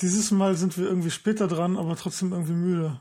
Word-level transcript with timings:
dieses 0.00 0.30
Mal 0.30 0.56
sind 0.56 0.76
wir 0.78 0.86
irgendwie 0.86 1.10
später 1.10 1.48
dran, 1.48 1.76
aber 1.76 1.96
trotzdem 1.96 2.32
irgendwie 2.32 2.52
müde. 2.52 3.00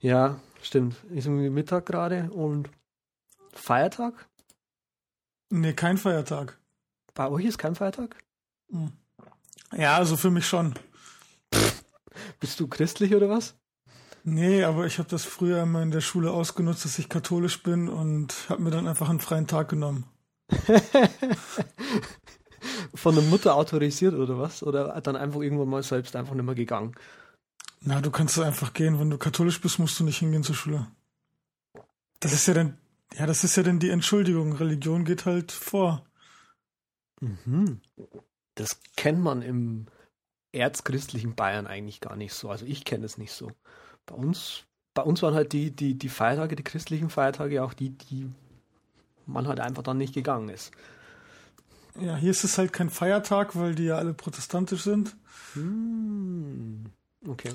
Ja, 0.00 0.40
stimmt. 0.62 0.96
Ist 1.10 1.26
irgendwie 1.26 1.50
Mittag 1.50 1.86
gerade 1.86 2.30
und 2.30 2.70
Feiertag? 3.52 4.28
Nee, 5.50 5.72
kein 5.72 5.98
Feiertag. 5.98 6.58
Bei 7.14 7.28
euch 7.28 7.44
ist 7.44 7.58
kein 7.58 7.74
Feiertag? 7.74 8.16
Hm. 8.70 8.92
Ja, 9.76 9.96
also 9.96 10.16
für 10.16 10.30
mich 10.30 10.46
schon. 10.46 10.74
Bist 12.40 12.60
du 12.60 12.68
christlich 12.68 13.14
oder 13.14 13.28
was? 13.28 13.54
Nee, 14.24 14.64
aber 14.64 14.86
ich 14.86 14.98
habe 14.98 15.08
das 15.08 15.24
früher 15.24 15.62
immer 15.62 15.82
in 15.82 15.90
der 15.90 16.00
Schule 16.00 16.30
ausgenutzt, 16.30 16.84
dass 16.84 16.98
ich 16.98 17.08
katholisch 17.08 17.62
bin 17.62 17.88
und 17.88 18.34
habe 18.48 18.62
mir 18.62 18.70
dann 18.70 18.86
einfach 18.86 19.08
einen 19.08 19.20
freien 19.20 19.46
Tag 19.46 19.68
genommen. 19.68 20.04
Von 22.94 23.14
der 23.14 23.24
Mutter 23.24 23.54
autorisiert 23.54 24.14
oder 24.14 24.38
was? 24.38 24.62
Oder 24.62 25.00
dann 25.00 25.16
einfach 25.16 25.40
irgendwann 25.40 25.68
mal 25.68 25.82
selbst 25.82 26.16
einfach 26.16 26.34
nicht 26.34 26.44
mehr 26.44 26.54
gegangen? 26.54 26.94
Na, 27.80 28.00
du 28.00 28.10
kannst 28.10 28.38
einfach 28.38 28.72
gehen. 28.72 28.98
Wenn 28.98 29.10
du 29.10 29.18
katholisch 29.18 29.60
bist, 29.60 29.78
musst 29.78 29.98
du 30.00 30.04
nicht 30.04 30.18
hingehen 30.18 30.42
zur 30.42 30.54
Schule. 30.54 30.86
Das 32.20 32.32
ist 32.32 32.46
ja 32.48 32.54
dann, 32.54 32.76
ja, 33.16 33.26
das 33.26 33.44
ist 33.44 33.56
ja 33.56 33.62
dann 33.62 33.78
die 33.78 33.90
Entschuldigung. 33.90 34.52
Religion 34.52 35.04
geht 35.04 35.26
halt 35.26 35.52
vor. 35.52 36.04
Mhm. 37.20 37.80
Das 38.54 38.80
kennt 38.96 39.20
man 39.20 39.42
im 39.42 39.86
erzchristlichen 40.52 41.34
Bayern 41.34 41.66
eigentlich 41.66 42.00
gar 42.00 42.16
nicht 42.16 42.34
so. 42.34 42.50
Also 42.50 42.66
ich 42.66 42.84
kenne 42.84 43.06
es 43.06 43.18
nicht 43.18 43.32
so. 43.32 43.52
Bei 44.06 44.14
uns, 44.14 44.64
bei 44.94 45.02
uns 45.02 45.22
waren 45.22 45.34
halt 45.34 45.52
die, 45.52 45.70
die, 45.70 45.96
die 45.96 46.08
Feiertage, 46.08 46.56
die 46.56 46.64
christlichen 46.64 47.10
Feiertage 47.10 47.62
auch 47.62 47.74
die, 47.74 47.90
die 47.90 48.28
man 49.26 49.46
halt 49.46 49.60
einfach 49.60 49.82
dann 49.82 49.98
nicht 49.98 50.14
gegangen 50.14 50.48
ist. 50.48 50.72
Ja, 52.00 52.16
hier 52.16 52.30
ist 52.30 52.44
es 52.44 52.58
halt 52.58 52.72
kein 52.72 52.90
Feiertag, 52.90 53.56
weil 53.56 53.74
die 53.74 53.84
ja 53.84 53.96
alle 53.96 54.14
protestantisch 54.14 54.82
sind. 54.82 55.16
Hm. 55.54 56.86
Okay. 57.26 57.50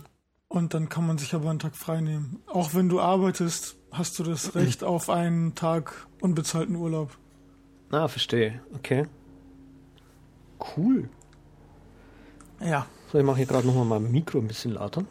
Und 0.48 0.74
dann 0.74 0.90
kann 0.90 1.08
man 1.08 1.18
sich 1.18 1.34
aber 1.34 1.50
einen 1.50 1.60
Tag 1.60 1.76
frei 1.76 2.02
nehmen. 2.02 2.41
Auch 2.48 2.74
wenn 2.74 2.90
du 2.90 2.99
arbeitest, 2.99 3.76
hast 3.91 4.20
du 4.20 4.24
das 4.24 4.55
Recht 4.55 4.84
auf 4.84 5.10
einen 5.10 5.55
Tag 5.55 6.07
unbezahlten 6.22 6.76
Urlaub. 6.76 7.18
Ah, 7.91 8.07
verstehe. 8.07 8.62
Okay. 8.76 9.05
Cool. 10.76 11.10
Ja. 12.60 12.85
So, 13.12 13.20
ich 13.20 13.26
mache 13.26 13.38
hier 13.38 13.46
gerade 13.46 13.68
nochmal 13.68 13.85
mein 14.00 14.12
Mikro 14.12 14.40
ein 14.40 14.48
bisschen 14.48 14.74
lauter. 14.74 15.05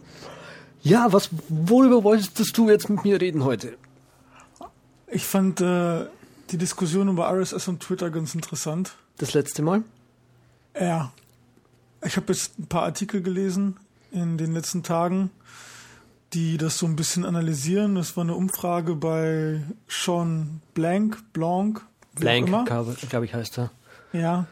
Ja, 0.82 1.12
was, 1.12 1.30
worüber 1.48 2.02
wolltest 2.02 2.56
du 2.56 2.68
jetzt 2.68 2.88
mit 2.88 3.04
mir 3.04 3.20
reden 3.20 3.44
heute? 3.44 3.76
Ich 5.08 5.24
fand 5.24 5.60
äh, 5.60 6.06
die 6.50 6.58
Diskussion 6.58 7.08
über 7.08 7.30
RSS 7.30 7.68
und 7.68 7.80
Twitter 7.80 8.10
ganz 8.10 8.34
interessant. 8.34 8.96
Das 9.18 9.34
letzte 9.34 9.62
Mal? 9.62 9.82
Ja. 10.78 11.12
Ich 12.04 12.16
habe 12.16 12.32
jetzt 12.32 12.58
ein 12.58 12.66
paar 12.66 12.82
Artikel 12.82 13.22
gelesen 13.22 13.76
in 14.10 14.38
den 14.38 14.52
letzten 14.52 14.82
Tagen, 14.82 15.30
die 16.32 16.56
das 16.56 16.78
so 16.78 16.86
ein 16.86 16.96
bisschen 16.96 17.24
analysieren. 17.24 17.94
Das 17.94 18.16
war 18.16 18.24
eine 18.24 18.34
Umfrage 18.34 18.96
bei 18.96 19.62
Sean 19.88 20.60
Blank, 20.74 21.22
Blanc, 21.32 21.82
Blank, 22.14 22.66
glaube 22.66 22.96
glaub 23.08 23.22
ich, 23.22 23.34
heißt 23.34 23.58
er. 23.58 23.70
Ja, 24.12 24.46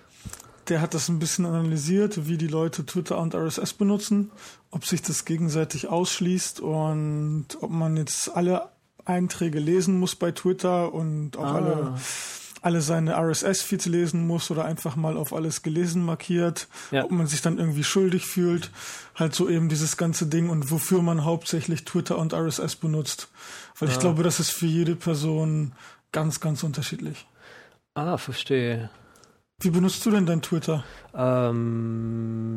der 0.69 0.81
hat 0.81 0.95
das 0.95 1.09
ein 1.09 1.19
bisschen 1.19 1.45
analysiert, 1.47 2.29
wie 2.29 2.39
die 2.39 2.47
Leute 2.47 2.87
Twitter 2.87 3.19
und 3.19 3.35
RSS 3.35 3.75
benutzen, 3.75 4.31
ob 4.71 4.87
sich 4.87 5.03
das 5.03 5.25
gegenseitig 5.25 5.89
ausschließt 5.89 6.61
und 6.61 7.47
ob 7.61 7.71
man 7.71 7.97
jetzt 7.97 8.35
alle 8.35 8.71
Einträge 9.05 9.59
lesen 9.59 9.99
muss 9.99 10.15
bei 10.15 10.31
Twitter 10.31 10.95
und 10.95 11.37
auch 11.37 11.45
ah. 11.45 11.55
alle 11.57 11.95
alle 12.63 12.81
seine 12.83 13.17
RSS-Feeds 13.17 13.87
lesen 13.87 14.27
muss 14.27 14.51
oder 14.51 14.65
einfach 14.65 14.97
mal 14.97 15.17
auf 15.17 15.33
alles 15.33 15.63
gelesen 15.63 16.05
markiert, 16.05 16.69
ja. 16.91 17.05
ob 17.05 17.11
man 17.11 17.27
sich 17.27 17.41
dann 17.43 17.59
irgendwie 17.59 17.85
schuldig 17.85 18.27
fühlt, 18.27 18.71
halt 19.15 19.35
so 19.35 19.49
eben 19.49 19.69
dieses 19.69 19.97
ganze 19.97 20.27
Ding 20.27 20.51
und 20.51 20.71
wofür 20.71 21.03
man 21.03 21.25
hauptsächlich 21.25 21.85
Twitter 21.85 22.19
und 22.19 22.35
RSS 22.35 22.77
benutzt. 22.77 23.29
Weil 23.79 23.89
ah. 23.89 23.93
ich 23.93 23.99
glaube, 23.99 24.23
das 24.23 24.41
ist 24.41 24.51
für 24.51 24.67
jede 24.67 24.95
Person 24.97 25.73
ganz, 26.13 26.41
ganz 26.41 26.63
unterschiedlich. 26.63 27.27
Ah, 27.95 28.19
verstehe. 28.19 28.91
Wie 29.61 29.71
benutzt 29.71 30.05
du 30.07 30.11
denn 30.11 30.27
dein 30.27 30.43
Twitter? 30.43 30.85
Ähm, 31.15 32.51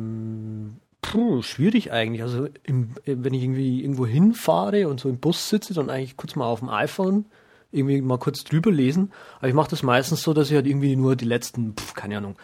puh, 1.02 1.42
schwierig 1.42 1.92
eigentlich. 1.92 2.22
Also 2.22 2.48
im, 2.62 2.94
wenn 3.04 3.34
ich 3.34 3.42
irgendwie 3.42 3.82
irgendwo 3.82 4.06
hinfahre 4.06 4.88
und 4.88 5.00
so 5.00 5.08
im 5.08 5.18
Bus 5.18 5.48
sitze, 5.50 5.74
dann 5.74 5.90
eigentlich 5.90 6.16
kurz 6.16 6.34
mal 6.34 6.46
auf 6.46 6.60
dem 6.60 6.70
iPhone 6.70 7.26
irgendwie 7.74 8.00
mal 8.00 8.18
kurz 8.18 8.44
drüber 8.44 8.70
lesen. 8.70 9.12
Aber 9.38 9.48
ich 9.48 9.54
mache 9.54 9.70
das 9.70 9.82
meistens 9.82 10.22
so, 10.22 10.32
dass 10.32 10.48
ich 10.48 10.54
halt 10.54 10.66
irgendwie 10.66 10.96
nur 10.96 11.16
die 11.16 11.24
letzten, 11.24 11.74
pf, 11.74 11.94
keine 11.94 12.18
Ahnung, 12.18 12.36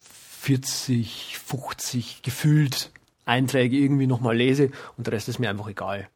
40, 0.00 1.38
50 1.38 2.22
gefühlt 2.22 2.90
Einträge 3.24 3.76
irgendwie 3.76 4.08
nochmal 4.08 4.36
lese 4.36 4.70
und 4.96 5.06
der 5.06 5.14
Rest 5.14 5.28
ist 5.28 5.38
mir 5.38 5.48
einfach 5.48 5.68
egal. 5.68 6.08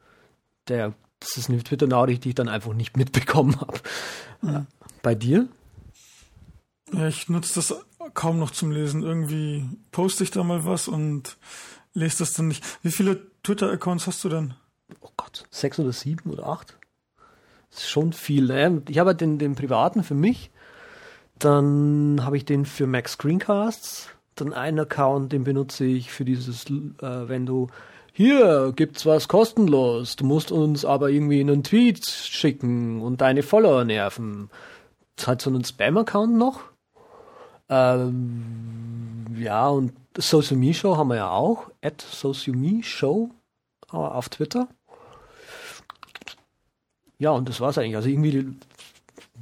Der, 0.69 0.94
das 1.21 1.37
ist 1.37 1.49
eine 1.49 1.62
Twitter-Nachricht, 1.62 2.25
die 2.25 2.31
ich 2.31 2.34
dann 2.34 2.49
einfach 2.49 2.75
nicht 2.75 2.97
mitbekommen 2.97 3.60
habe. 3.60 3.78
Mhm. 4.43 4.66
Bei 5.03 5.15
dir? 5.15 5.48
Ja, 6.93 7.09
ich 7.09 7.28
nutze 7.28 7.54
das 7.54 7.75
kaum 8.15 8.38
noch 8.38 8.50
zum 8.50 8.72
Lesen. 8.72 9.03
Irgendwie 9.03 9.65
poste 9.93 10.25
ich 10.25 10.31
da 10.31 10.43
mal 10.43 10.65
was 10.65 10.88
und 10.88 11.37
lese 11.94 12.19
das 12.19 12.33
dann 12.33 12.48
nicht. 12.48 12.65
Wie 12.83 12.91
viele 12.91 13.31
Twitter-Accounts 13.43 14.06
hast 14.06 14.25
du 14.25 14.28
denn? 14.28 14.54
Oh 15.00 15.10
Gott, 15.16 15.44
sechs 15.50 15.78
oder 15.78 15.93
sieben 15.93 16.31
oder 16.31 16.47
acht? 16.47 16.78
Schon 17.79 18.13
viel. 18.13 18.47
Ne? 18.47 18.83
Ich 18.89 18.99
habe 18.99 19.09
halt 19.09 19.21
den, 19.21 19.39
den 19.39 19.55
privaten 19.55 20.03
für 20.03 20.15
mich. 20.15 20.51
Dann 21.39 22.25
habe 22.25 22.37
ich 22.37 22.45
den 22.45 22.65
für 22.65 22.87
Mac 22.87 23.09
Screencasts. 23.09 24.09
Dann 24.35 24.53
einen 24.53 24.81
Account, 24.81 25.33
den 25.33 25.45
benutze 25.45 25.85
ich 25.85 26.11
für 26.11 26.25
dieses, 26.25 26.67
äh, 26.67 27.29
wenn 27.29 27.47
du 27.47 27.69
hier 28.13 28.73
gibt's 28.75 29.05
was 29.05 29.29
kostenlos. 29.29 30.17
Du 30.17 30.25
musst 30.25 30.51
uns 30.51 30.87
aber 30.87 31.11
irgendwie 31.11 31.41
einen 31.41 31.63
Tweet 31.63 32.03
schicken 32.07 33.03
und 33.03 33.21
deine 33.21 33.43
Follower 33.43 33.85
nerven. 33.85 34.49
Das 35.17 35.29
halt 35.29 35.43
so 35.43 35.51
ein 35.51 35.63
Spam-Account 35.63 36.35
noch. 36.35 36.61
Ähm, 37.69 39.27
ja, 39.39 39.69
und 39.69 39.93
Social 40.17 40.57
Me 40.57 40.73
Show 40.73 40.97
haben 40.97 41.09
wir 41.09 41.17
ja 41.17 41.31
auch. 41.31 41.71
At 41.83 42.01
Social 42.01 42.55
Me 42.55 42.83
Show 42.83 43.31
äh, 43.93 43.97
auf 43.97 44.31
Twitter. 44.31 44.69
Ja, 47.19 47.31
und 47.31 47.49
das 47.49 47.60
war's 47.60 47.78
eigentlich. 47.78 47.97
Also 47.97 48.09
irgendwie, 48.09 48.56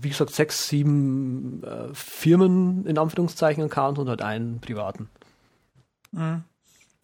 wie 0.01 0.09
gesagt, 0.09 0.33
sechs, 0.33 0.69
sieben 0.69 1.63
äh, 1.65 1.93
Firmen 1.93 2.87
in 2.87 2.99
Anführungszeichen 2.99 3.65
Account 3.65 3.99
und 3.99 4.09
halt 4.09 4.23
einen 4.23 4.61
privaten. 4.61 5.09
Mhm. 6.13 6.45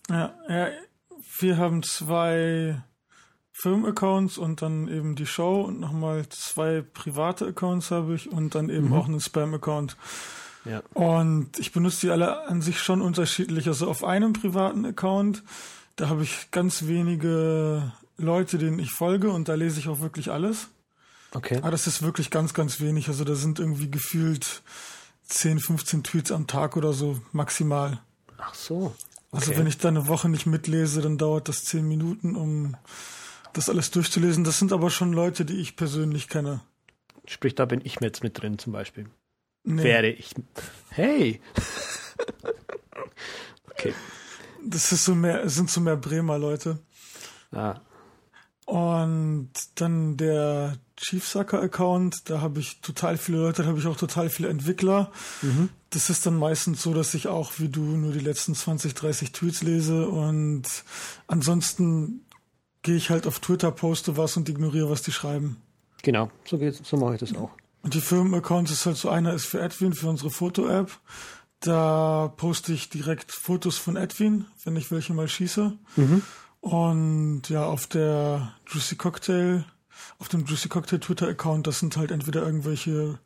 Ja, 0.09 0.35
ja, 0.49 0.69
wir 1.39 1.57
haben 1.57 1.83
zwei 1.83 2.83
Firmenaccounts 3.53 4.39
und 4.39 4.63
dann 4.63 4.89
eben 4.89 5.17
die 5.17 5.27
Show 5.27 5.63
und 5.63 5.81
nochmal 5.81 6.29
zwei 6.31 6.83
private 6.83 7.47
Accounts 7.49 7.91
habe 7.91 8.15
ich 8.15 8.31
und 8.31 8.55
dann 8.55 8.71
eben 8.71 8.89
mhm. 8.89 8.93
auch 8.95 9.07
einen 9.07 9.21
Spam-Account. 9.21 9.97
Ja. 10.65 10.83
Und 10.95 11.59
ich 11.59 11.73
benutze 11.73 12.07
die 12.07 12.11
alle 12.11 12.47
an 12.49 12.63
sich 12.63 12.81
schon 12.81 13.01
unterschiedlich. 13.03 13.67
Also 13.67 13.89
auf 13.89 14.05
einem 14.05 14.33
privaten 14.33 14.85
Account, 14.85 15.43
da 15.97 16.09
habe 16.09 16.23
ich 16.23 16.51
ganz 16.51 16.87
wenige 16.87 17.93
Leute, 18.21 18.59
denen 18.59 18.79
ich 18.79 18.93
folge 18.93 19.31
und 19.31 19.49
da 19.49 19.55
lese 19.55 19.81
ich 19.81 19.89
auch 19.89 20.01
wirklich 20.01 20.31
alles. 20.31 20.69
Okay. 21.33 21.59
Aber 21.59 21.71
das 21.71 21.87
ist 21.87 22.03
wirklich 22.03 22.31
ganz, 22.31 22.55
ganz 22.55 22.81
wenig. 22.81 23.09
Also 23.09 23.25
da 23.25 23.35
sind 23.35 23.59
irgendwie 23.59 23.91
gefühlt 23.91 24.63
10, 25.25 25.61
15 25.61 26.03
Tweets 26.03 26.33
am 26.33 26.47
Tag 26.47 26.77
oder 26.77 26.93
so 26.93 27.21
maximal. 27.33 28.01
Ach 28.39 28.55
so. 28.55 28.77
Also 28.77 28.87
okay. 28.87 28.97
Also 29.33 29.57
wenn 29.57 29.67
ich 29.67 29.79
da 29.79 29.89
eine 29.89 30.09
Woche 30.09 30.29
nicht 30.29 30.47
mitlese, 30.47 31.03
dann 31.03 31.19
dauert 31.19 31.49
das 31.49 31.65
10 31.65 31.87
Minuten, 31.87 32.35
um 32.35 32.77
das 33.53 33.69
alles 33.69 33.91
durchzulesen. 33.91 34.45
Das 34.45 34.59
sind 34.59 34.73
aber 34.73 34.91
schon 34.91 35.13
Leute, 35.13 35.45
die 35.45 35.61
ich 35.61 35.77
persönlich 35.77 36.29
kenne. 36.29 36.61
Sprich, 37.27 37.55
da 37.55 37.65
bin 37.65 37.81
ich 37.85 38.01
jetzt 38.01 38.23
mit 38.23 38.41
drin 38.41 38.59
zum 38.59 38.73
Beispiel. 38.73 39.09
Nee. 39.63 39.85
Wäre 39.85 40.09
ich. 40.09 40.35
Hey! 40.89 41.41
okay. 43.71 43.95
Das 44.65 44.91
ist 44.93 45.05
so 45.05 45.15
mehr, 45.15 45.49
sind 45.49 45.71
so 45.71 45.81
mehr 45.81 45.97
Bremer 45.97 46.39
Leute. 46.39 46.79
Ah. 47.53 47.81
Und 48.71 49.51
dann 49.75 50.17
der 50.17 50.77
Chiefsucker-Account, 50.97 52.31
da 52.31 52.41
habe 52.41 52.61
ich 52.61 52.81
total 52.81 53.17
viele 53.17 53.39
Leute, 53.39 53.63
da 53.63 53.69
habe 53.69 53.81
ich 53.81 53.87
auch 53.89 53.97
total 53.97 54.31
viele 54.31 54.49
Entwickler. 54.49 55.11
Mhm. 55.43 55.71
Das 55.91 56.09
ist 56.09 56.25
dann 56.25 56.37
meistens 56.37 56.81
so, 56.81 56.95
dass 56.95 57.15
ich 57.15 57.27
auch 57.27 57.55
wie 57.59 57.69
du 57.69 57.81
nur 57.81 58.13
die 58.13 58.21
letzten 58.21 58.55
20, 58.55 58.95
30 58.95 59.33
Tweets 59.33 59.65
lese 59.65 60.07
und 60.07 60.63
ansonsten 61.27 62.25
gehe 62.83 62.95
ich 62.95 63.11
halt 63.11 63.27
auf 63.27 63.41
Twitter, 63.41 63.73
poste 63.73 64.17
was 64.17 64.37
und 64.37 64.49
ignoriere, 64.49 64.89
was 64.89 65.03
die 65.03 65.11
schreiben. 65.11 65.57
Genau, 66.03 66.31
so 66.45 66.57
geht's, 66.57 66.81
so 66.85 66.97
mache 66.97 67.15
ich 67.15 67.21
das 67.21 67.35
auch. 67.35 67.51
Und 67.83 67.95
die 67.95 68.01
Firmenaccounts 68.01 68.71
ist 68.71 68.87
halt 68.87 68.99
so, 68.99 69.09
einer 69.09 69.35
ist 69.35 69.47
für 69.47 69.61
Edwin, 69.61 69.95
für 69.95 70.09
unsere 70.09 70.31
Foto-App. 70.31 70.97
Da 71.59 72.33
poste 72.37 72.73
ich 72.73 72.89
direkt 72.89 73.33
Fotos 73.33 73.79
von 73.79 73.97
Edwin, 73.97 74.45
wenn 74.63 74.77
ich 74.77 74.93
welche 74.93 75.13
mal 75.13 75.27
schieße. 75.27 75.77
Mhm. 75.97 76.23
Und 76.61 77.49
ja, 77.49 77.65
auf 77.65 77.87
der 77.87 78.55
Juicy 78.67 78.97
Cocktail, 78.97 79.65
auf 80.19 80.29
dem 80.29 80.45
Juicy 80.45 80.69
Cocktail 80.69 80.99
Twitter-Account, 80.99 81.67
das 81.67 81.79
sind 81.79 81.97
halt 81.97 82.11
entweder 82.11 82.43
irgendwelche 82.43 83.19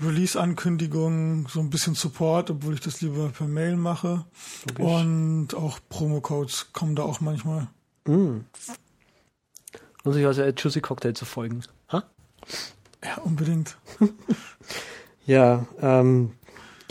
Release-Ankündigungen, 0.00 1.46
so 1.46 1.60
ein 1.60 1.70
bisschen 1.70 1.94
Support, 1.94 2.50
obwohl 2.50 2.74
ich 2.74 2.80
das 2.80 3.00
lieber 3.00 3.28
per 3.28 3.46
Mail 3.46 3.76
mache. 3.76 4.24
Logisch. 4.68 4.84
Und 4.84 5.54
auch 5.54 5.78
Promo-Codes 5.88 6.72
kommen 6.72 6.96
da 6.96 7.02
auch 7.02 7.20
manchmal. 7.20 7.68
Mm. 8.06 8.40
Muss 10.04 10.16
ich 10.16 10.26
also 10.26 10.42
Juicy 10.42 10.80
Cocktail 10.80 11.14
zu 11.14 11.24
folgen. 11.24 11.62
Ha? 11.92 12.04
Ja, 13.04 13.18
unbedingt. 13.22 13.76
ja, 15.26 15.66
ähm, 15.80 16.32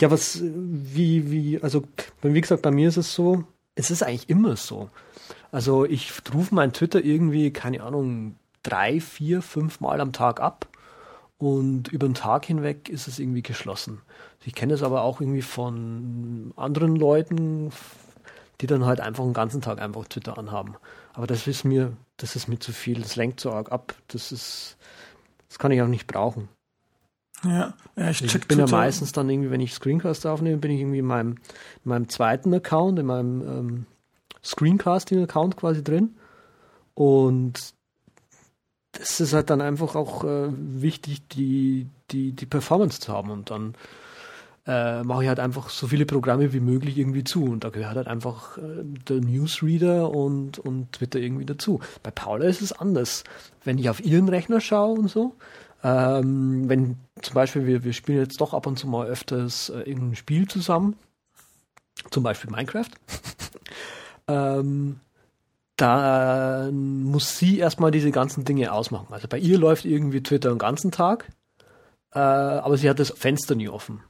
ja, 0.00 0.10
was, 0.10 0.40
wie, 0.42 1.30
wie, 1.30 1.60
also, 1.60 1.84
wie 2.22 2.40
gesagt, 2.40 2.62
bei 2.62 2.70
mir 2.70 2.88
ist 2.88 2.98
es 2.98 3.12
so, 3.12 3.44
es 3.78 3.92
ist 3.92 4.02
eigentlich 4.02 4.28
immer 4.28 4.56
so. 4.56 4.90
Also, 5.52 5.84
ich 5.84 6.12
rufe 6.34 6.54
mein 6.54 6.72
Twitter 6.72 7.02
irgendwie, 7.02 7.52
keine 7.52 7.82
Ahnung, 7.82 8.34
drei, 8.64 9.00
vier, 9.00 9.40
fünf 9.40 9.80
Mal 9.80 10.00
am 10.00 10.12
Tag 10.12 10.40
ab 10.40 10.66
und 11.38 11.86
über 11.88 12.08
den 12.08 12.14
Tag 12.14 12.44
hinweg 12.44 12.88
ist 12.88 13.06
es 13.06 13.20
irgendwie 13.20 13.42
geschlossen. 13.42 14.02
Ich 14.44 14.54
kenne 14.54 14.74
es 14.74 14.82
aber 14.82 15.02
auch 15.02 15.20
irgendwie 15.20 15.42
von 15.42 16.52
anderen 16.56 16.96
Leuten, 16.96 17.70
die 18.60 18.66
dann 18.66 18.84
halt 18.84 19.00
einfach 19.00 19.22
den 19.22 19.32
ganzen 19.32 19.60
Tag 19.60 19.80
einfach 19.80 20.08
Twitter 20.08 20.38
anhaben. 20.38 20.74
Aber 21.12 21.28
das 21.28 21.46
ist 21.46 21.64
mir, 21.64 21.96
das 22.16 22.34
ist 22.34 22.48
mir 22.48 22.58
zu 22.58 22.72
viel, 22.72 23.00
das 23.00 23.14
lenkt 23.14 23.38
so 23.38 23.52
arg 23.52 23.70
ab. 23.70 23.94
Das 24.08 24.32
ist, 24.32 24.76
das 25.48 25.60
kann 25.60 25.70
ich 25.70 25.80
auch 25.82 25.86
nicht 25.86 26.08
brauchen. 26.08 26.48
Ja, 27.44 27.74
ja 27.96 28.10
ich, 28.10 28.22
ich 28.22 28.48
bin 28.48 28.58
ja 28.58 28.66
meistens 28.66 29.12
dann 29.12 29.30
irgendwie, 29.30 29.50
wenn 29.50 29.60
ich 29.60 29.74
Screencast 29.74 30.26
aufnehme, 30.26 30.58
bin 30.58 30.70
ich 30.70 30.80
irgendwie 30.80 30.98
in 30.98 31.06
meinem, 31.06 31.30
in 31.32 31.88
meinem 31.88 32.08
zweiten 32.08 32.52
Account, 32.54 32.98
in 32.98 33.06
meinem 33.06 33.40
ähm, 33.42 33.86
Screencasting-Account 34.42 35.56
quasi 35.56 35.84
drin. 35.84 36.16
Und 36.94 37.74
das 38.92 39.20
ist 39.20 39.32
halt 39.32 39.50
dann 39.50 39.60
einfach 39.60 39.94
auch 39.94 40.24
äh, 40.24 40.48
wichtig, 40.50 41.28
die, 41.28 41.86
die, 42.10 42.32
die 42.32 42.46
Performance 42.46 43.00
zu 43.00 43.12
haben. 43.12 43.30
Und 43.30 43.50
dann 43.50 43.74
äh, 44.66 45.02
mache 45.04 45.22
ich 45.22 45.28
halt 45.28 45.40
einfach 45.40 45.70
so 45.70 45.86
viele 45.86 46.06
Programme 46.06 46.52
wie 46.52 46.60
möglich 46.60 46.98
irgendwie 46.98 47.24
zu. 47.24 47.44
Und 47.44 47.64
da 47.64 47.70
gehört 47.70 47.96
halt 47.96 48.08
einfach 48.08 48.58
äh, 48.58 48.82
der 49.08 49.20
Newsreader 49.20 50.10
und, 50.10 50.58
und 50.58 50.92
Twitter 50.92 51.20
irgendwie 51.20 51.46
dazu. 51.46 51.80
Bei 52.02 52.10
Paula 52.10 52.46
ist 52.46 52.62
es 52.62 52.72
anders. 52.72 53.24
Wenn 53.62 53.78
ich 53.78 53.88
auf 53.88 54.04
ihren 54.04 54.28
Rechner 54.28 54.60
schaue 54.60 54.98
und 54.98 55.08
so, 55.08 55.36
ähm, 55.82 56.68
wenn 56.68 56.96
zum 57.22 57.34
Beispiel 57.34 57.66
wir, 57.66 57.84
wir 57.84 57.92
spielen 57.92 58.18
jetzt 58.18 58.40
doch 58.40 58.54
ab 58.54 58.66
und 58.66 58.78
zu 58.78 58.86
mal 58.86 59.06
öfters 59.06 59.70
äh, 59.70 59.80
irgendein 59.80 60.16
Spiel 60.16 60.48
zusammen, 60.48 60.96
zum 62.10 62.22
Beispiel 62.22 62.50
Minecraft, 62.50 62.90
ähm, 64.28 65.00
da 65.76 66.68
muss 66.72 67.38
sie 67.38 67.58
erstmal 67.58 67.92
diese 67.92 68.10
ganzen 68.10 68.44
Dinge 68.44 68.72
ausmachen. 68.72 69.12
Also 69.12 69.28
bei 69.28 69.38
ihr 69.38 69.58
läuft 69.58 69.84
irgendwie 69.84 70.22
Twitter 70.22 70.50
den 70.50 70.58
ganzen 70.58 70.90
Tag, 70.90 71.30
äh, 72.12 72.18
aber 72.18 72.76
sie 72.76 72.90
hat 72.90 72.98
das 72.98 73.10
Fenster 73.10 73.54
nie 73.54 73.68
offen. 73.68 74.02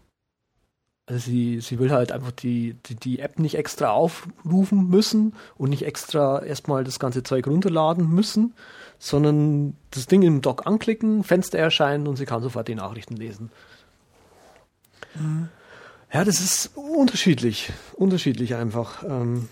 Also 1.05 1.31
sie, 1.31 1.61
sie 1.61 1.79
will 1.79 1.91
halt 1.91 2.13
einfach 2.13 2.33
die, 2.33 2.77
die, 2.87 2.95
die 2.95 3.19
App 3.21 3.39
nicht 3.39 3.57
extra 3.57 3.91
aufrufen 3.91 4.89
müssen 4.89 5.35
und 5.57 5.71
nicht 5.71 5.85
extra 5.85 6.43
erstmal 6.43 6.85
das 6.85 6.99
ganze 6.99 7.23
Zeug 7.23 7.47
runterladen 7.47 8.09
müssen, 8.09 8.55
sondern 8.99 9.77
das 9.91 10.07
Ding 10.07 10.23
im 10.23 10.41
Dock 10.41 10.67
anklicken, 10.67 11.25
Fenster 11.25 11.59
erscheinen 11.59 12.07
und 12.07 12.17
sie 12.17 12.27
kann 12.27 12.43
sofort 12.43 12.69
die 12.69 12.75
Nachrichten 12.75 13.17
lesen. 13.17 13.51
Mhm. 15.15 15.49
Ja, 16.13 16.25
das 16.25 16.41
ist 16.41 16.71
unterschiedlich. 16.75 17.71
Unterschiedlich 17.95 18.55
einfach. 18.55 19.03
Ähm, 19.05 19.49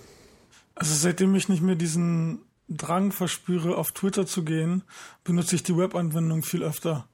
also 0.75 0.94
seitdem 0.94 1.34
ich 1.34 1.48
nicht 1.48 1.62
mehr 1.62 1.75
diesen 1.75 2.40
Drang 2.69 3.12
verspüre, 3.12 3.76
auf 3.76 3.93
Twitter 3.93 4.26
zu 4.26 4.44
gehen, 4.44 4.82
benutze 5.22 5.54
ich 5.54 5.62
die 5.62 5.76
Webanwendung 5.76 6.43
viel 6.43 6.62
öfter. 6.62 7.06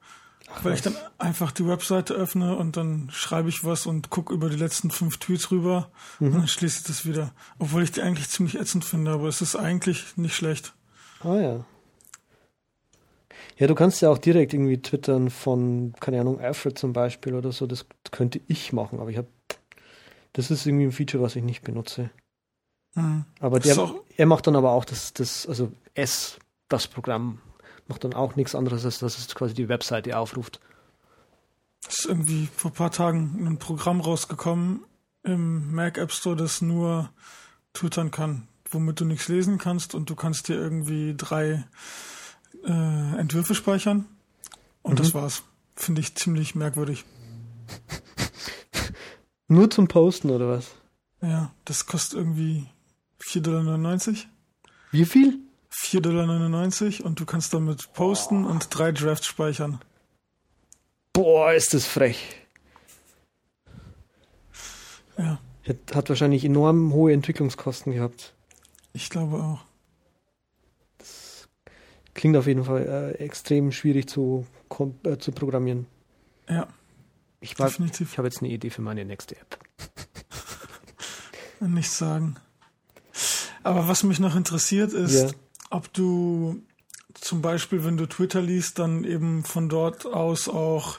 Ach, 0.51 0.65
weil 0.65 0.73
was? 0.73 0.79
ich 0.79 0.85
dann 0.85 0.97
einfach 1.19 1.51
die 1.53 1.67
Webseite 1.67 2.15
öffne 2.15 2.57
und 2.57 2.77
dann 2.77 3.11
schreibe 3.13 3.49
ich 3.49 3.65
was 3.65 3.87
und 3.87 4.11
gucke 4.11 4.33
über 4.33 4.49
die 4.49 4.57
letzten 4.57 4.91
fünf 4.91 5.19
Tweets 5.19 5.51
rüber 5.51 5.91
mhm. 6.21 6.29
und 6.29 6.35
dann 6.35 6.49
schließe 6.49 6.81
ich 6.81 6.87
das 6.87 7.05
wieder. 7.05 7.33
Obwohl 7.59 7.83
ich 7.83 7.93
die 7.93 8.03
eigentlich 8.03 8.29
ziemlich 8.29 8.59
ätzend 8.59 8.85
finde, 8.85 9.11
aber 9.11 9.29
es 9.29 9.43
ist 9.43 9.57
eigentlich 9.57 10.17
nicht 10.17 10.35
schlecht. 10.35 10.75
Ah 11.23 11.37
ja. 11.37 11.65
Ja, 13.63 13.69
du 13.69 13.77
kannst 13.77 14.03
ja 14.03 14.11
auch 14.11 14.19
direkt 14.19 14.53
irgendwie 14.55 14.83
twittern 14.83 15.31
von, 15.31 15.95
keine 16.01 16.21
Ahnung, 16.21 16.41
Alfred 16.41 16.77
zum 16.77 16.93
Beispiel 16.93 17.33
oder 17.37 17.53
so. 17.53 17.69
Das 17.69 17.87
könnte 18.11 18.41
ich 18.49 18.73
machen, 18.73 18.99
aber 18.99 19.11
ich 19.11 19.17
habe, 19.17 19.29
das 20.33 20.51
ist 20.51 20.67
irgendwie 20.67 20.87
ein 20.87 20.91
Feature, 20.91 21.23
was 21.23 21.37
ich 21.37 21.45
nicht 21.45 21.63
benutze. 21.63 22.11
Mhm. 22.97 23.25
Aber 23.39 23.61
der, 23.61 23.95
er 24.17 24.27
macht 24.27 24.49
dann 24.49 24.57
aber 24.57 24.73
auch 24.73 24.85
das, 24.85 25.13
das, 25.13 25.47
also 25.47 25.71
S, 25.95 26.41
das 26.69 26.89
Programm, 26.89 27.39
macht 27.87 28.03
dann 28.03 28.15
auch 28.15 28.35
nichts 28.35 28.57
anderes, 28.57 28.85
als 28.85 28.99
dass 28.99 29.17
es 29.17 29.33
quasi 29.33 29.55
die 29.55 29.69
Webseite 29.69 30.19
aufruft. 30.19 30.59
Es 31.87 32.01
ist 32.01 32.07
irgendwie 32.07 32.49
vor 32.57 32.73
ein 32.73 32.75
paar 32.75 32.91
Tagen 32.91 33.47
ein 33.47 33.59
Programm 33.61 34.01
rausgekommen 34.01 34.81
im 35.23 35.73
Mac 35.73 35.99
App 35.99 36.11
Store, 36.11 36.35
das 36.35 36.63
nur 36.63 37.11
twittern 37.75 38.11
kann, 38.11 38.49
womit 38.69 38.99
du 38.99 39.05
nichts 39.05 39.29
lesen 39.29 39.59
kannst 39.59 39.95
und 39.95 40.11
du 40.11 40.17
kannst 40.17 40.49
dir 40.49 40.57
irgendwie 40.57 41.15
drei 41.17 41.65
äh, 42.65 43.19
Entwürfe 43.19 43.55
speichern 43.55 44.07
und 44.83 44.95
mhm. 44.95 44.97
das 44.97 45.15
war's. 45.15 45.43
Finde 45.75 46.01
ich 46.01 46.15
ziemlich 46.15 46.55
merkwürdig. 46.55 47.05
nur 49.49 49.71
zum 49.71 49.89
Posten 49.89 50.31
oder 50.31 50.49
was? 50.49 50.73
Ja, 51.23 51.53
das 51.65 51.87
kostet 51.87 52.19
irgendwie 52.19 52.67
4,99 53.23 53.43
Dollar. 53.43 54.17
Wie 54.91 55.05
viel? 55.07 55.39
4,99 55.73 56.01
Dollar 56.99 57.07
und 57.07 57.21
du 57.21 57.25
kannst 57.25 57.55
damit 57.55 57.93
posten 57.95 58.45
oh. 58.45 58.51
und 58.51 58.69
drei 58.71 58.93
Drafts 58.93 59.27
speichern. 59.27 59.81
Boah, 61.13 61.53
ist 61.53 61.75
das 61.75 61.87
frech. 61.87 62.43
Ja. 65.19 65.39
Hat 65.95 66.09
wahrscheinlich 66.09 66.45
enorm 66.45 66.93
hohe 66.93 67.13
Entwicklungskosten 67.13 67.93
gehabt. 67.93 68.35
Ich 68.93 69.11
glaube 69.11 69.37
auch. 69.37 69.65
Klingt 72.15 72.37
auf 72.37 72.47
jeden 72.47 72.65
Fall 72.65 73.15
äh, 73.19 73.25
extrem 73.25 73.73
schwierig 73.73 74.09
zu, 74.09 74.47
äh, 75.05 75.17
zu 75.19 75.33
programmieren. 75.33 75.87
Ja. 76.49 76.69
Ich, 77.41 77.53
ich 77.53 77.59
habe 77.59 78.29
jetzt 78.29 78.43
eine 78.43 78.53
Idee 78.53 78.71
für 78.71 78.83
meine 78.83 79.05
nächste 79.05 79.37
App. 79.37 79.59
Nichts 81.61 81.99
sagen. 81.99 82.37
Aber 83.63 83.89
was 83.89 84.03
mich 84.03 84.21
noch 84.21 84.37
interessiert 84.37 84.93
ist, 84.93 85.15
ja. 85.15 85.31
ob 85.71 85.93
du 85.93 86.63
zum 87.15 87.43
Beispiel, 87.43 87.85
wenn 87.85 87.97
du 87.97 88.07
Twitter 88.07 88.43
liest, 88.43 88.79
dann 88.79 89.05
eben 89.05 89.45
von 89.45 89.69
dort 89.69 90.07
aus 90.07 90.49
auch 90.49 90.99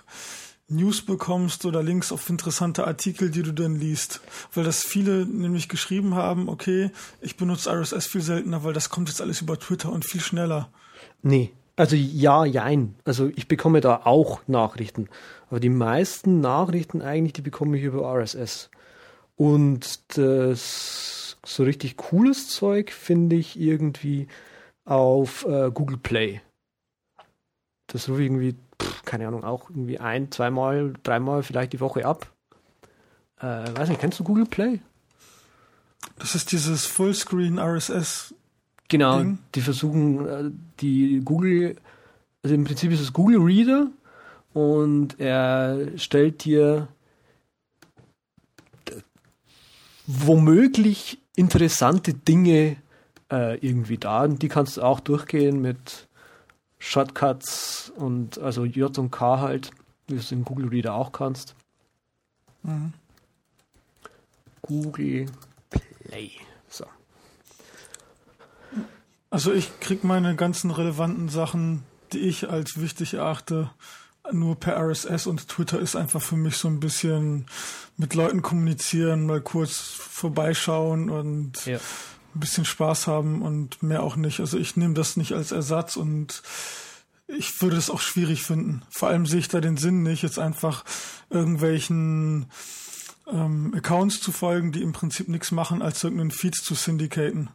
News 0.70 1.02
bekommst 1.02 1.66
oder 1.66 1.84
Links 1.84 2.12
auf 2.12 2.30
interessante 2.30 2.88
Artikel, 2.88 3.30
die 3.30 3.44
du 3.44 3.54
dann 3.54 3.76
liest. 3.76 4.22
Weil 4.54 4.64
das 4.64 4.84
viele 4.84 5.26
nämlich 5.26 5.70
geschrieben 5.70 6.16
haben, 6.16 6.50
okay, 6.50 6.92
ich 7.22 7.38
benutze 7.38 7.70
RSS 7.72 8.08
viel 8.08 8.22
seltener, 8.22 8.64
weil 8.64 8.74
das 8.74 8.90
kommt 8.90 9.10
jetzt 9.10 9.22
alles 9.22 9.42
über 9.42 9.60
Twitter 9.60 9.92
und 9.92 10.06
viel 10.06 10.22
schneller. 10.22 10.70
Nee, 11.24 11.52
also 11.76 11.96
ja, 11.96 12.46
jein. 12.46 12.96
Also 13.06 13.32
ich 13.36 13.48
bekomme 13.48 13.82
da 13.82 14.02
auch 14.04 14.42
Nachrichten. 14.48 15.10
Aber 15.50 15.60
die 15.60 15.70
meisten 15.70 16.40
Nachrichten 16.42 17.02
eigentlich, 17.02 17.34
die 17.34 17.42
bekomme 17.42 17.78
ich 17.78 17.84
über 17.84 18.04
RSS. 18.14 18.70
Und 19.36 20.18
das 20.18 21.38
so 21.46 21.64
richtig 21.64 21.98
cooles 21.98 22.50
Zeug 22.50 22.92
finde 22.92 23.36
ich 23.36 23.60
irgendwie 23.60 24.28
auf 24.86 25.46
äh, 25.46 25.72
Google 25.72 25.98
Play. 25.98 26.42
Das 27.88 28.08
rufe 28.08 28.22
ich 28.22 28.28
irgendwie, 28.28 28.56
pff, 28.82 29.04
keine 29.04 29.28
Ahnung, 29.28 29.44
auch 29.44 29.70
irgendwie 29.70 30.00
ein, 30.00 30.32
zweimal, 30.32 30.94
dreimal 31.04 31.44
vielleicht 31.44 31.74
die 31.74 31.80
Woche 31.80 32.06
ab. 32.06 32.32
Äh, 33.40 33.76
weiß 33.76 33.90
nicht, 33.90 34.00
kennst 34.00 34.20
du 34.20 34.24
Google 34.24 34.46
Play? 34.46 34.80
Das 36.20 36.36
ist 36.36 36.52
dieses 36.52 36.86
Fullscreen 36.86 37.60
RSS. 37.60 38.36
Genau, 38.90 39.20
Ding. 39.20 39.40
die 39.56 39.62
versuchen 39.62 40.28
äh, 40.28 40.52
die 40.80 41.22
Google, 41.24 41.76
also 42.44 42.56
im 42.56 42.64
Prinzip 42.64 42.92
ist 42.92 43.02
es 43.02 43.14
Google 43.14 43.40
Reader 43.40 43.88
und 44.54 45.20
er 45.20 45.98
stellt 45.98 46.44
dir 46.46 46.88
womöglich 50.06 51.20
interessante 51.36 52.14
Dinge 52.14 52.78
äh, 53.32 53.58
irgendwie 53.66 53.98
da. 53.98 54.24
Und 54.24 54.42
die 54.42 54.50
kannst 54.50 54.78
du 54.78 54.82
auch 54.82 55.00
durchgehen 55.00 55.62
mit 55.62 56.08
Shortcuts 56.80 57.92
und 57.96 58.38
also 58.40 58.66
J 58.66 58.96
und 58.98 59.12
K 59.12 59.40
halt, 59.40 59.72
wie 60.08 60.16
du 60.16 60.20
es 60.20 60.32
in 60.32 60.44
Google 60.44 60.68
Reader 60.68 60.94
auch 60.94 61.12
kannst. 61.12 61.56
Mhm. 62.64 62.94
Google 64.62 65.26
Play. 65.70 66.32
So. 69.34 69.50
Also 69.50 69.54
ich 69.54 69.80
krieg 69.80 70.04
meine 70.04 70.36
ganzen 70.36 70.72
relevanten 70.72 71.30
Sachen, 71.30 71.84
die 72.12 72.20
ich 72.20 72.50
als 72.50 72.80
wichtig 72.80 73.16
erachte, 73.16 73.72
nur 74.32 74.56
per 74.56 74.78
RSS 74.78 75.28
und 75.28 75.48
Twitter 75.50 75.80
ist 75.80 75.96
einfach 75.96 76.22
für 76.22 76.38
mich 76.38 76.58
so 76.58 76.68
ein 76.68 76.80
bisschen 76.80 77.48
mit 77.98 78.14
Leuten 78.14 78.42
kommunizieren, 78.42 79.26
mal 79.26 79.42
kurz 79.42 79.78
vorbeischauen 79.78 81.10
und 81.10 81.66
ja. 81.66 81.78
ein 81.78 82.40
bisschen 82.40 82.64
Spaß 82.64 83.08
haben 83.08 83.42
und 83.42 83.84
mehr 83.84 84.04
auch 84.04 84.16
nicht. 84.16 84.40
Also 84.40 84.58
ich 84.58 84.78
nehme 84.78 84.94
das 84.94 85.18
nicht 85.18 85.34
als 85.34 85.52
Ersatz 85.52 85.98
und 85.98 86.42
ich 87.28 87.62
würde 87.62 87.78
es 87.78 87.90
auch 87.90 88.02
schwierig 88.02 88.44
finden. 88.44 88.84
Vor 88.90 89.10
allem 89.10 89.26
sehe 89.26 89.40
ich 89.40 89.48
da 89.48 89.60
den 89.60 89.78
Sinn 89.78 90.04
nicht, 90.04 90.24
jetzt 90.24 90.40
einfach 90.40 90.84
irgendwelchen 91.30 92.46
ähm, 93.32 93.74
Accounts 93.76 94.22
zu 94.22 94.32
folgen, 94.32 94.72
die 94.72 94.82
im 94.82 94.94
Prinzip 94.94 95.28
nichts 95.28 95.52
machen, 95.52 95.82
als 95.82 96.04
irgendeinen 96.04 96.32
Feed 96.32 96.56
zu 96.56 96.76
syndicaten. 96.76 97.50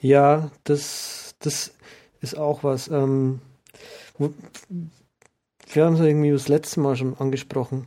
Ja, 0.00 0.50
das, 0.64 1.34
das 1.38 1.72
ist 2.20 2.36
auch 2.36 2.64
was. 2.64 2.88
Ähm, 2.88 3.40
wir 4.18 5.84
haben 5.84 5.94
es 5.94 6.00
irgendwie 6.00 6.30
das 6.30 6.48
letzte 6.48 6.80
Mal 6.80 6.96
schon 6.96 7.16
angesprochen. 7.18 7.86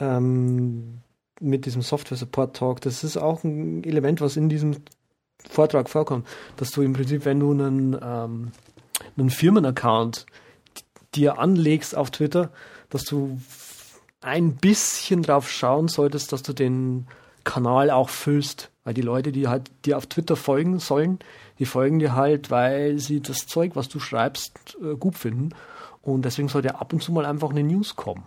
Ähm, 0.00 1.00
mit 1.40 1.66
diesem 1.66 1.82
Software 1.82 2.16
Support 2.16 2.56
Talk. 2.56 2.80
Das 2.80 3.04
ist 3.04 3.16
auch 3.16 3.44
ein 3.44 3.84
Element, 3.84 4.20
was 4.20 4.36
in 4.36 4.48
diesem 4.48 4.76
Vortrag 5.48 5.90
vorkommt, 5.90 6.26
dass 6.56 6.70
du 6.70 6.82
im 6.82 6.94
Prinzip, 6.94 7.24
wenn 7.24 7.40
du 7.40 7.52
einen, 7.52 7.96
ähm, 8.00 8.52
einen 9.16 9.30
Firmenaccount 9.30 10.26
dir 11.14 11.38
anlegst 11.38 11.96
auf 11.96 12.10
Twitter, 12.10 12.50
dass 12.88 13.04
du 13.04 13.38
ein 14.24 14.56
bisschen 14.56 15.22
drauf 15.22 15.50
schauen 15.50 15.88
solltest, 15.88 16.32
dass 16.32 16.42
du 16.42 16.52
den 16.52 17.06
Kanal 17.44 17.90
auch 17.90 18.08
füllst. 18.08 18.70
Weil 18.84 18.94
die 18.94 19.02
Leute, 19.02 19.32
die 19.32 19.48
halt 19.48 19.70
dir 19.86 19.96
auf 19.96 20.06
Twitter 20.06 20.36
folgen 20.36 20.78
sollen, 20.78 21.18
die 21.58 21.66
folgen 21.66 21.98
dir 21.98 22.14
halt, 22.14 22.50
weil 22.50 22.98
sie 22.98 23.20
das 23.20 23.46
Zeug, 23.46 23.76
was 23.76 23.88
du 23.88 23.98
schreibst, 23.98 24.76
äh, 24.82 24.96
gut 24.96 25.16
finden. 25.16 25.50
Und 26.02 26.24
deswegen 26.24 26.48
sollte 26.48 26.78
ab 26.78 26.92
und 26.92 27.02
zu 27.02 27.12
mal 27.12 27.24
einfach 27.24 27.50
eine 27.50 27.62
News 27.62 27.96
kommen. 27.96 28.24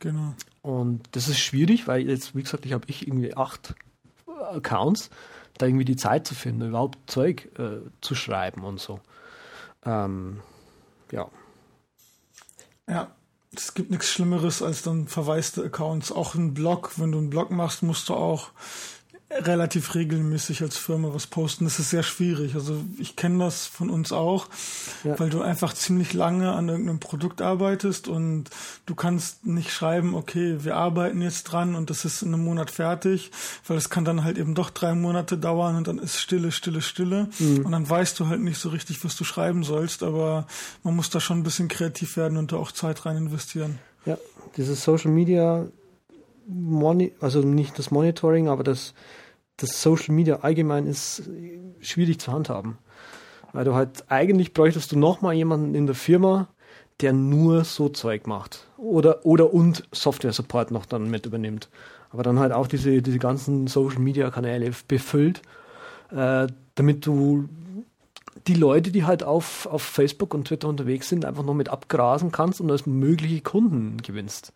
Genau. 0.00 0.34
Und 0.62 1.02
das 1.12 1.28
ist 1.28 1.38
schwierig, 1.38 1.86
weil 1.86 2.08
jetzt, 2.08 2.34
wie 2.34 2.42
gesagt, 2.42 2.66
ich 2.66 2.72
habe 2.72 2.84
ich 2.88 3.06
irgendwie 3.06 3.36
acht 3.36 3.74
Accounts, 4.26 5.10
da 5.56 5.66
irgendwie 5.66 5.84
die 5.84 5.96
Zeit 5.96 6.26
zu 6.26 6.34
finden, 6.34 6.68
überhaupt 6.68 6.98
Zeug 7.06 7.48
äh, 7.58 7.80
zu 8.00 8.14
schreiben 8.14 8.64
und 8.64 8.80
so. 8.80 9.00
Ähm, 9.84 10.40
ja. 11.12 11.28
Ja, 12.88 13.12
es 13.58 13.74
gibt 13.74 13.90
nichts 13.90 14.10
Schlimmeres 14.10 14.62
als 14.62 14.82
dann 14.82 15.08
verwaiste 15.08 15.64
Accounts. 15.64 16.12
Auch 16.12 16.34
ein 16.34 16.54
Blog, 16.54 16.92
wenn 16.96 17.12
du 17.12 17.18
einen 17.18 17.30
Blog 17.30 17.50
machst, 17.50 17.82
musst 17.82 18.08
du 18.08 18.14
auch 18.14 18.50
relativ 19.34 19.94
regelmäßig 19.94 20.62
als 20.62 20.76
Firma 20.76 21.12
was 21.12 21.26
posten. 21.26 21.64
Das 21.64 21.78
ist 21.78 21.90
sehr 21.90 22.02
schwierig. 22.02 22.54
Also 22.54 22.76
ich 22.98 23.16
kenne 23.16 23.44
das 23.44 23.66
von 23.66 23.90
uns 23.90 24.12
auch, 24.12 24.48
ja. 25.02 25.18
weil 25.18 25.30
du 25.30 25.42
einfach 25.42 25.72
ziemlich 25.72 26.12
lange 26.12 26.52
an 26.52 26.68
irgendeinem 26.68 27.00
Produkt 27.00 27.42
arbeitest 27.42 28.08
und 28.08 28.44
du 28.86 28.94
kannst 28.94 29.46
nicht 29.46 29.72
schreiben, 29.72 30.14
okay, 30.14 30.58
wir 30.64 30.76
arbeiten 30.76 31.20
jetzt 31.20 31.44
dran 31.44 31.74
und 31.74 31.90
das 31.90 32.04
ist 32.04 32.22
in 32.22 32.32
einem 32.32 32.44
Monat 32.44 32.70
fertig, 32.70 33.30
weil 33.66 33.76
es 33.76 33.90
kann 33.90 34.04
dann 34.04 34.24
halt 34.24 34.38
eben 34.38 34.54
doch 34.54 34.70
drei 34.70 34.94
Monate 34.94 35.36
dauern 35.36 35.76
und 35.76 35.88
dann 35.88 35.98
ist 35.98 36.18
Stille, 36.18 36.52
Stille, 36.52 36.80
Stille 36.80 37.28
mhm. 37.38 37.66
und 37.66 37.72
dann 37.72 37.88
weißt 37.88 38.18
du 38.20 38.28
halt 38.28 38.40
nicht 38.40 38.58
so 38.58 38.68
richtig, 38.68 39.04
was 39.04 39.16
du 39.16 39.24
schreiben 39.24 39.64
sollst, 39.64 40.02
aber 40.02 40.46
man 40.82 40.94
muss 40.94 41.10
da 41.10 41.20
schon 41.20 41.38
ein 41.38 41.44
bisschen 41.44 41.68
kreativ 41.68 42.16
werden 42.16 42.38
und 42.38 42.52
da 42.52 42.56
auch 42.56 42.72
Zeit 42.72 43.04
rein 43.06 43.16
investieren. 43.16 43.78
Ja, 44.06 44.18
dieses 44.56 44.84
Social 44.84 45.10
Media 45.10 45.66
Moni 46.46 47.12
also 47.20 47.40
nicht 47.40 47.78
das 47.78 47.90
Monitoring, 47.90 48.48
aber 48.48 48.64
das 48.64 48.94
das 49.56 49.82
Social 49.82 50.14
Media 50.14 50.40
allgemein 50.40 50.86
ist 50.86 51.28
schwierig 51.80 52.18
zu 52.20 52.32
handhaben. 52.32 52.78
Weil 53.52 53.64
du 53.64 53.74
halt, 53.74 54.04
eigentlich 54.08 54.52
bräuchtest 54.52 54.90
du 54.92 54.98
nochmal 54.98 55.34
jemanden 55.34 55.74
in 55.74 55.86
der 55.86 55.94
Firma, 55.94 56.48
der 57.00 57.12
nur 57.12 57.64
so 57.64 57.88
Zeug 57.88 58.26
macht. 58.26 58.66
Oder, 58.76 59.24
oder 59.24 59.54
und 59.54 59.84
Software 59.92 60.32
Support 60.32 60.70
noch 60.70 60.86
dann 60.86 61.08
mit 61.08 61.26
übernimmt. 61.26 61.68
Aber 62.10 62.22
dann 62.22 62.38
halt 62.38 62.52
auch 62.52 62.66
diese, 62.66 63.02
diese 63.02 63.18
ganzen 63.18 63.66
Social 63.66 64.00
Media 64.00 64.30
Kanäle 64.30 64.72
befüllt, 64.88 65.42
äh, 66.10 66.46
damit 66.74 67.06
du 67.06 67.48
die 68.46 68.54
Leute, 68.54 68.90
die 68.90 69.04
halt 69.04 69.22
auf, 69.22 69.66
auf 69.66 69.82
Facebook 69.82 70.34
und 70.34 70.48
Twitter 70.48 70.68
unterwegs 70.68 71.08
sind, 71.08 71.24
einfach 71.24 71.44
noch 71.44 71.54
mit 71.54 71.68
abgrasen 71.68 72.30
kannst 72.30 72.60
und 72.60 72.70
als 72.70 72.86
mögliche 72.86 73.40
Kunden 73.40 73.98
gewinnst. 74.02 74.52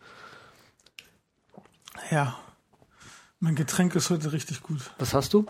Ja, 2.11 2.37
mein 3.39 3.55
Getränk 3.55 3.95
ist 3.95 4.09
heute 4.09 4.31
richtig 4.33 4.63
gut. 4.63 4.91
Was 4.97 5.13
hast 5.13 5.33
du? 5.33 5.45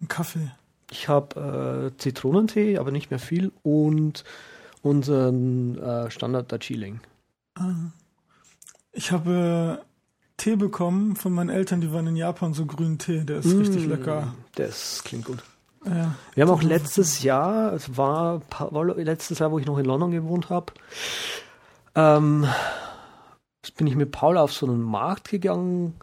Ein 0.00 0.08
Kaffee. 0.08 0.50
Ich 0.90 1.08
habe 1.08 1.92
äh, 1.92 1.98
Zitronentee, 1.98 2.78
aber 2.78 2.90
nicht 2.90 3.10
mehr 3.10 3.18
viel 3.18 3.52
und 3.62 4.24
unseren 4.82 5.78
äh, 5.78 6.10
Standard 6.10 6.50
Darjeeling. 6.50 7.00
Ah. 7.56 7.74
Ich 8.92 9.12
habe 9.12 9.84
Tee 10.36 10.56
bekommen 10.56 11.16
von 11.16 11.32
meinen 11.32 11.50
Eltern, 11.50 11.80
die 11.80 11.92
waren 11.92 12.06
in 12.06 12.16
Japan, 12.16 12.54
so 12.54 12.64
grünen 12.64 12.98
Tee, 12.98 13.24
der 13.24 13.38
ist 13.38 13.46
mm, 13.46 13.58
richtig 13.58 13.86
lecker. 13.86 14.34
Das 14.54 15.02
klingt 15.04 15.24
gut. 15.24 15.42
Ja, 15.84 16.14
Wir 16.34 16.44
haben 16.44 16.50
auch 16.50 16.62
letztes 16.62 17.22
Jahr, 17.22 17.72
es 17.72 17.96
war, 17.96 18.42
war, 18.50 18.96
letztes 18.96 19.40
Jahr, 19.40 19.50
wo 19.52 19.58
ich 19.58 19.66
noch 19.66 19.78
in 19.78 19.84
London 19.84 20.10
gewohnt 20.10 20.48
habe, 20.48 20.72
ähm, 21.94 22.46
bin 23.76 23.86
ich 23.86 23.96
mit 23.96 24.10
Paul 24.12 24.38
auf 24.38 24.52
so 24.52 24.66
einen 24.66 24.82
Markt 24.82 25.28
gegangen 25.28 25.94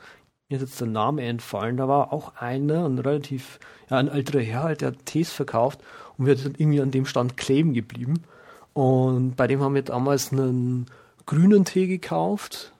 mir 0.49 0.57
ist 0.57 0.61
jetzt 0.61 0.79
der 0.79 0.87
Name 0.87 1.23
entfallen, 1.23 1.77
da 1.77 1.87
war 1.87 2.13
auch 2.13 2.35
einer, 2.35 2.85
ein 2.85 2.99
relativ, 2.99 3.59
ja, 3.89 3.97
ein 3.97 4.07
älterer 4.07 4.41
Herr 4.41 4.63
halt, 4.63 4.81
der 4.81 4.89
hat 4.89 5.05
Tees 5.05 5.31
verkauft 5.31 5.79
und 6.17 6.27
wir 6.27 6.37
sind 6.37 6.59
irgendwie 6.59 6.81
an 6.81 6.91
dem 6.91 7.05
Stand 7.05 7.37
kleben 7.37 7.73
geblieben. 7.73 8.23
Und 8.73 9.35
bei 9.35 9.47
dem 9.47 9.61
haben 9.61 9.73
wir 9.73 9.81
damals 9.81 10.31
einen 10.31 10.87
grünen 11.25 11.65
Tee 11.65 11.87
gekauft. 11.87 12.73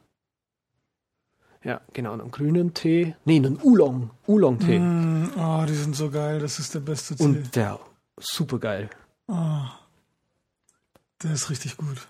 Ja, 1.63 1.81
genau, 1.93 2.13
einen 2.13 2.29
grünen 2.29 2.73
Tee. 2.75 3.15
Nee, 3.25 3.37
einen 3.37 3.59
Oolong, 3.61 4.11
Oolong-Tee. 4.27 4.77
Mm, 4.77 5.31
oh, 5.35 5.65
die 5.67 5.73
sind 5.73 5.95
so 5.95 6.11
geil, 6.11 6.39
das 6.39 6.59
ist 6.59 6.75
der 6.75 6.81
beste 6.81 7.15
Tee. 7.15 7.23
Und 7.23 7.55
der, 7.55 7.79
super 8.19 8.59
geil. 8.59 8.89
Oh, 9.27 9.61
der 11.23 11.31
ist 11.31 11.49
richtig 11.49 11.77
gut. 11.77 12.07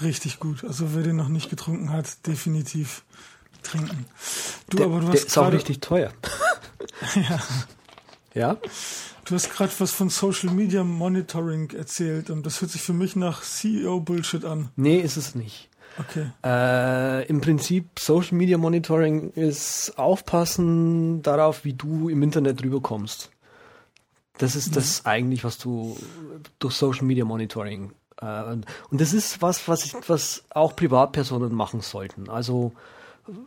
Richtig 0.00 0.38
gut. 0.38 0.64
Also 0.64 0.94
wer 0.94 1.02
den 1.02 1.16
noch 1.16 1.28
nicht 1.28 1.50
getrunken 1.50 1.90
hat, 1.90 2.26
definitiv 2.26 3.04
trinken. 3.64 4.06
Du, 4.70 4.76
der, 4.78 4.86
aber 4.86 5.00
du 5.00 5.08
hast 5.08 5.14
der 5.14 5.26
ist 5.26 5.38
auch 5.38 5.52
richtig 5.52 5.80
teuer. 5.80 6.12
ja. 7.14 7.40
Ja? 8.34 8.56
Du 9.24 9.34
hast 9.34 9.50
gerade 9.52 9.72
was 9.78 9.92
von 9.92 10.10
Social 10.10 10.50
Media 10.50 10.84
Monitoring 10.84 11.70
erzählt 11.70 12.30
und 12.30 12.44
das 12.44 12.60
hört 12.60 12.70
sich 12.70 12.82
für 12.82 12.92
mich 12.92 13.16
nach 13.16 13.42
CEO-Bullshit 13.42 14.44
an. 14.44 14.68
Nee, 14.76 14.98
ist 14.98 15.16
es 15.16 15.34
nicht. 15.34 15.68
Okay. 15.98 16.26
Äh, 16.44 17.26
Im 17.28 17.40
Prinzip 17.40 17.98
Social 17.98 18.36
Media 18.36 18.58
Monitoring 18.58 19.30
ist 19.30 19.96
aufpassen 19.96 21.22
darauf, 21.22 21.64
wie 21.64 21.72
du 21.72 22.08
im 22.08 22.22
Internet 22.22 22.62
rüberkommst. 22.62 23.30
Das 24.38 24.56
ist 24.56 24.74
das 24.74 25.06
eigentlich, 25.06 25.44
was 25.44 25.58
du 25.58 25.96
durch 26.58 26.74
Social 26.74 27.04
Media 27.04 27.24
Monitoring 27.24 27.92
äh, 28.20 28.42
und 28.90 29.00
das 29.00 29.12
ist 29.12 29.42
was, 29.42 29.66
was, 29.68 29.84
ich, 29.84 29.94
was 30.08 30.44
auch 30.50 30.76
Privatpersonen 30.76 31.54
machen 31.54 31.80
sollten. 31.80 32.28
Also 32.28 32.72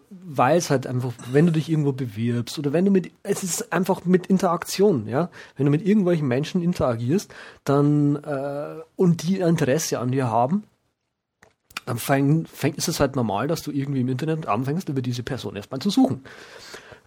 weil 0.09 0.57
es 0.57 0.69
halt 0.69 0.87
einfach, 0.87 1.13
wenn 1.31 1.45
du 1.45 1.51
dich 1.51 1.69
irgendwo 1.69 1.91
bewirbst 1.91 2.57
oder 2.57 2.73
wenn 2.73 2.85
du 2.85 2.91
mit, 2.91 3.11
es 3.23 3.43
ist 3.43 3.71
einfach 3.71 4.05
mit 4.05 4.27
Interaktion, 4.27 5.07
ja, 5.07 5.29
wenn 5.55 5.65
du 5.65 5.71
mit 5.71 5.85
irgendwelchen 5.85 6.27
Menschen 6.27 6.63
interagierst, 6.63 7.33
dann 7.63 8.15
äh, 8.23 8.81
und 8.95 9.23
die 9.23 9.39
Interesse 9.39 9.99
an 9.99 10.11
dir 10.11 10.27
haben, 10.27 10.63
dann 11.85 11.97
fängt, 11.97 12.49
fängt 12.49 12.77
ist 12.77 12.87
es 12.87 12.99
halt 12.99 13.15
normal, 13.15 13.47
dass 13.47 13.61
du 13.61 13.71
irgendwie 13.71 14.01
im 14.01 14.09
Internet 14.09 14.47
anfängst, 14.47 14.89
über 14.89 15.01
diese 15.01 15.23
Person 15.23 15.55
erstmal 15.55 15.79
zu 15.79 15.89
suchen. 15.89 16.23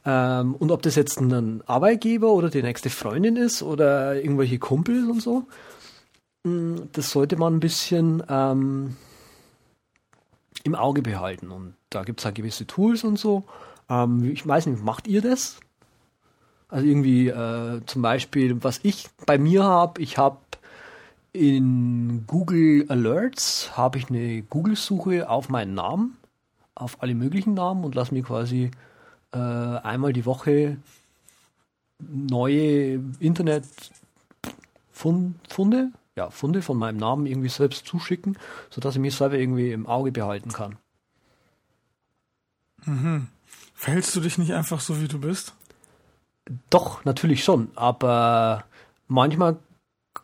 Ähm, 0.07 0.55
und 0.55 0.71
ob 0.71 0.83
das 0.83 0.95
jetzt 0.95 1.21
ein 1.21 1.63
Arbeitgeber 1.67 2.33
oder 2.33 2.49
die 2.49 2.63
nächste 2.63 2.89
Freundin 2.89 3.37
ist 3.37 3.63
oder 3.63 4.15
irgendwelche 4.15 4.59
Kumpels 4.59 5.07
und 5.07 5.21
so, 5.21 5.47
mm, 6.45 6.77
das 6.93 7.11
sollte 7.11 7.37
man 7.37 7.57
ein 7.57 7.61
bisschen 7.61 8.23
ähm, 8.29 8.97
im 10.65 10.75
Auge 10.75 11.03
behalten. 11.03 11.51
Und 11.51 11.75
da 11.91 12.05
gibt 12.05 12.21
es 12.21 12.25
halt 12.25 12.35
gewisse 12.35 12.67
Tools 12.67 13.05
und 13.05 13.19
so. 13.19 13.45
Ähm, 13.89 14.25
ich 14.25 14.47
weiß 14.47 14.67
nicht, 14.67 14.83
macht 14.83 15.07
ihr 15.07 15.23
das? 15.23 15.61
Also 16.69 16.87
irgendwie 16.87 17.29
äh, 17.29 17.81
zum 17.87 18.03
Beispiel, 18.03 18.63
was 18.63 18.81
ich 18.83 19.09
bei 19.27 19.39
mir 19.39 19.65
habe, 19.65 20.01
ich 20.01 20.19
habe 20.19 20.39
in 21.33 22.25
Google 22.27 22.87
Alerts 22.89 23.77
habe 23.77 23.99
ich 23.99 24.09
eine 24.09 24.43
Google-Suche 24.43 25.29
auf 25.29 25.49
meinen 25.49 25.75
Namen, 25.75 26.17
auf 26.75 27.03
alle 27.03 27.15
möglichen 27.15 27.55
Namen 27.55 27.85
und 27.85 27.95
lasse 27.95 28.15
mir 28.15 28.23
quasi 28.23 28.71
äh, 29.33 29.39
einmal 29.39 30.13
die 30.13 30.27
Woche 30.27 30.79
neue 31.99 33.01
Internetfunde 33.19 35.93
ja, 36.17 36.31
Funde 36.31 36.63
von 36.63 36.77
meinem 36.77 36.97
Namen 36.97 37.27
irgendwie 37.27 37.49
selbst 37.49 37.87
zuschicken, 37.87 38.39
sodass 38.71 38.95
ich 38.95 39.01
mich 39.01 39.15
selber 39.15 39.39
irgendwie 39.39 39.73
im 39.73 39.87
Auge 39.87 40.13
behalten 40.13 40.53
kann. 40.53 40.77
Mhm. 42.85 43.29
Verhältst 43.75 44.15
du 44.17 44.21
dich 44.21 44.39
nicht 44.39 44.53
einfach 44.53 44.81
so, 44.81 45.01
wie 45.01 45.09
du 45.09 45.21
bist? 45.21 45.55
Doch, 46.69 47.05
natürlich 47.05 47.45
schon, 47.45 47.71
aber 47.77 48.65
manchmal 49.07 49.59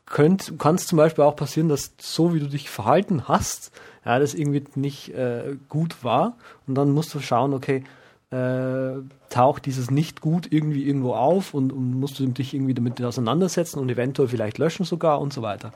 kann 0.07 0.37
es 0.37 0.87
zum 0.87 0.97
Beispiel 0.97 1.25
auch 1.25 1.37
passieren, 1.37 1.69
dass 1.69 1.93
so 1.99 2.35
wie 2.35 2.41
du 2.41 2.49
dich 2.49 2.69
verhalten 2.69 3.29
hast, 3.29 3.73
ja, 4.05 4.19
das 4.19 4.35
irgendwie 4.35 4.65
nicht 4.75 5.15
äh, 5.15 5.57
gut 5.69 6.03
war 6.03 6.37
und 6.67 6.75
dann 6.75 6.93
musst 6.93 7.15
du 7.15 7.21
schauen, 7.21 7.55
okay, 7.55 7.85
äh, 8.31 8.95
taucht 9.31 9.67
dieses 9.67 9.91
nicht 9.91 10.21
gut 10.21 10.53
irgendwie 10.53 10.85
irgendwo 10.85 11.15
auf 11.15 11.55
und, 11.55 11.73
und 11.73 11.99
musst 11.99 12.19
du 12.19 12.27
dich 12.27 12.55
irgendwie 12.55 12.75
damit 12.75 13.03
auseinandersetzen 13.03 13.79
und 13.79 13.89
eventuell 13.89 14.29
vielleicht 14.29 14.59
löschen 14.59 14.85
sogar 14.85 15.21
und 15.21 15.33
so 15.33 15.43
weiter. 15.43 15.73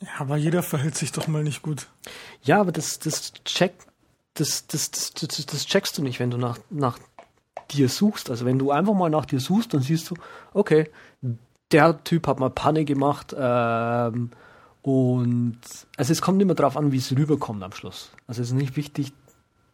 Ja, 0.00 0.08
aber 0.18 0.36
jeder 0.36 0.62
verhält 0.62 0.96
sich 0.96 1.12
doch 1.12 1.26
mal 1.26 1.42
nicht 1.42 1.62
gut. 1.62 1.88
Ja, 2.42 2.60
aber 2.60 2.72
das, 2.72 2.98
das 2.98 3.32
check, 3.44 3.74
das, 4.34 4.66
das, 4.66 4.90
das, 4.90 5.12
das, 5.14 5.46
das 5.46 5.66
checkst 5.66 5.96
du 5.96 6.02
nicht, 6.02 6.20
wenn 6.20 6.30
du 6.30 6.38
nach, 6.38 6.58
nach 6.70 6.98
dir 7.70 7.88
suchst. 7.88 8.30
Also 8.30 8.44
wenn 8.44 8.58
du 8.58 8.70
einfach 8.70 8.94
mal 8.94 9.10
nach 9.10 9.26
dir 9.26 9.40
suchst, 9.40 9.72
dann 9.74 9.82
siehst 9.82 10.10
du, 10.10 10.14
okay, 10.52 10.90
der 11.72 12.02
Typ 12.04 12.26
hat 12.26 12.38
mal 12.38 12.50
Panne 12.50 12.84
gemacht, 12.84 13.34
ähm, 13.36 14.30
und 14.86 15.58
also 15.96 16.12
es 16.12 16.22
kommt 16.22 16.40
immer 16.40 16.54
darauf 16.54 16.76
an, 16.76 16.92
wie 16.92 16.98
es 16.98 17.10
rüberkommt 17.10 17.60
am 17.64 17.72
Schluss. 17.72 18.12
Also 18.28 18.40
es 18.40 18.50
ist 18.50 18.54
nicht 18.54 18.76
wichtig, 18.76 19.12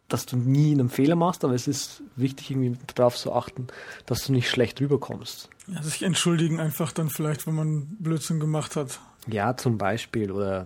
dass 0.07 0.25
du 0.25 0.37
nie 0.37 0.71
einen 0.73 0.89
Fehler 0.89 1.15
machst, 1.15 1.43
aber 1.43 1.53
es 1.53 1.67
ist 1.67 2.03
wichtig, 2.15 2.51
irgendwie 2.51 2.77
darauf 2.93 3.15
zu 3.15 3.33
achten, 3.33 3.67
dass 4.05 4.25
du 4.25 4.33
nicht 4.33 4.49
schlecht 4.49 4.79
rüberkommst. 4.81 5.49
Ja, 5.67 5.81
sich 5.81 6.03
entschuldigen 6.03 6.59
einfach 6.59 6.91
dann 6.91 7.09
vielleicht, 7.09 7.47
wenn 7.47 7.55
man 7.55 7.87
Blödsinn 7.99 8.39
gemacht 8.39 8.75
hat. 8.75 8.99
Ja, 9.27 9.55
zum 9.55 9.77
Beispiel. 9.77 10.31
Oder 10.31 10.65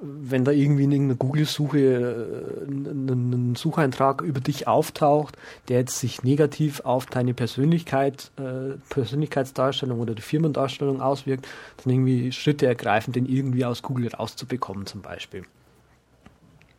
wenn 0.00 0.44
da 0.44 0.50
irgendwie 0.50 0.84
in 0.84 0.92
irgendeiner 0.92 1.18
Google-Suche 1.18 1.78
äh, 1.78 2.70
ein, 2.70 3.54
Sucheintrag 3.54 4.22
über 4.22 4.40
dich 4.40 4.66
auftaucht, 4.66 5.36
der 5.68 5.78
jetzt 5.78 5.98
sich 5.98 6.22
negativ 6.22 6.80
auf 6.80 7.06
deine 7.06 7.34
Persönlichkeit, 7.34 8.30
äh, 8.36 8.76
Persönlichkeitsdarstellung 8.88 10.00
oder 10.00 10.14
die 10.14 10.22
Firmendarstellung 10.22 11.00
auswirkt, 11.00 11.46
dann 11.82 11.92
irgendwie 11.92 12.32
Schritte 12.32 12.66
ergreifen, 12.66 13.12
den 13.12 13.26
irgendwie 13.26 13.64
aus 13.64 13.82
Google 13.82 14.08
rauszubekommen, 14.08 14.86
zum 14.86 15.02
Beispiel. 15.02 15.44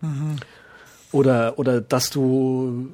Mhm. 0.01 0.38
Oder, 1.15 1.57
oder 1.57 1.79
dass 1.79 2.10
du 2.10 2.89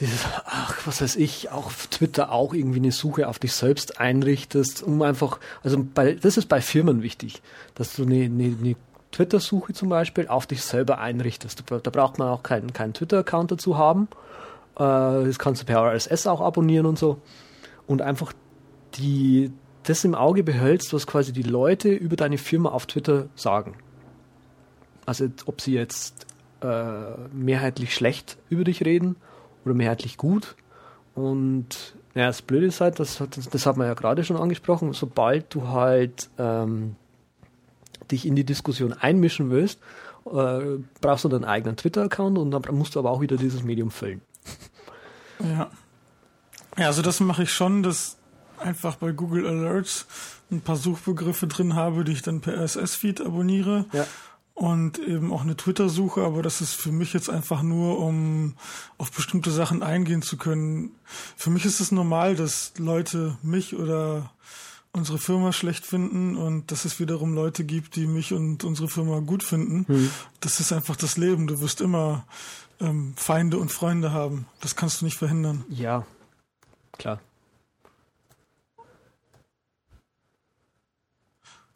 dieses, 0.00 0.24
ach, 0.44 0.84
was 0.86 1.00
weiß 1.00 1.14
ich, 1.14 1.52
auch 1.52 1.66
auf 1.66 1.86
Twitter 1.86 2.32
auch 2.32 2.52
irgendwie 2.52 2.80
eine 2.80 2.90
Suche 2.90 3.28
auf 3.28 3.38
dich 3.38 3.52
selbst 3.52 4.00
einrichtest, 4.00 4.82
um 4.82 5.00
einfach, 5.02 5.38
also 5.62 5.86
bei, 5.94 6.14
das 6.14 6.36
ist 6.36 6.48
bei 6.48 6.60
Firmen 6.60 7.00
wichtig, 7.00 7.40
dass 7.76 7.94
du 7.94 8.02
eine, 8.02 8.24
eine, 8.24 8.56
eine 8.60 8.76
Twitter-Suche 9.12 9.72
zum 9.72 9.88
Beispiel 9.88 10.26
auf 10.26 10.48
dich 10.48 10.64
selber 10.64 10.98
einrichtest. 10.98 11.62
Da 11.68 11.90
braucht 11.90 12.18
man 12.18 12.26
auch 12.26 12.42
keinen, 12.42 12.72
keinen 12.72 12.92
Twitter-Account 12.92 13.52
dazu 13.52 13.78
haben. 13.78 14.08
Äh, 14.74 14.80
das 14.80 15.38
kannst 15.38 15.62
du 15.62 15.66
per 15.66 15.80
RSS 15.80 16.26
auch 16.26 16.40
abonnieren 16.40 16.86
und 16.86 16.98
so. 16.98 17.22
Und 17.86 18.02
einfach 18.02 18.32
die, 18.94 19.52
das 19.84 20.02
im 20.02 20.16
Auge 20.16 20.42
behältst, 20.42 20.92
was 20.92 21.06
quasi 21.06 21.32
die 21.32 21.44
Leute 21.44 21.90
über 21.90 22.16
deine 22.16 22.38
Firma 22.38 22.70
auf 22.70 22.86
Twitter 22.86 23.28
sagen. 23.36 23.76
Also 25.06 25.28
ob 25.46 25.60
sie 25.60 25.74
jetzt 25.74 26.26
äh, 26.62 27.16
mehrheitlich 27.32 27.94
schlecht 27.94 28.38
über 28.48 28.64
dich 28.64 28.84
reden 28.84 29.16
oder 29.64 29.74
mehrheitlich 29.74 30.16
gut. 30.16 30.56
Und 31.14 31.94
ja, 32.14 32.26
das 32.26 32.42
Blöde 32.42 32.66
ist 32.66 32.80
halt, 32.80 32.98
das, 33.00 33.22
das, 33.30 33.48
das 33.48 33.66
hat 33.66 33.76
man 33.76 33.86
ja 33.86 33.94
gerade 33.94 34.24
schon 34.24 34.36
angesprochen, 34.36 34.92
sobald 34.92 35.54
du 35.54 35.68
halt 35.68 36.30
ähm, 36.38 36.96
dich 38.10 38.26
in 38.26 38.36
die 38.36 38.44
Diskussion 38.44 38.92
einmischen 38.92 39.50
willst, 39.50 39.80
äh, 40.26 40.78
brauchst 41.00 41.24
du 41.24 41.28
deinen 41.28 41.44
eigenen 41.44 41.76
Twitter-Account 41.76 42.38
und 42.38 42.50
dann 42.50 42.62
musst 42.72 42.94
du 42.94 42.98
aber 42.98 43.10
auch 43.10 43.20
wieder 43.20 43.36
dieses 43.36 43.62
Medium 43.62 43.90
füllen. 43.90 44.20
Ja. 45.40 45.70
Ja, 46.78 46.86
also 46.86 47.02
das 47.02 47.20
mache 47.20 47.42
ich 47.42 47.52
schon, 47.52 47.82
dass 47.82 48.16
einfach 48.58 48.96
bei 48.96 49.12
Google 49.12 49.46
Alerts 49.46 50.06
ein 50.50 50.60
paar 50.60 50.76
Suchbegriffe 50.76 51.46
drin 51.46 51.74
habe, 51.74 52.04
die 52.04 52.12
ich 52.12 52.22
dann 52.22 52.40
per 52.40 52.54
RSS-Feed 52.62 53.20
abonniere. 53.20 53.86
Ja. 53.92 54.06
Und 54.54 54.98
eben 54.98 55.32
auch 55.32 55.42
eine 55.42 55.56
Twitter-Suche, 55.56 56.22
aber 56.22 56.42
das 56.42 56.60
ist 56.60 56.74
für 56.74 56.92
mich 56.92 57.14
jetzt 57.14 57.30
einfach 57.30 57.62
nur, 57.62 57.98
um 57.98 58.54
auf 58.98 59.10
bestimmte 59.10 59.50
Sachen 59.50 59.82
eingehen 59.82 60.22
zu 60.22 60.36
können. 60.36 60.90
Für 61.36 61.50
mich 61.50 61.64
ist 61.64 61.80
es 61.80 61.90
normal, 61.90 62.36
dass 62.36 62.74
Leute 62.76 63.38
mich 63.42 63.74
oder 63.74 64.30
unsere 64.92 65.18
Firma 65.18 65.52
schlecht 65.52 65.86
finden 65.86 66.36
und 66.36 66.70
dass 66.70 66.84
es 66.84 67.00
wiederum 67.00 67.34
Leute 67.34 67.64
gibt, 67.64 67.96
die 67.96 68.06
mich 68.06 68.34
und 68.34 68.62
unsere 68.62 68.88
Firma 68.88 69.20
gut 69.20 69.42
finden. 69.42 69.86
Hm. 69.88 70.10
Das 70.40 70.60
ist 70.60 70.72
einfach 70.72 70.96
das 70.96 71.16
Leben. 71.16 71.46
Du 71.46 71.60
wirst 71.60 71.80
immer 71.80 72.26
ähm, 72.78 73.14
Feinde 73.16 73.56
und 73.56 73.72
Freunde 73.72 74.12
haben. 74.12 74.46
Das 74.60 74.76
kannst 74.76 75.00
du 75.00 75.06
nicht 75.06 75.16
verhindern. 75.16 75.64
Ja, 75.70 76.06
klar. 76.98 77.20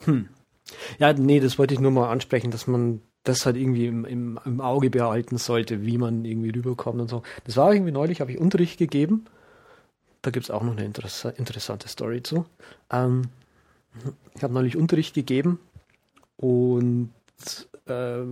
Hm. 0.04 0.28
Ja, 0.99 1.12
nee, 1.12 1.40
das 1.40 1.58
wollte 1.58 1.75
ich 1.75 1.80
nur 1.80 1.90
mal 1.90 2.11
ansprechen, 2.11 2.50
dass 2.50 2.67
man 2.67 3.00
das 3.25 3.47
halt 3.47 3.56
irgendwie 3.56 3.86
im, 3.86 4.04
im, 4.04 4.38
im 4.45 4.60
Auge 4.60 4.90
behalten 4.90 5.38
sollte, 5.38 5.84
wie 5.84 5.99
man 5.99 6.25
irgendwie 6.25 6.50
rüberkommt 6.50 7.00
und 7.00 7.08
so. 7.08 7.23
Das 7.45 7.56
war 7.56 7.73
irgendwie 7.73 7.93
neulich, 7.93 8.21
habe 8.21 8.32
ich 8.32 8.38
Unterricht 8.38 8.78
gegeben 8.78 9.26
da 10.26 10.32
gibt 10.32 10.47
es 10.47 10.50
auch 10.50 10.64
noch 10.64 10.73
eine 10.73 10.84
interessa 10.84 11.30
interessante 11.30 11.86
Story 11.86 12.21
zu. 12.21 12.47
Ähm, 12.90 13.23
ich 14.34 14.43
habe 14.43 14.52
neulich 14.52 14.76
Unterricht 14.76 15.14
gegeben 15.14 15.60
und 16.36 17.10
äh, 17.86 18.23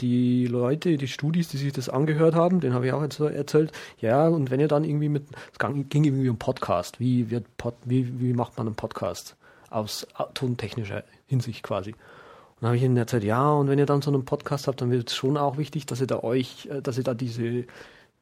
die 0.00 0.46
Leute, 0.46 0.98
die 0.98 1.08
Studis, 1.08 1.48
die 1.48 1.56
sich 1.56 1.72
das 1.72 1.88
angehört 1.88 2.34
haben, 2.34 2.60
den 2.60 2.74
habe 2.74 2.86
ich 2.86 2.92
auch 2.92 3.00
erzählt. 3.02 3.72
Ja, 3.98 4.28
und 4.28 4.50
wenn 4.50 4.60
ihr 4.60 4.68
dann 4.68 4.84
irgendwie 4.84 5.08
mit, 5.08 5.24
es 5.52 5.58
ging 5.88 6.04
irgendwie 6.04 6.28
um 6.28 6.38
Podcast. 6.38 7.00
Wie 7.00 7.30
wird 7.30 7.46
Pod, 7.56 7.76
wie, 7.86 8.20
wie 8.20 8.34
macht 8.34 8.58
man 8.58 8.66
einen 8.66 8.76
Podcast 8.76 9.36
aus 9.72 10.06
tontechnischer 10.34 11.04
Hinsicht 11.26 11.62
quasi? 11.62 11.90
Und 11.92 12.62
dann 12.62 12.68
habe 12.68 12.76
ich 12.76 12.82
ihnen 12.82 12.96
erzählt, 12.96 13.24
ja, 13.24 13.50
und 13.50 13.68
wenn 13.68 13.78
ihr 13.78 13.86
dann 13.86 14.02
so 14.02 14.12
einen 14.12 14.24
Podcast 14.24 14.68
habt, 14.68 14.80
dann 14.80 14.90
wird 14.90 15.08
es 15.08 15.16
schon 15.16 15.36
auch 15.36 15.58
wichtig, 15.58 15.86
dass 15.86 16.00
ihr 16.00 16.06
da 16.06 16.22
euch, 16.22 16.66
äh, 16.66 16.82
dass 16.82 16.98
ihr 16.98 17.04
da 17.04 17.14
diese 17.14 17.66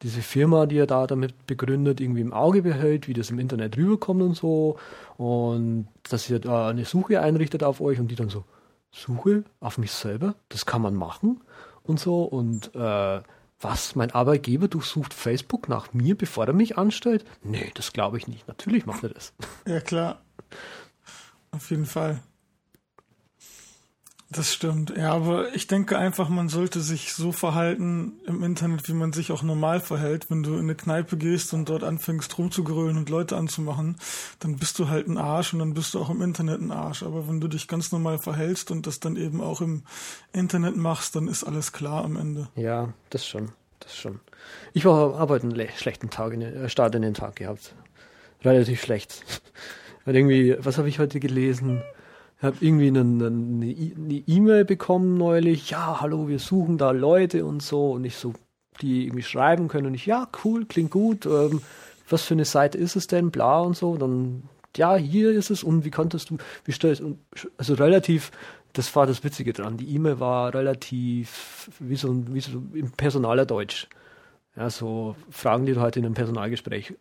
diese 0.03 0.23
Firma, 0.23 0.67
die 0.67 0.79
er 0.79 0.87
da 0.87 1.07
damit 1.07 1.47
begründet, 1.47 2.01
irgendwie 2.01 2.23
im 2.23 2.33
Auge 2.33 2.63
behält, 2.63 3.07
wie 3.07 3.13
das 3.13 3.31
im 3.31 3.39
Internet 3.39 3.77
rüberkommt 3.77 4.23
und 4.23 4.35
so. 4.35 4.79
Und 5.19 5.89
dass 6.09 6.31
ihr 6.31 6.39
da 6.39 6.69
eine 6.69 6.85
Suche 6.85 7.21
einrichtet 7.21 7.63
auf 7.63 7.81
euch 7.81 8.01
und 8.01 8.09
die 8.09 8.15
dann 8.15 8.31
so, 8.31 8.45
Suche 8.93 9.45
auf 9.61 9.79
mich 9.79 9.93
selber? 9.93 10.35
Das 10.49 10.67
kann 10.67 10.83
man 10.83 10.95
machen 10.95 11.41
und 11.83 12.01
so. 12.01 12.23
Und 12.23 12.75
äh, 12.75 13.21
was, 13.61 13.95
mein 13.95 14.11
Arbeitgeber 14.11 14.69
durchsucht 14.69 15.13
Facebook 15.13 15.69
nach 15.69 15.93
mir, 15.93 16.17
bevor 16.17 16.47
er 16.47 16.55
mich 16.55 16.79
anstellt? 16.79 17.25
Nee, 17.43 17.71
das 17.75 17.93
glaube 17.93 18.17
ich 18.17 18.27
nicht. 18.27 18.49
Natürlich 18.49 18.87
macht 18.87 19.03
er 19.03 19.11
das. 19.11 19.35
Ja, 19.67 19.81
klar. 19.81 20.23
Auf 21.53 21.71
jeden 21.71 21.87
Fall. 21.87 22.21
Das 24.33 24.55
stimmt. 24.55 24.97
Ja, 24.97 25.13
aber 25.13 25.53
ich 25.57 25.67
denke 25.67 25.99
einfach, 25.99 26.29
man 26.29 26.49
sollte 26.49 26.81
sich 26.81 27.15
so 27.15 27.33
verhalten 27.33 28.13
im 28.27 28.45
Internet, 28.45 28.89
wie 28.89 28.93
man 28.93 29.13
sich 29.13 29.33
auch 29.33 29.43
normal 29.43 29.81
verhält. 29.81 30.31
Wenn 30.31 30.45
du 30.45 30.53
in 30.53 30.61
eine 30.61 30.77
Kneipe 30.77 31.17
gehst 31.17 31.53
und 31.53 31.69
dort 31.69 31.83
anfängst 31.83 32.39
rumzugrölen 32.39 32.97
und 32.97 33.11
Leute 33.11 33.37
anzumachen, 33.37 33.97
dann 34.39 34.55
bist 34.55 34.79
du 34.79 34.89
halt 34.89 35.09
ein 35.09 35.19
Arsch 35.19 35.53
und 35.53 35.59
dann 35.59 35.75
bist 35.75 35.95
du 35.95 36.01
auch 36.01 36.11
im 36.11 36.23
Internet 36.23 36.61
ein 36.61 36.71
Arsch. 36.71 37.03
Aber 37.03 37.27
wenn 37.27 37.41
du 37.41 37.49
dich 37.49 37.67
ganz 37.67 37.91
normal 37.91 38.19
verhältst 38.19 38.71
und 38.71 38.87
das 38.87 39.01
dann 39.01 39.17
eben 39.17 39.41
auch 39.41 39.61
im 39.61 39.83
Internet 40.33 40.77
machst, 40.77 41.17
dann 41.17 41.27
ist 41.27 41.43
alles 41.43 41.73
klar 41.73 42.05
am 42.05 42.17
Ende. 42.17 42.49
Ja, 42.55 42.95
das 43.11 43.27
schon. 43.27 43.51
Das 43.81 43.97
schon. 43.97 44.21
Ich 44.75 44.85
war 44.85 45.29
heute 45.29 45.49
einen 45.49 45.69
schlechten 45.77 46.09
Tag 46.09 46.35
in 46.35 46.41
den, 46.41 46.55
äh, 46.55 46.69
Start 46.69 46.95
in 46.95 47.03
den 47.03 47.15
Tag 47.15 47.35
gehabt. 47.35 47.75
Relativ 48.45 48.81
schlecht. 48.81 49.25
Weil 50.05 50.17
irgendwie, 50.17 50.57
was 50.59 50.79
habe 50.79 50.89
ich 50.89 50.99
heute 50.99 51.21
gelesen? 51.21 51.83
habe 52.43 52.57
irgendwie 52.61 52.89
eine 52.89 54.23
E-Mail 54.27 54.65
bekommen 54.65 55.19
neulich, 55.19 55.71
ja, 55.71 56.01
hallo, 56.01 56.29
wir 56.29 56.39
suchen 56.39 56.79
da 56.79 56.91
Leute 56.91 57.45
und 57.45 57.63
so. 57.63 57.91
Und 57.93 58.05
ich 58.05 58.17
so, 58.17 58.33
die 58.81 59.05
irgendwie 59.05 59.23
schreiben 59.23 59.69
können. 59.69 59.89
Und 59.89 59.95
ich, 59.95 60.07
ja, 60.07 60.29
cool, 60.45 60.65
klingt 60.65 60.91
gut, 60.91 61.27
ähm, 61.27 61.61
was 62.09 62.23
für 62.23 62.35
eine 62.35 62.47
Seite 62.47 62.79
ist 62.79 62.97
es 62.97 63.07
denn, 63.07 63.31
bla 63.31 63.61
und 63.61 63.77
so, 63.77 63.97
dann, 63.97 64.45
ja, 64.77 64.97
hier 64.97 65.33
ist 65.33 65.51
es. 65.51 65.63
Und 65.63 65.85
wie 65.85 65.91
konntest 65.91 66.31
du, 66.31 66.39
wie 66.65 66.73
stellst 66.73 67.03
du, 67.03 67.19
also 67.59 67.75
relativ, 67.75 68.31
das 68.73 68.95
war 68.97 69.07
das 69.07 69.23
Witzige 69.23 69.53
dran, 69.53 69.77
die 69.77 69.95
E-Mail 69.95 70.19
war 70.19 70.55
relativ, 70.55 71.71
wie 71.79 71.97
so, 71.97 72.25
wie 72.33 72.41
so 72.41 72.63
im 72.73 72.91
Personaler 72.93 73.45
Deutsch. 73.45 73.87
Ja, 74.61 74.69
so 74.69 75.17
Fragen, 75.31 75.65
die 75.65 75.73
du 75.73 75.81
heute 75.81 76.01
in 76.01 76.05
einem 76.05 76.15
Personalgespräch 76.15 76.93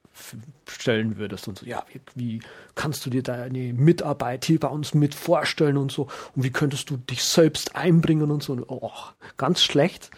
stellen 0.65 1.17
würdest 1.17 1.45
und 1.49 1.59
so, 1.59 1.65
ja, 1.65 1.83
wie, 1.91 1.99
wie, 2.15 2.39
kannst 2.73 3.05
du 3.05 3.09
dir 3.09 3.21
deine 3.21 3.73
Mitarbeit 3.73 4.45
hier 4.45 4.61
bei 4.61 4.69
uns 4.69 4.93
mit 4.93 5.13
vorstellen 5.13 5.75
und 5.75 5.91
so 5.91 6.03
und 6.37 6.43
wie 6.45 6.51
könntest 6.51 6.89
du 6.89 6.95
dich 6.95 7.21
selbst 7.21 7.75
einbringen 7.75 8.31
und 8.31 8.41
so. 8.41 8.57
Oh, 8.69 8.93
ganz 9.35 9.61
schlecht. 9.61 10.09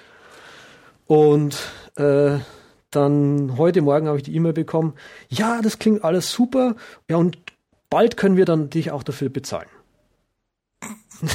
Und 1.07 1.57
äh, 1.95 2.37
dann 2.91 3.57
heute 3.57 3.81
Morgen 3.81 4.05
habe 4.07 4.17
ich 4.17 4.23
die 4.23 4.35
E-Mail 4.35 4.53
bekommen, 4.53 4.93
ja, 5.27 5.63
das 5.63 5.79
klingt 5.79 6.03
alles 6.03 6.31
super, 6.31 6.75
ja, 7.09 7.17
und 7.17 7.39
bald 7.89 8.17
können 8.17 8.37
wir 8.37 8.45
dann 8.45 8.69
dich 8.69 8.91
auch 8.91 9.01
dafür 9.01 9.29
bezahlen. 9.29 9.69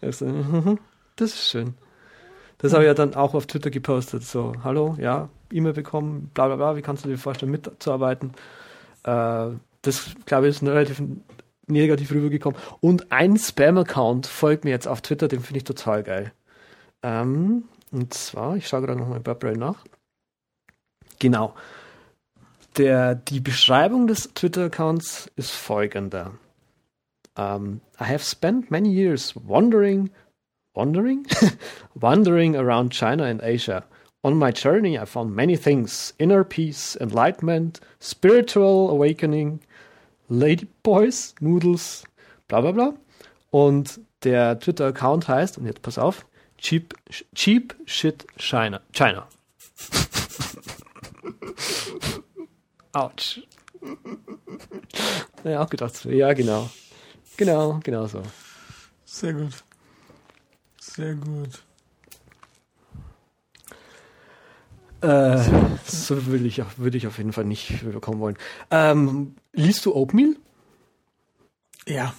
also, 0.00 0.78
das 1.16 1.34
ist 1.34 1.50
schön. 1.50 1.74
Das 2.58 2.72
habe 2.72 2.84
ich 2.84 2.88
ja 2.88 2.94
dann 2.94 3.14
auch 3.14 3.34
auf 3.34 3.46
Twitter 3.46 3.70
gepostet. 3.70 4.22
So, 4.24 4.54
hallo, 4.64 4.96
ja, 4.98 5.28
E-Mail 5.52 5.74
bekommen, 5.74 6.30
bla 6.34 6.46
bla 6.46 6.56
bla, 6.56 6.76
wie 6.76 6.82
kannst 6.82 7.04
du 7.04 7.08
dir 7.08 7.18
vorstellen, 7.18 7.52
mitzuarbeiten? 7.52 8.32
Äh, 9.04 9.50
das, 9.82 10.14
glaube 10.24 10.48
ich, 10.48 10.56
ist 10.56 10.62
relativ 10.62 11.02
negativ 11.66 12.12
rübergekommen. 12.12 12.58
Und 12.80 13.12
ein 13.12 13.36
Spam-Account 13.36 14.26
folgt 14.26 14.64
mir 14.64 14.70
jetzt 14.70 14.88
auf 14.88 15.00
Twitter, 15.00 15.28
den 15.28 15.40
finde 15.40 15.58
ich 15.58 15.64
total 15.64 16.02
geil. 16.02 16.32
Ähm, 17.02 17.64
und 17.92 18.14
zwar, 18.14 18.56
ich 18.56 18.68
schaue 18.68 18.82
gerade 18.82 18.98
nochmal 18.98 19.20
bei 19.20 19.34
Burberry 19.34 19.58
nach. 19.58 19.84
Genau. 21.18 21.54
Der, 22.76 23.14
die 23.14 23.40
Beschreibung 23.40 24.06
des 24.06 24.34
Twitter-Accounts 24.34 25.30
ist 25.36 25.50
folgender. 25.50 26.32
Um, 27.38 27.80
I 28.00 28.04
have 28.04 28.24
spent 28.24 28.70
many 28.70 28.90
years 28.90 29.34
wandering, 29.36 30.10
wandering, 30.76 31.26
wandering 32.00 32.54
around 32.54 32.92
China 32.92 33.24
and 33.24 33.40
Asia. 33.42 33.84
On 34.22 34.36
my 34.36 34.50
journey, 34.50 34.98
I 34.98 35.04
found 35.04 35.34
many 35.34 35.56
things: 35.56 36.12
inner 36.18 36.44
peace, 36.44 36.96
enlightenment, 37.00 37.80
spiritual 38.00 38.90
awakening, 38.90 39.60
ladyboys, 40.30 41.34
noodles, 41.40 42.04
bla 42.48 42.60
bla 42.60 42.72
bla. 42.72 42.94
Und 43.50 44.00
der 44.22 44.58
Twitter-Account 44.58 45.28
heißt, 45.28 45.58
und 45.58 45.66
jetzt 45.66 45.82
pass 45.82 45.98
auf, 45.98 46.26
Cheap, 46.58 46.94
Cheap 47.34 47.74
Shit 47.86 48.26
China. 48.38 48.80
China. 48.92 49.26
Autsch. 52.92 53.40
Ja, 55.44 55.62
auch 55.62 55.68
gedacht, 55.68 56.04
ja, 56.06 56.32
genau. 56.32 56.70
Genau, 57.36 57.78
genau 57.84 58.06
so. 58.06 58.22
Sehr 59.04 59.34
gut. 59.34 59.65
Sehr 60.94 61.14
gut. 61.14 61.62
Äh, 65.02 65.38
so 65.84 66.26
würde 66.26 66.46
ich, 66.46 66.62
würde 66.78 66.96
ich 66.96 67.06
auf 67.06 67.18
jeden 67.18 67.32
Fall 67.32 67.44
nicht 67.44 67.84
bekommen 67.84 68.20
wollen. 68.20 68.38
Ähm, 68.70 69.36
liest 69.52 69.84
du 69.84 69.94
Oatmeal? 69.94 70.36
Ja. 71.86 72.14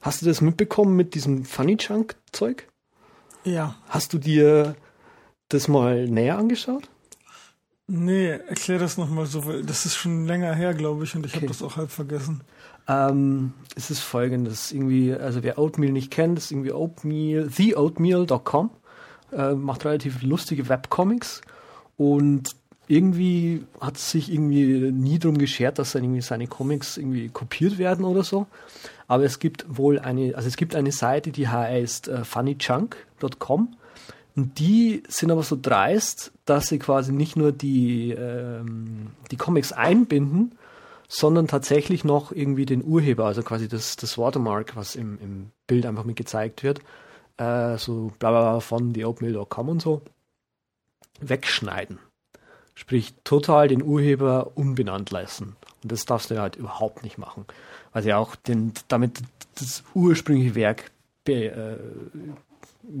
Hast 0.00 0.22
du 0.22 0.26
das 0.26 0.40
mitbekommen 0.40 0.96
mit 0.96 1.14
diesem 1.14 1.44
Funny 1.44 1.76
Chunk 1.76 2.16
Zeug? 2.32 2.68
Ja. 3.44 3.76
Hast 3.88 4.12
du 4.12 4.18
dir 4.18 4.76
das 5.48 5.68
mal 5.68 6.06
näher 6.06 6.38
angeschaut? 6.38 6.88
Nee, 7.86 8.28
erklär 8.28 8.78
das 8.78 8.96
nochmal 8.96 9.26
so, 9.26 9.46
weil 9.46 9.64
das 9.64 9.84
ist 9.84 9.96
schon 9.96 10.26
länger 10.26 10.54
her, 10.54 10.74
glaube 10.74 11.04
ich, 11.04 11.16
und 11.16 11.26
ich 11.26 11.32
okay. 11.32 11.40
habe 11.40 11.48
das 11.48 11.62
auch 11.62 11.76
halb 11.76 11.90
vergessen. 11.90 12.42
Ähm, 12.88 13.52
es 13.76 13.90
ist 13.90 14.00
folgendes, 14.00 14.72
irgendwie, 14.72 15.14
also 15.14 15.42
wer 15.42 15.58
Oatmeal 15.58 15.92
nicht 15.92 16.10
kennt, 16.10 16.38
ist 16.38 16.50
irgendwie 16.50 16.72
Oatmeal, 16.72 17.48
theoatmeal.com, 17.48 18.70
äh, 19.32 19.54
macht 19.54 19.84
relativ 19.84 20.22
lustige 20.22 20.68
Webcomics 20.68 21.40
und 21.96 22.56
irgendwie 22.88 23.64
hat 23.80 23.96
es 23.96 24.10
sich 24.10 24.32
irgendwie 24.32 24.90
nie 24.90 25.20
darum 25.20 25.38
geschert, 25.38 25.78
dass 25.78 25.92
dann 25.92 26.02
irgendwie 26.02 26.22
seine 26.22 26.48
Comics 26.48 26.96
irgendwie 26.96 27.28
kopiert 27.28 27.78
werden 27.78 28.04
oder 28.04 28.24
so. 28.24 28.48
Aber 29.06 29.22
es 29.22 29.38
gibt 29.38 29.64
wohl 29.68 30.00
eine, 30.00 30.34
also 30.34 30.48
es 30.48 30.56
gibt 30.56 30.74
eine 30.74 30.90
Seite, 30.90 31.30
die 31.30 31.46
heißt 31.46 32.08
äh, 32.08 32.24
funnychunk.com 32.24 33.76
und 34.34 34.58
die 34.58 35.04
sind 35.08 35.30
aber 35.30 35.44
so 35.44 35.56
dreist, 35.60 36.32
dass 36.46 36.66
sie 36.66 36.78
quasi 36.80 37.12
nicht 37.12 37.36
nur 37.36 37.52
die, 37.52 38.10
ähm, 38.10 39.08
die 39.30 39.36
Comics 39.36 39.72
einbinden, 39.72 40.52
sondern 41.12 41.48
tatsächlich 41.48 42.04
noch 42.04 42.30
irgendwie 42.30 42.64
den 42.64 42.84
Urheber, 42.84 43.26
also 43.26 43.42
quasi 43.42 43.66
das, 43.66 43.96
das 43.96 44.16
Watermark, 44.16 44.76
was 44.76 44.94
im, 44.94 45.18
im 45.20 45.50
Bild 45.66 45.84
einfach 45.84 46.04
mit 46.04 46.14
gezeigt 46.14 46.62
wird, 46.62 46.78
äh, 47.36 47.76
so 47.78 48.12
bla 48.20 48.30
bla 48.30 48.40
bla 48.42 48.60
von 48.60 48.94
theopenmail.com 48.94 49.68
und 49.68 49.82
so, 49.82 50.02
wegschneiden. 51.20 51.98
Sprich, 52.76 53.12
total 53.24 53.66
den 53.66 53.82
Urheber 53.82 54.52
unbenannt 54.54 55.10
lassen. 55.10 55.56
Und 55.82 55.90
das 55.90 56.04
darfst 56.04 56.30
du 56.30 56.40
halt 56.40 56.54
überhaupt 56.54 57.02
nicht 57.02 57.18
machen. 57.18 57.44
Weil 57.92 58.04
sie 58.04 58.14
auch 58.14 58.36
den, 58.36 58.72
damit 58.86 59.20
das 59.56 59.82
ursprüngliche 59.94 60.54
Werk 60.54 60.92
be, 61.24 61.46
äh, 61.46 61.78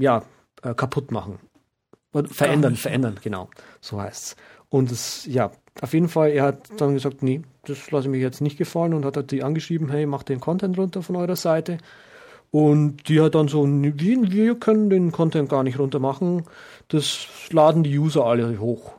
ja, 0.00 0.24
äh, 0.62 0.74
kaputt 0.74 1.12
machen. 1.12 1.38
Verändern, 2.12 2.74
verändern, 2.74 3.20
genau. 3.22 3.48
So 3.80 4.02
heißt's. 4.02 4.34
Und 4.68 4.90
es, 4.90 5.24
ja, 5.26 5.52
auf 5.80 5.92
jeden 5.94 6.08
Fall, 6.08 6.30
er 6.30 6.44
hat 6.44 6.68
dann 6.78 6.94
gesagt, 6.94 7.22
nee, 7.22 7.42
das 7.64 7.90
lasse 7.90 8.06
ich 8.06 8.10
mir 8.10 8.18
jetzt 8.18 8.40
nicht 8.40 8.58
gefallen 8.58 8.94
und 8.94 9.04
hat 9.04 9.16
halt 9.16 9.30
die 9.30 9.42
angeschrieben, 9.42 9.90
hey, 9.90 10.06
macht 10.06 10.28
den 10.28 10.40
Content 10.40 10.76
runter 10.78 11.02
von 11.02 11.16
eurer 11.16 11.36
Seite. 11.36 11.78
Und 12.50 13.08
die 13.08 13.20
hat 13.20 13.34
dann 13.34 13.48
so, 13.48 13.64
wir, 13.64 14.54
können 14.56 14.90
den 14.90 15.12
Content 15.12 15.48
gar 15.48 15.62
nicht 15.62 15.78
runter 15.78 16.00
machen. 16.00 16.44
Das 16.88 17.28
laden 17.50 17.84
die 17.84 17.96
User 17.96 18.26
alle 18.26 18.58
hoch. 18.58 18.94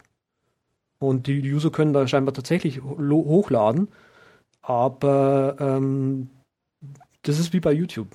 Und 1.00 1.28
die 1.28 1.42
User 1.42 1.70
können 1.70 1.94
da 1.94 2.08
scheinbar 2.08 2.34
tatsächlich 2.34 2.82
hochladen. 2.82 3.90
Aber 4.62 5.58
ähm, 5.60 6.30
das 7.24 7.40
ist 7.40 7.54
wie 7.54 7.60
bei 7.60 7.74
YouTube. 7.74 8.08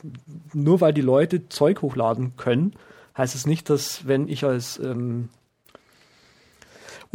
Nur 0.54 0.80
weil 0.80 0.94
die 0.94 1.02
Leute 1.02 1.48
Zeug 1.48 1.82
hochladen 1.82 2.36
können, 2.36 2.74
heißt 3.16 3.34
es 3.34 3.46
nicht, 3.46 3.68
dass 3.68 4.06
wenn 4.06 4.28
ich 4.28 4.44
als 4.44 4.78
ähm, 4.78 5.28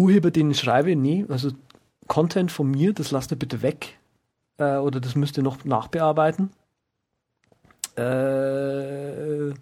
Urheber 0.01 0.31
den 0.31 0.53
schreibe, 0.53 0.95
nee, 0.95 1.25
also 1.29 1.51
Content 2.07 2.51
von 2.51 2.69
mir, 2.69 2.93
das 2.93 3.11
lasst 3.11 3.31
ihr 3.31 3.37
bitte 3.37 3.61
weg 3.61 3.99
äh, 4.57 4.77
oder 4.77 4.99
das 4.99 5.15
müsst 5.15 5.37
ihr 5.37 5.43
noch 5.43 5.63
nachbearbeiten. 5.63 6.49
Äh, 7.95 9.53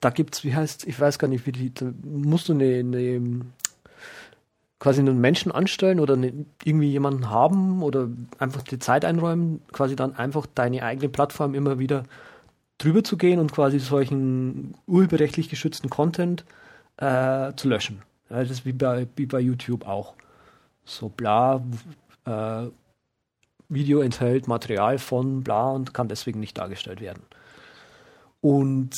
da 0.00 0.10
gibt's, 0.10 0.42
wie 0.44 0.54
heißt, 0.54 0.86
ich 0.86 0.98
weiß 0.98 1.18
gar 1.18 1.28
nicht, 1.28 1.46
wie 1.46 1.52
die, 1.52 1.72
da 1.72 1.92
musst 2.02 2.48
du 2.48 2.54
eine, 2.54 2.78
eine 2.78 3.40
quasi 4.80 5.00
einen 5.00 5.20
Menschen 5.20 5.52
anstellen 5.52 6.00
oder 6.00 6.14
eine, 6.14 6.32
irgendwie 6.64 6.90
jemanden 6.90 7.30
haben 7.30 7.82
oder 7.82 8.08
einfach 8.38 8.62
die 8.62 8.78
Zeit 8.78 9.04
einräumen, 9.04 9.60
quasi 9.72 9.96
dann 9.96 10.16
einfach 10.16 10.46
deine 10.46 10.82
eigene 10.82 11.08
Plattform 11.08 11.54
immer 11.54 11.78
wieder 11.78 12.04
drüber 12.78 13.02
zu 13.04 13.16
gehen 13.16 13.38
und 13.38 13.52
quasi 13.52 13.78
solchen 13.78 14.74
urheberrechtlich 14.86 15.48
geschützten 15.48 15.88
Content 15.90 16.44
äh, 16.96 17.52
zu 17.54 17.68
löschen. 17.68 18.02
Ja, 18.30 18.40
das 18.40 18.50
ist 18.50 18.64
wie 18.66 18.72
bei, 18.72 19.06
wie 19.16 19.26
bei 19.26 19.40
YouTube 19.40 19.86
auch. 19.86 20.14
So 20.84 21.08
bla, 21.08 21.62
äh, 22.24 22.68
Video 23.68 24.00
enthält 24.00 24.48
Material 24.48 24.98
von 24.98 25.42
bla 25.42 25.70
und 25.70 25.92
kann 25.92 26.08
deswegen 26.08 26.40
nicht 26.40 26.56
dargestellt 26.56 27.00
werden. 27.00 27.22
Und 28.40 28.90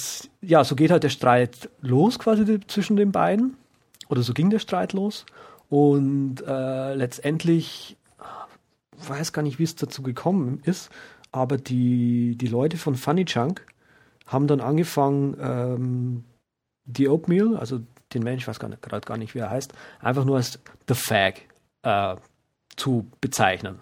ja, 0.42 0.64
so 0.64 0.76
geht 0.76 0.90
halt 0.90 1.02
der 1.02 1.08
Streit 1.08 1.70
los 1.80 2.18
quasi 2.18 2.60
zwischen 2.66 2.96
den 2.96 3.10
beiden. 3.10 3.56
Oder 4.08 4.22
so 4.22 4.32
ging 4.32 4.50
der 4.50 4.58
Streit 4.58 4.92
los. 4.92 5.24
Und 5.68 6.42
äh, 6.46 6.94
letztendlich, 6.94 7.96
weiß 9.06 9.32
gar 9.32 9.42
nicht, 9.42 9.58
wie 9.58 9.64
es 9.64 9.76
dazu 9.76 10.02
gekommen 10.02 10.60
ist, 10.64 10.90
aber 11.32 11.56
die, 11.56 12.36
die 12.36 12.48
Leute 12.48 12.76
von 12.76 12.96
Funny 12.96 13.24
Chunk 13.24 13.64
haben 14.26 14.46
dann 14.46 14.60
angefangen, 14.60 15.36
ähm, 15.40 16.24
die 16.84 17.08
Oatmeal, 17.08 17.56
also 17.56 17.80
den 18.14 18.22
Mensch, 18.22 18.42
ich 18.42 18.48
weiß 18.48 18.58
gerade 18.58 18.76
gar 19.06 19.16
nicht, 19.16 19.34
wie 19.34 19.38
er 19.38 19.50
heißt, 19.50 19.72
einfach 20.00 20.24
nur 20.24 20.36
als 20.36 20.58
The 20.88 20.94
Fag 20.94 21.42
äh, 21.82 22.16
zu 22.76 23.10
bezeichnen. 23.20 23.80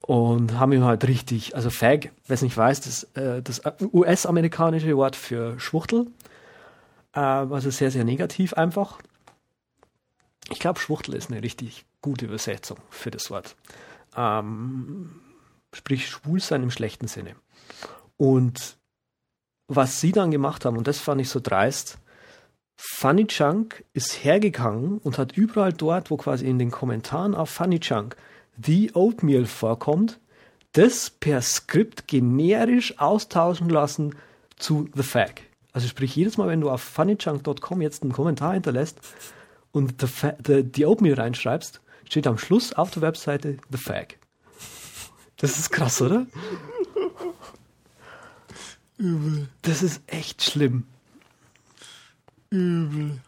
Und 0.00 0.58
haben 0.58 0.72
ihm 0.72 0.84
halt 0.84 1.06
richtig, 1.06 1.54
also 1.54 1.70
Fag, 1.70 2.10
wer 2.26 2.34
es 2.34 2.42
nicht 2.42 2.56
weiß, 2.56 2.80
das, 2.80 3.04
äh, 3.14 3.42
das 3.42 3.62
US-amerikanische 3.92 4.96
Wort 4.96 5.14
für 5.14 5.58
Schwuchtel, 5.60 6.06
äh, 7.12 7.20
also 7.20 7.70
sehr, 7.70 7.90
sehr 7.90 8.04
negativ 8.04 8.54
einfach. 8.54 8.98
Ich 10.50 10.58
glaube, 10.58 10.80
Schwuchtel 10.80 11.14
ist 11.14 11.30
eine 11.30 11.42
richtig 11.42 11.84
gute 12.02 12.24
Übersetzung 12.24 12.78
für 12.90 13.10
das 13.10 13.30
Wort. 13.30 13.54
Ähm, 14.16 15.20
sprich, 15.72 16.08
schwul 16.08 16.40
sein 16.40 16.62
im 16.62 16.70
schlechten 16.70 17.06
Sinne. 17.06 17.36
Und 18.16 18.76
was 19.68 20.00
sie 20.00 20.10
dann 20.10 20.32
gemacht 20.32 20.64
haben, 20.64 20.76
und 20.76 20.88
das 20.88 20.98
fand 20.98 21.20
ich 21.20 21.28
so 21.28 21.38
dreist, 21.40 21.98
Funny 22.82 23.26
Chunk 23.26 23.84
ist 23.92 24.24
hergegangen 24.24 24.98
und 24.98 25.18
hat 25.18 25.36
überall 25.36 25.72
dort, 25.72 26.10
wo 26.10 26.16
quasi 26.16 26.46
in 26.46 26.58
den 26.58 26.70
Kommentaren 26.70 27.34
auf 27.34 27.50
Funny 27.50 27.78
Chunk 27.78 28.16
The 28.64 28.92
Oatmeal 28.94 29.44
vorkommt, 29.44 30.18
das 30.72 31.10
per 31.10 31.42
Skript 31.42 32.08
generisch 32.08 32.98
austauschen 32.98 33.68
lassen 33.68 34.14
zu 34.56 34.88
The 34.94 35.02
Fag. 35.02 35.42
Also 35.72 35.88
sprich, 35.88 36.16
jedes 36.16 36.38
Mal, 36.38 36.48
wenn 36.48 36.62
du 36.62 36.70
auf 36.70 36.80
funnychunk.com 36.80 37.82
jetzt 37.82 38.02
einen 38.02 38.12
Kommentar 38.12 38.54
hinterlässt 38.54 38.98
und 39.72 40.00
the, 40.00 40.30
the, 40.46 40.64
die 40.64 40.86
Oatmeal 40.86 41.20
reinschreibst, 41.20 41.82
steht 42.08 42.26
am 42.26 42.38
Schluss 42.38 42.72
auf 42.72 42.90
der 42.90 43.02
Webseite 43.02 43.58
The 43.70 43.78
Fag. 43.78 44.18
Das 45.36 45.58
ist 45.58 45.70
krass, 45.70 46.00
oder? 46.00 46.26
Übel. 48.96 49.48
Das 49.60 49.82
ist 49.82 50.02
echt 50.06 50.42
schlimm. 50.42 50.86
Übel. 52.50 53.20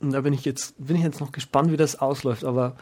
Und 0.00 0.12
da 0.12 0.20
bin 0.20 0.32
ich 0.32 0.44
jetzt, 0.44 0.74
bin 0.78 0.96
ich 0.96 1.02
jetzt 1.02 1.20
noch 1.20 1.32
gespannt, 1.32 1.72
wie 1.72 1.76
das 1.76 1.96
ausläuft, 1.96 2.44
aber 2.44 2.76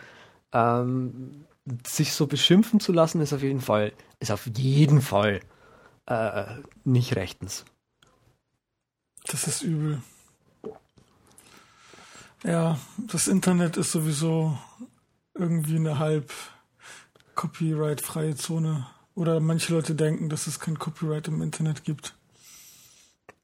ähm, 0.53 1.45
sich 1.87 2.13
so 2.13 2.27
beschimpfen 2.27 2.81
zu 2.81 2.93
lassen, 2.93 3.21
ist 3.21 3.33
auf 3.33 3.43
jeden 3.43 3.61
Fall, 3.61 3.93
ist 4.21 4.31
auf 4.31 4.47
jeden 4.47 5.01
Fall 5.01 5.41
äh, 6.07 6.45
nicht 6.85 7.17
rechtens. 7.17 7.65
Das 9.27 9.47
ist 9.47 9.63
übel. 9.63 10.03
Ja, 12.45 12.79
das 12.99 13.27
Internet 13.27 13.77
ist 13.77 13.93
sowieso 13.93 14.57
irgendwie 15.35 15.77
eine 15.77 15.99
halb 15.99 16.33
copyright-freie 17.35 18.37
Zone. 18.37 18.87
Oder 19.15 19.41
manche 19.41 19.73
Leute 19.73 19.95
denken, 19.95 20.29
dass 20.29 20.47
es 20.47 20.61
kein 20.61 20.79
Copyright 20.79 21.29
im 21.29 21.41
Internet 21.43 21.85
gibt. 21.85 22.15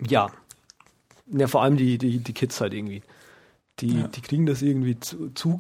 Ja. 0.01 0.31
Ja, 1.33 1.47
vor 1.49 1.63
allem 1.63 1.77
die, 1.77 1.99
die, 1.99 2.19
die 2.19 2.33
Kids 2.33 2.61
halt 2.61 2.75
irgendwie. 2.75 3.03
Die, 3.81 4.01
ja. 4.01 4.09
die 4.09 4.21
kriegen 4.21 4.47
das 4.47 4.61
irgendwie 4.63 5.01
zu, 5.01 5.31
zu, 5.31 5.59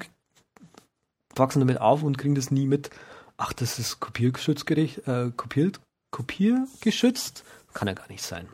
wachsen 1.35 1.61
damit 1.61 1.81
auf 1.81 2.03
und 2.03 2.19
kriegen 2.19 2.35
das 2.35 2.51
nie 2.51 2.67
mit. 2.67 2.91
Ach, 3.39 3.53
das 3.53 3.79
ist 3.79 4.01
kopiergeschützt, 4.01 4.71
äh, 4.71 5.31
kopiert, 5.35 5.81
kopiergeschützt. 6.11 7.45
Kann 7.73 7.89
ja 7.89 7.95
gar 7.95 8.09
nicht 8.09 8.23
sein. 8.23 8.49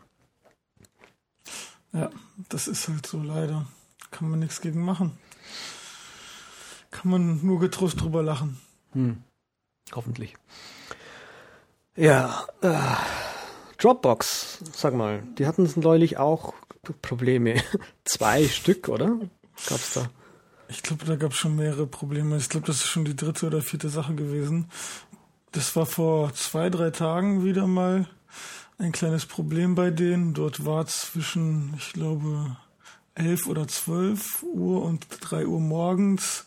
Ja, 1.91 2.09
das 2.47 2.67
ist 2.67 2.87
halt 2.87 3.05
so 3.05 3.21
leider. 3.21 3.67
Kann 4.11 4.29
man 4.29 4.39
nichts 4.39 4.61
gegen 4.61 4.81
machen. 4.81 5.17
Kann 6.91 7.11
man 7.11 7.45
nur 7.45 7.59
getrost 7.59 8.01
drüber 8.01 8.23
lachen. 8.23 8.59
Hm. 8.93 9.23
Hoffentlich. 9.93 10.35
Ja, 11.95 12.47
äh, 12.61 12.77
Dropbox, 13.79 14.59
sag 14.73 14.93
mal, 14.93 15.23
die 15.37 15.47
hatten 15.47 15.71
neulich 15.77 16.17
auch 16.17 16.53
Probleme. 17.01 17.55
Zwei 18.03 18.47
Stück, 18.47 18.89
oder? 18.89 19.17
Gab's 19.67 19.93
da? 19.93 20.09
Ich 20.67 20.83
glaube, 20.83 21.05
da 21.05 21.15
gab 21.15 21.31
es 21.31 21.37
schon 21.37 21.55
mehrere 21.55 21.87
Probleme. 21.87 22.37
Ich 22.37 22.49
glaube, 22.49 22.67
das 22.67 22.77
ist 22.77 22.87
schon 22.87 23.05
die 23.05 23.15
dritte 23.15 23.47
oder 23.47 23.61
vierte 23.61 23.89
Sache 23.89 24.15
gewesen. 24.15 24.69
Das 25.51 25.75
war 25.75 25.85
vor 25.85 26.33
zwei, 26.33 26.69
drei 26.69 26.91
Tagen 26.91 27.43
wieder 27.43 27.67
mal 27.67 28.07
ein 28.77 28.91
kleines 28.91 29.25
Problem 29.25 29.75
bei 29.75 29.91
denen. 29.91 30.33
Dort 30.33 30.65
war 30.65 30.85
zwischen, 30.85 31.73
ich 31.77 31.93
glaube, 31.93 32.57
elf 33.15 33.47
oder 33.47 33.67
zwölf 33.67 34.43
Uhr 34.43 34.83
und 34.83 35.07
drei 35.21 35.47
Uhr 35.47 35.59
morgens 35.59 36.45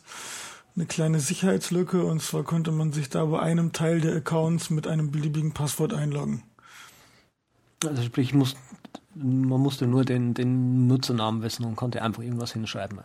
eine 0.75 0.85
kleine 0.85 1.19
Sicherheitslücke 1.19 2.03
und 2.03 2.21
zwar 2.21 2.43
konnte 2.43 2.71
man 2.71 2.93
sich 2.93 3.09
da 3.09 3.25
bei 3.25 3.39
einem 3.39 3.73
Teil 3.73 4.01
der 4.01 4.15
Accounts 4.15 4.69
mit 4.69 4.87
einem 4.87 5.11
beliebigen 5.11 5.53
Passwort 5.53 5.93
einloggen. 5.93 6.43
Also 7.85 8.01
sprich, 8.03 8.33
muss, 8.33 8.55
man 9.15 9.59
musste 9.59 9.87
nur 9.87 10.05
den, 10.05 10.33
den 10.33 10.87
Nutzernamen 10.87 11.41
wissen 11.41 11.65
und 11.65 11.75
konnte 11.75 12.01
einfach 12.01 12.23
irgendwas 12.23 12.53
hinschreiben. 12.53 12.99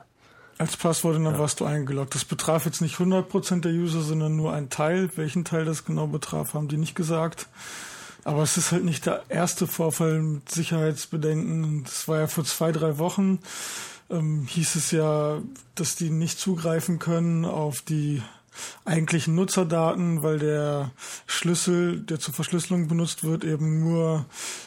Als 0.58 0.76
Passwort 0.76 1.16
und 1.16 1.24
dann 1.24 1.34
ja. 1.34 1.38
warst 1.40 1.60
du 1.60 1.64
eingeloggt. 1.64 2.14
Das 2.14 2.24
betraf 2.24 2.64
jetzt 2.64 2.80
nicht 2.80 2.96
100% 2.96 3.60
der 3.60 3.72
User, 3.72 4.00
sondern 4.00 4.36
nur 4.36 4.52
ein 4.52 4.70
Teil. 4.70 5.10
Welchen 5.14 5.44
Teil 5.44 5.64
das 5.64 5.84
genau 5.84 6.08
betraf, 6.08 6.54
haben 6.54 6.68
die 6.68 6.78
nicht 6.78 6.94
gesagt. 6.94 7.46
Aber 8.24 8.42
es 8.42 8.56
ist 8.56 8.72
halt 8.72 8.84
nicht 8.84 9.06
der 9.06 9.22
erste 9.28 9.66
Vorfall 9.66 10.20
mit 10.20 10.50
Sicherheitsbedenken. 10.50 11.84
Das 11.84 12.08
war 12.08 12.18
ja 12.18 12.26
vor 12.26 12.44
zwei, 12.44 12.72
drei 12.72 12.98
Wochen 12.98 13.38
ähm, 14.10 14.46
hieß 14.48 14.76
es 14.76 14.90
ja, 14.90 15.40
dass 15.74 15.96
die 15.96 16.10
nicht 16.10 16.38
zugreifen 16.38 16.98
können 16.98 17.44
auf 17.44 17.82
die 17.82 18.22
eigentlichen 18.84 19.34
Nutzerdaten, 19.34 20.22
weil 20.22 20.38
der 20.38 20.92
Schlüssel, 21.26 22.00
der 22.00 22.18
zur 22.18 22.34
Verschlüsselung 22.34 22.88
benutzt 22.88 23.24
wird, 23.24 23.44
eben 23.44 23.80
nur 23.80 24.26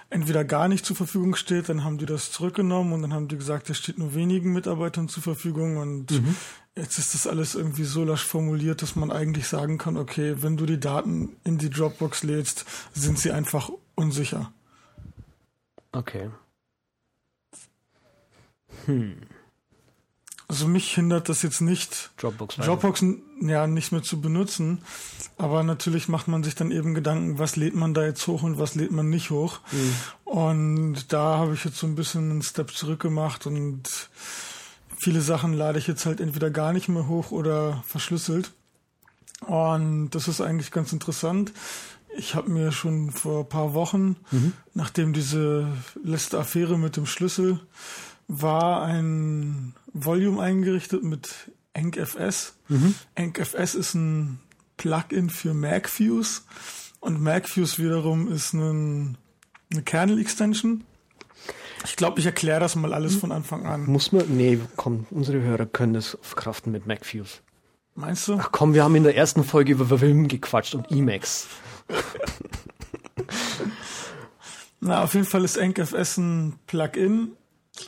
entweder 0.10 0.44
gar 0.44 0.68
nicht 0.68 0.86
zur 0.86 0.96
Verfügung 0.96 1.36
steht, 1.36 1.70
dann 1.70 1.84
haben 1.84 1.98
die 1.98 2.06
das 2.06 2.32
zurückgenommen 2.32 2.94
und 2.94 3.02
dann 3.02 3.14
haben 3.14 3.28
die 3.28 3.38
gesagt, 3.38 3.70
der 3.70 3.74
steht 3.74 3.98
nur 3.98 4.14
wenigen 4.14 4.54
Mitarbeitern 4.54 5.10
zur 5.10 5.24
Verfügung 5.24 5.78
und 5.78 6.12
mhm. 6.12 6.36
jetzt 6.76 6.98
ist 6.98 7.14
das 7.14 7.28
alles 7.28 7.56
irgendwie 7.56 7.86
so 7.86 8.04
lasch 8.04 8.26
formuliert, 8.26 8.82
dass 8.82 8.96
man 8.96 9.12
eigentlich 9.12 9.48
sagen 9.48 9.78
kann, 9.78 9.98
okay, 9.98 10.36
wenn 10.42 10.58
du 10.58 10.66
die 10.66 10.80
Daten 10.80 11.36
in 11.44 11.58
die 11.58 11.70
Dropbox 11.70 12.24
lädst, 12.24 12.66
sind 12.94 13.20
sie 13.20 13.32
einfach 13.32 13.72
unsicher. 13.96 14.52
Okay. 15.92 16.30
Hm. 18.86 19.18
Also 20.52 20.68
mich 20.68 20.94
hindert 20.96 21.30
das 21.30 21.44
jetzt 21.44 21.62
nicht, 21.62 22.12
Dropbox, 22.18 22.58
Dropbox 22.58 23.06
ja 23.40 23.68
nicht 23.68 23.94
mehr 23.94 24.04
zu 24.04 24.20
benutzen. 24.20 24.80
Aber 25.38 25.64
natürlich 25.64 26.10
macht 26.10 26.28
man 26.28 26.44
sich 26.44 26.56
dann 26.56 26.72
eben 26.72 26.94
Gedanken, 26.94 27.40
was 27.40 27.56
lädt 27.56 27.74
man 27.74 27.94
da 27.94 28.04
jetzt 28.04 28.28
hoch 28.28 28.44
und 28.44 28.60
was 28.60 28.76
lädt 28.76 28.92
man 28.92 29.10
nicht 29.10 29.30
hoch. 29.30 29.62
Mhm. 29.72 29.96
Und 30.26 31.14
da 31.14 31.38
habe 31.38 31.54
ich 31.54 31.64
jetzt 31.64 31.78
so 31.78 31.88
ein 31.88 31.96
bisschen 31.96 32.32
einen 32.32 32.42
Step 32.42 32.72
zurück 32.72 33.00
gemacht 33.00 33.46
und 33.46 34.10
viele 34.98 35.22
Sachen 35.22 35.54
lade 35.54 35.80
ich 35.80 35.88
jetzt 35.88 36.06
halt 36.06 36.20
entweder 36.20 36.50
gar 36.50 36.74
nicht 36.74 36.90
mehr 36.90 37.08
hoch 37.08 37.32
oder 37.32 37.82
verschlüsselt. 37.88 38.52
Und 39.48 40.10
das 40.10 40.28
ist 40.28 40.42
eigentlich 40.42 40.72
ganz 40.72 40.92
interessant. 40.92 41.54
Ich 42.18 42.36
habe 42.36 42.52
mir 42.52 42.74
schon 42.74 43.12
vor 43.12 43.46
ein 43.46 43.50
paar 43.50 43.74
Wochen, 43.74 44.18
mhm. 44.32 44.52
nachdem 44.74 45.14
diese 45.14 45.68
letzte 46.04 46.40
Affäre 46.40 46.78
mit 46.78 46.98
dem 46.98 47.06
Schlüssel 47.06 47.62
war, 48.28 48.84
ein 48.84 49.74
Volume 49.94 50.42
eingerichtet 50.42 51.04
mit 51.04 51.52
EncFS. 51.74 52.56
Mhm. 52.68 52.96
EncFS 53.16 53.76
ist 53.76 53.94
ein 53.94 54.40
Plugin 54.78 55.30
für 55.30 55.54
MacFuse 55.54 56.42
und 57.00 57.22
MacFuse 57.22 57.78
wiederum 57.78 58.32
ist 58.32 58.54
ein, 58.54 59.18
eine 59.72 59.84
Kernel-Extension. 59.84 60.84
Ich 61.86 61.96
glaube, 61.96 62.20
ich 62.20 62.26
erkläre 62.26 62.60
das 62.60 62.76
mal 62.76 62.94
alles 62.94 63.16
von 63.16 63.32
Anfang 63.32 63.66
an. 63.66 63.86
Muss 63.86 64.12
man? 64.12 64.26
Nee, 64.30 64.60
komm, 64.76 65.08
unsere 65.10 65.42
Hörer 65.42 65.66
können 65.66 65.94
das 65.94 66.18
verkraften 66.22 66.72
mit 66.72 66.86
MacFuse. 66.86 67.40
Meinst 67.96 68.28
du? 68.28 68.38
Ach 68.40 68.52
komm, 68.52 68.74
wir 68.74 68.84
haben 68.84 68.96
in 68.96 69.04
der 69.04 69.16
ersten 69.16 69.44
Folge 69.44 69.74
über 69.74 70.02
Vim 70.02 70.28
gequatscht 70.28 70.76
und 70.76 70.92
Emacs. 70.92 71.48
Na, 74.80 75.04
auf 75.04 75.14
jeden 75.14 75.26
Fall 75.26 75.44
ist 75.44 75.58
EncFS 75.58 76.18
ein 76.18 76.56
Plugin 76.68 77.34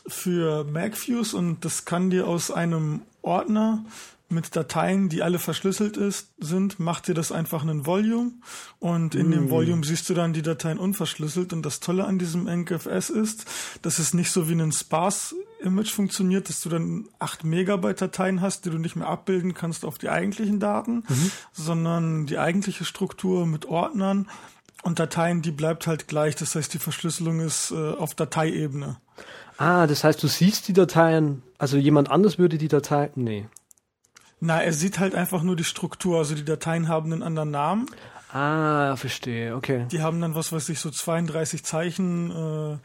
für 0.07 0.63
MacFuse 0.63 1.35
und 1.35 1.65
das 1.65 1.85
kann 1.85 2.09
dir 2.09 2.27
aus 2.27 2.51
einem 2.51 3.01
Ordner 3.21 3.85
mit 4.33 4.55
Dateien, 4.55 5.09
die 5.09 5.21
alle 5.21 5.39
verschlüsselt 5.39 5.95
ist, 5.95 6.29
sind, 6.39 6.79
macht 6.79 7.07
dir 7.07 7.13
das 7.13 7.31
einfach 7.31 7.61
einen 7.61 7.85
Volume 7.85 8.31
und 8.79 9.15
in 9.15 9.29
mm. 9.29 9.31
dem 9.31 9.49
Volume 9.49 9.85
siehst 9.85 10.09
du 10.09 10.13
dann 10.13 10.33
die 10.33 10.41
Dateien 10.41 10.77
unverschlüsselt 10.77 11.53
und 11.53 11.63
das 11.63 11.79
Tolle 11.79 12.05
an 12.05 12.19
diesem 12.19 12.47
EncFS 12.47 13.09
ist, 13.09 13.45
dass 13.81 13.99
es 13.99 14.13
nicht 14.13 14.31
so 14.31 14.49
wie 14.49 14.53
ein 14.53 14.71
Sparse-Image 14.71 15.91
funktioniert, 15.91 16.49
dass 16.49 16.61
du 16.61 16.69
dann 16.69 17.07
8 17.19 17.43
Megabyte 17.43 18.01
Dateien 18.01 18.41
hast, 18.41 18.65
die 18.65 18.71
du 18.71 18.79
nicht 18.79 18.95
mehr 18.95 19.07
abbilden 19.07 19.53
kannst 19.53 19.85
auf 19.85 19.97
die 19.97 20.09
eigentlichen 20.09 20.59
Daten, 20.59 21.03
mhm. 21.07 21.31
sondern 21.51 22.25
die 22.25 22.39
eigentliche 22.39 22.85
Struktur 22.85 23.45
mit 23.45 23.65
Ordnern 23.65 24.27
und 24.81 24.99
Dateien, 24.99 25.41
die 25.41 25.51
bleibt 25.51 25.87
halt 25.87 26.07
gleich. 26.07 26.35
Das 26.35 26.55
heißt, 26.55 26.73
die 26.73 26.79
Verschlüsselung 26.79 27.39
ist 27.39 27.71
äh, 27.71 27.75
auf 27.75 28.15
Dateiebene. 28.15 28.97
Ah, 29.57 29.87
das 29.87 30.03
heißt, 30.03 30.21
du 30.23 30.27
siehst 30.27 30.67
die 30.67 30.73
Dateien, 30.73 31.43
also 31.57 31.77
jemand 31.77 32.09
anders 32.09 32.37
würde 32.37 32.57
die 32.57 32.67
Datei, 32.67 33.11
nee. 33.15 33.47
Na, 34.39 34.61
er 34.61 34.73
sieht 34.73 34.99
halt 34.99 35.15
einfach 35.15 35.43
nur 35.43 35.55
die 35.55 35.63
Struktur, 35.63 36.17
also 36.17 36.35
die 36.35 36.43
Dateien 36.45 36.87
haben 36.87 37.13
einen 37.13 37.23
anderen 37.23 37.51
Namen. 37.51 37.85
Ah, 38.33 38.95
verstehe, 38.95 39.55
okay. 39.55 39.85
Die 39.91 40.01
haben 40.01 40.19
dann, 40.19 40.35
was 40.35 40.51
weiß 40.51 40.69
ich, 40.69 40.79
so 40.79 40.89
32 40.89 41.63
Zeichen, 41.63 42.31
äh, 42.31 42.77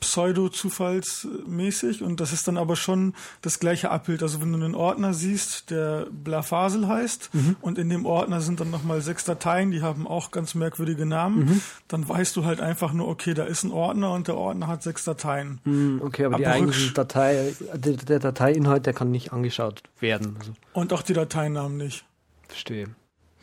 pseudo-zufallsmäßig 0.00 2.02
und 2.02 2.20
das 2.20 2.32
ist 2.32 2.48
dann 2.48 2.56
aber 2.56 2.76
schon 2.76 3.14
das 3.42 3.58
gleiche 3.58 3.90
Abbild. 3.90 4.22
Also 4.22 4.40
wenn 4.40 4.52
du 4.52 4.64
einen 4.64 4.74
Ordner 4.74 5.14
siehst, 5.14 5.70
der 5.70 6.06
Blafasel 6.10 6.88
heißt 6.88 7.30
mhm. 7.32 7.56
und 7.60 7.78
in 7.78 7.88
dem 7.88 8.06
Ordner 8.06 8.40
sind 8.40 8.60
dann 8.60 8.70
nochmal 8.70 9.00
sechs 9.00 9.24
Dateien, 9.24 9.70
die 9.70 9.82
haben 9.82 10.06
auch 10.06 10.30
ganz 10.30 10.54
merkwürdige 10.54 11.06
Namen, 11.06 11.44
mhm. 11.44 11.60
dann 11.88 12.08
weißt 12.08 12.36
du 12.36 12.44
halt 12.44 12.60
einfach 12.60 12.92
nur, 12.92 13.08
okay, 13.08 13.34
da 13.34 13.44
ist 13.44 13.64
ein 13.64 13.70
Ordner 13.70 14.12
und 14.12 14.28
der 14.28 14.36
Ordner 14.36 14.66
hat 14.66 14.82
sechs 14.82 15.04
Dateien. 15.04 15.60
Mhm, 15.64 16.00
okay, 16.02 16.24
aber, 16.24 16.36
aber 16.36 16.44
die 16.44 16.50
eigentliche 16.50 16.92
Datei, 16.92 17.54
der, 17.74 18.18
Dateiinhalt, 18.18 18.86
der 18.86 18.92
kann 18.92 19.10
nicht 19.10 19.32
angeschaut 19.32 19.82
werden. 20.00 20.36
Also. 20.38 20.52
Und 20.72 20.92
auch 20.92 21.02
die 21.02 21.12
Dateinamen 21.12 21.76
nicht. 21.76 22.04
Verstehe. 22.48 22.88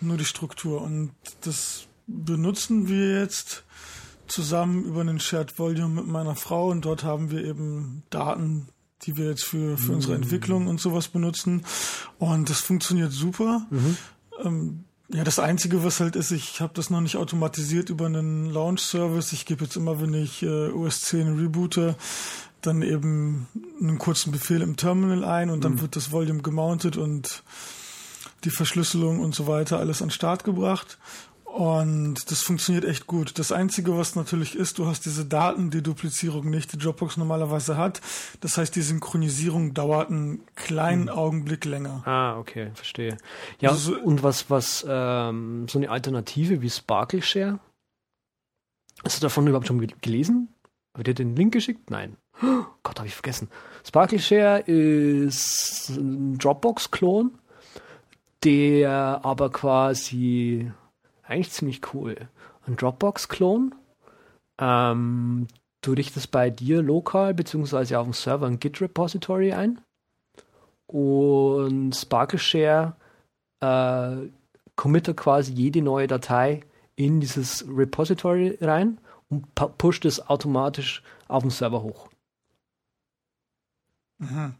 Nur 0.01 0.17
die 0.17 0.25
Struktur 0.25 0.81
und 0.81 1.11
das 1.41 1.87
benutzen 2.07 2.89
wir 2.89 3.21
jetzt 3.21 3.63
zusammen 4.33 4.83
über 4.83 5.01
einen 5.01 5.19
Shared 5.19 5.57
Volume 5.59 6.01
mit 6.01 6.07
meiner 6.07 6.35
Frau 6.35 6.69
und 6.69 6.85
dort 6.85 7.03
haben 7.03 7.29
wir 7.29 7.43
eben 7.45 8.03
Daten, 8.09 8.67
die 9.03 9.15
wir 9.17 9.29
jetzt 9.29 9.45
für, 9.45 9.77
für 9.77 9.91
mhm. 9.91 9.95
unsere 9.95 10.15
Entwicklung 10.15 10.67
und 10.67 10.81
sowas 10.81 11.07
benutzen. 11.07 11.65
Und 12.17 12.49
das 12.49 12.59
funktioniert 12.59 13.11
super. 13.11 13.67
Mhm. 13.69 13.97
Ähm, 14.43 14.83
ja, 15.09 15.23
das 15.23 15.37
Einzige, 15.37 15.83
was 15.83 15.99
halt 15.99 16.15
ist, 16.15 16.31
ich 16.31 16.61
habe 16.61 16.73
das 16.73 16.89
noch 16.89 17.01
nicht 17.01 17.17
automatisiert 17.17 17.89
über 17.89 18.07
einen 18.07 18.49
Launch-Service. 18.49 19.33
Ich 19.33 19.45
gebe 19.45 19.65
jetzt 19.65 19.75
immer, 19.75 20.01
wenn 20.01 20.13
ich 20.13 20.41
äh, 20.41 20.69
OS 20.69 21.01
10 21.01 21.37
reboote, 21.37 21.95
dann 22.61 22.81
eben 22.81 23.47
einen 23.79 23.99
kurzen 23.99 24.31
Befehl 24.31 24.61
im 24.61 24.77
Terminal 24.77 25.23
ein 25.23 25.49
und 25.49 25.63
dann 25.63 25.73
mhm. 25.73 25.81
wird 25.81 25.95
das 25.95 26.11
Volume 26.11 26.41
gemountet 26.41 26.97
und 26.97 27.43
die 28.45 28.49
Verschlüsselung 28.49 29.19
und 29.19 29.35
so 29.35 29.47
weiter 29.47 29.79
alles 29.79 30.01
an 30.01 30.09
Start 30.09 30.43
gebracht. 30.43 30.97
Und 31.53 32.31
das 32.31 32.41
funktioniert 32.41 32.83
echt 32.83 33.05
gut. 33.05 33.37
Das 33.37 33.51
Einzige, 33.51 33.95
was 33.95 34.15
natürlich 34.15 34.55
ist, 34.55 34.79
du 34.79 34.87
hast 34.87 35.05
diese 35.05 35.23
Datendeduplizierung 35.23 36.49
nicht, 36.49 36.73
die 36.73 36.79
Dropbox 36.79 37.17
normalerweise 37.17 37.77
hat. 37.77 38.01
Das 38.41 38.57
heißt, 38.57 38.75
die 38.75 38.81
Synchronisierung 38.81 39.75
dauert 39.75 40.09
einen 40.09 40.43
kleinen 40.55 41.03
mhm. 41.03 41.09
Augenblick 41.09 41.65
länger. 41.65 42.01
Ah, 42.07 42.39
okay, 42.39 42.71
verstehe. 42.73 43.19
Ja, 43.59 43.69
also, 43.69 43.95
und 43.95 44.23
was, 44.23 44.49
was, 44.49 44.83
ähm, 44.89 45.67
so 45.69 45.77
eine 45.77 45.91
Alternative 45.91 46.63
wie 46.63 46.71
Sparkle 46.71 47.21
Share? 47.21 47.59
Hast 49.03 49.17
du 49.17 49.21
davon 49.21 49.45
überhaupt 49.45 49.67
schon 49.67 49.85
gelesen? 50.01 50.47
Habe 50.95 51.03
dir 51.03 51.13
den 51.13 51.35
Link 51.35 51.53
geschickt? 51.53 51.91
Nein. 51.91 52.17
Oh 52.41 52.65
Gott, 52.81 52.97
habe 52.97 53.07
ich 53.07 53.13
vergessen. 53.13 53.47
Sparkle 53.85 54.17
Share 54.17 54.61
ist 54.61 55.89
ein 55.89 56.35
Dropbox-Klon, 56.39 57.37
der 58.43 59.19
aber 59.21 59.51
quasi 59.51 60.71
eigentlich 61.23 61.51
ziemlich 61.51 61.93
cool. 61.93 62.29
Ein 62.65 62.75
Dropbox-Klon. 62.75 63.75
Ähm, 64.59 65.47
du 65.81 65.93
richtest 65.93 66.31
bei 66.31 66.49
dir 66.49 66.81
lokal 66.81 67.33
beziehungsweise 67.33 67.99
auf 67.99 68.05
dem 68.05 68.13
Server 68.13 68.47
ein 68.47 68.59
Git-Repository 68.59 69.53
ein. 69.53 69.81
Und 70.87 71.93
Sparkle 71.93 72.39
Share 72.39 72.95
äh, 73.61 74.29
committet 74.75 75.17
quasi 75.17 75.53
jede 75.53 75.81
neue 75.81 76.07
Datei 76.07 76.61
in 76.95 77.19
dieses 77.19 77.65
Repository 77.67 78.57
rein 78.61 78.99
und 79.29 79.55
pusht 79.55 80.05
es 80.05 80.27
automatisch 80.29 81.01
auf 81.27 81.43
den 81.43 81.49
Server 81.49 81.81
hoch. 81.81 82.09
Mhm. 84.19 84.55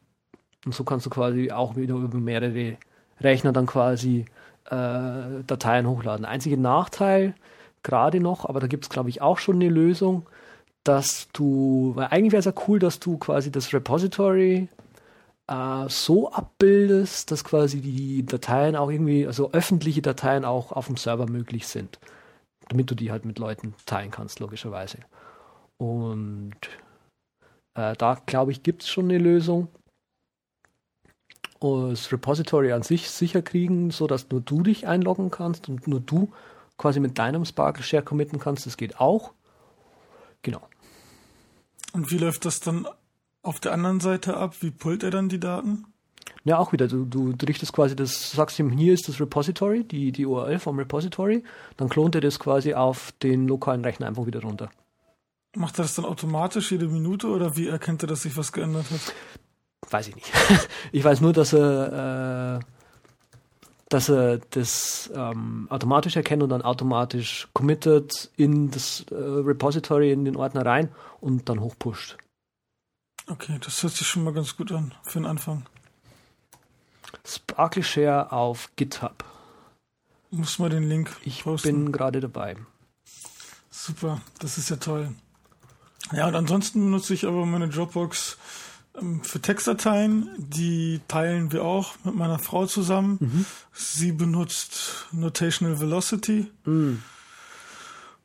Und 0.65 0.73
so 0.73 0.83
kannst 0.83 1.05
du 1.05 1.09
quasi 1.09 1.51
auch 1.51 1.75
wieder 1.75 1.95
über 1.95 2.17
mehrere 2.17 2.77
Rechner 3.19 3.51
dann 3.51 3.65
quasi 3.65 4.25
äh, 4.65 5.43
Dateien 5.45 5.87
hochladen. 5.87 6.25
Einziger 6.25 6.57
Nachteil 6.57 7.35
gerade 7.83 8.19
noch, 8.19 8.45
aber 8.47 8.59
da 8.59 8.67
gibt 8.67 8.85
es 8.85 8.89
glaube 8.89 9.09
ich 9.09 9.21
auch 9.21 9.37
schon 9.37 9.55
eine 9.55 9.69
Lösung, 9.69 10.27
dass 10.83 11.29
du, 11.33 11.93
weil 11.95 12.07
eigentlich 12.07 12.31
wäre 12.31 12.39
es 12.39 12.45
ja 12.45 12.53
cool, 12.67 12.79
dass 12.79 12.99
du 12.99 13.17
quasi 13.17 13.51
das 13.51 13.73
Repository 13.73 14.67
äh, 15.47 15.85
so 15.89 16.31
abbildest, 16.31 17.31
dass 17.31 17.43
quasi 17.43 17.81
die 17.81 18.25
Dateien 18.25 18.75
auch 18.75 18.89
irgendwie, 18.89 19.25
also 19.27 19.51
öffentliche 19.51 20.01
Dateien 20.01 20.45
auch 20.45 20.71
auf 20.71 20.87
dem 20.87 20.97
Server 20.97 21.29
möglich 21.29 21.67
sind, 21.67 21.99
damit 22.69 22.89
du 22.91 22.95
die 22.95 23.11
halt 23.11 23.25
mit 23.25 23.39
Leuten 23.39 23.75
teilen 23.85 24.11
kannst, 24.11 24.39
logischerweise. 24.39 24.99
Und 25.77 26.55
äh, 27.75 27.95
da 27.95 28.21
glaube 28.25 28.51
ich, 28.51 28.63
gibt 28.63 28.83
es 28.83 28.89
schon 28.89 29.05
eine 29.05 29.17
Lösung. 29.17 29.67
Das 31.63 32.11
Repository 32.11 32.73
an 32.73 32.83
sich 32.83 33.09
sicher 33.09 33.41
kriegen, 33.41 33.89
sodass 33.89 34.29
nur 34.29 34.41
du 34.41 34.63
dich 34.63 34.85
einloggen 34.85 35.31
kannst 35.31 35.69
und 35.69 35.87
nur 35.87 36.01
du 36.01 36.29
quasi 36.77 36.99
mit 36.99 37.17
deinem 37.17 37.45
Sparkle 37.45 37.83
Share 37.83 38.03
committen 38.03 38.37
kannst. 38.37 38.65
Das 38.65 38.75
geht 38.75 38.99
auch. 38.99 39.31
Genau. 40.41 40.61
Und 41.93 42.11
wie 42.11 42.17
läuft 42.17 42.43
das 42.43 42.59
dann 42.59 42.85
auf 43.41 43.61
der 43.61 43.71
anderen 43.71 44.01
Seite 44.01 44.35
ab? 44.35 44.55
Wie 44.59 44.71
pullt 44.71 45.03
er 45.03 45.11
dann 45.11 45.29
die 45.29 45.39
Daten? 45.39 45.85
Ja, 46.43 46.57
auch 46.57 46.73
wieder. 46.73 46.87
Du, 46.87 47.05
du, 47.05 47.31
du 47.31 47.45
richtest 47.45 47.71
quasi 47.71 47.95
das, 47.95 48.31
sagst 48.31 48.59
ihm, 48.59 48.69
hier 48.69 48.93
ist 48.93 49.07
das 49.07 49.21
Repository, 49.21 49.85
die, 49.85 50.11
die 50.11 50.25
URL 50.25 50.59
vom 50.59 50.77
Repository, 50.77 51.43
dann 51.77 51.87
klont 51.87 52.15
er 52.15 52.21
das 52.21 52.39
quasi 52.39 52.73
auf 52.73 53.13
den 53.23 53.47
lokalen 53.47 53.85
Rechner 53.85 54.07
einfach 54.07 54.25
wieder 54.25 54.41
runter. 54.41 54.69
Macht 55.55 55.79
er 55.79 55.83
das 55.83 55.95
dann 55.95 56.03
automatisch 56.05 56.71
jede 56.71 56.87
Minute 56.87 57.27
oder 57.27 57.55
wie 57.55 57.67
erkennt 57.67 58.03
er, 58.03 58.07
dass 58.07 58.23
sich 58.23 58.35
was 58.35 58.51
geändert 58.51 58.89
hat? 58.91 59.13
Weiß 59.89 60.07
ich 60.07 60.15
nicht. 60.15 60.31
ich 60.91 61.03
weiß 61.03 61.21
nur, 61.21 61.33
dass 61.33 61.53
er, 61.53 62.59
äh, 62.61 62.65
dass 63.89 64.09
er 64.09 64.39
das 64.51 65.11
ähm, 65.15 65.67
automatisch 65.69 66.15
erkennt 66.15 66.43
und 66.43 66.49
dann 66.49 66.61
automatisch 66.61 67.47
committet 67.53 68.31
in 68.37 68.71
das 68.71 69.05
äh, 69.11 69.15
Repository, 69.15 70.11
in 70.11 70.25
den 70.25 70.35
Ordner 70.35 70.65
rein 70.65 70.89
und 71.21 71.49
dann 71.49 71.59
hochpusht. 71.59 72.17
Okay, 73.27 73.57
das 73.63 73.81
hört 73.83 73.93
sich 73.93 74.07
schon 74.07 74.23
mal 74.23 74.33
ganz 74.33 74.57
gut 74.57 74.71
an 74.71 74.93
für 75.03 75.19
den 75.19 75.25
Anfang. 75.25 75.65
Sparkle 77.25 77.83
Share 77.83 78.31
auf 78.31 78.69
GitHub. 78.75 79.23
Muss 80.31 80.59
mal 80.59 80.69
den 80.69 80.89
Link 80.89 81.15
Ich 81.23 81.43
posten. 81.43 81.67
bin 81.67 81.91
gerade 81.91 82.19
dabei. 82.19 82.57
Super, 83.69 84.21
das 84.39 84.57
ist 84.57 84.69
ja 84.69 84.77
toll. 84.77 85.13
Ja, 86.11 86.27
und 86.27 86.35
ansonsten 86.35 86.81
benutze 86.81 87.13
ich 87.13 87.25
aber 87.25 87.45
meine 87.45 87.69
Dropbox 87.69 88.37
für 89.23 89.41
Textdateien. 89.41 90.29
Die 90.37 91.01
teilen 91.07 91.51
wir 91.51 91.63
auch 91.63 91.95
mit 92.03 92.15
meiner 92.15 92.39
Frau 92.39 92.65
zusammen. 92.65 93.17
Mhm. 93.19 93.45
Sie 93.71 94.11
benutzt 94.11 95.07
Notational 95.11 95.79
Velocity. 95.79 96.51
Mhm. 96.65 97.01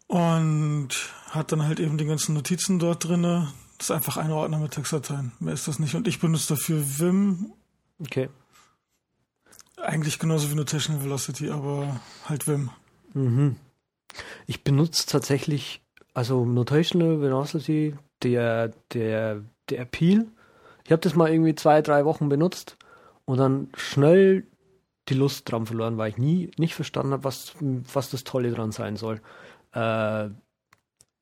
Und 0.07 0.89
hat 1.31 1.53
dann 1.53 1.65
halt 1.65 1.81
eben 1.81 1.99
die 1.99 2.07
ganzen 2.07 2.35
Notizen 2.35 2.79
dort 2.79 3.05
drinne. 3.05 3.53
Das 3.77 3.91
ist 3.91 3.91
einfach 3.91 4.17
ein 4.17 4.31
Ordner 4.31 4.59
mit 4.59 4.73
Textdateien. 4.73 5.33
Mehr 5.41 5.55
ist 5.55 5.69
das 5.69 5.79
nicht. 5.79 5.95
Und 5.95 6.09
ich 6.09 6.21
benutze 6.21 6.55
dafür 6.55 6.83
Vim. 6.99 7.53
Okay. 7.99 8.29
Eigentlich 9.77 10.19
genauso 10.19 10.51
wie 10.51 10.55
Notational 10.55 11.05
Velocity, 11.05 11.51
aber 11.51 12.01
halt 12.27 12.47
Vim. 12.47 12.71
Mhm. 13.15 13.57
Ich 14.47 14.65
benutze 14.65 15.07
tatsächlich 15.07 15.83
also 16.15 16.45
Notational 16.45 17.21
Velocity, 17.21 17.95
der, 18.23 18.73
der, 18.93 19.43
der 19.69 19.81
Appeal. 19.81 20.27
Ich 20.89 20.93
habe 20.93 21.03
das 21.03 21.15
mal 21.15 21.31
irgendwie 21.31 21.55
zwei, 21.55 21.83
drei 21.83 22.07
Wochen 22.07 22.31
benutzt 22.31 22.79
und 23.27 23.37
dann 23.37 23.69
schnell 23.77 24.47
die 25.11 25.15
Lust 25.15 25.53
dran 25.53 25.67
verloren, 25.67 25.99
weil 25.99 26.09
ich 26.09 26.17
nie 26.17 26.51
nicht 26.57 26.75
verstanden 26.75 27.13
habe, 27.13 27.25
was, 27.25 27.53
was 27.61 28.09
das 28.09 28.25
Tolle 28.25 28.53
dran 28.53 28.73
sein 28.73 28.97
soll. 28.97 29.21
Äh, 29.75 30.31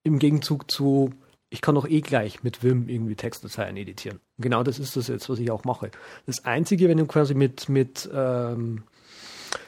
Im 0.04 0.20
Gegenzug 0.20 0.70
zu, 0.70 1.10
ich 1.50 1.62
kann 1.62 1.74
doch 1.74 1.88
eh 1.88 2.00
gleich 2.00 2.44
mit 2.44 2.62
Vim 2.62 2.88
irgendwie 2.88 3.16
Textdateien 3.16 3.76
editieren. 3.76 4.20
Und 4.36 4.42
genau 4.42 4.62
das 4.62 4.78
ist 4.78 4.96
das 4.96 5.08
jetzt, 5.08 5.28
was 5.28 5.40
ich 5.40 5.50
auch 5.50 5.64
mache. 5.64 5.90
Das 6.26 6.44
Einzige, 6.44 6.88
wenn 6.88 6.98
du 6.98 7.06
quasi 7.06 7.34
mit, 7.34 7.68
mit 7.68 8.08
ähm, 8.14 8.84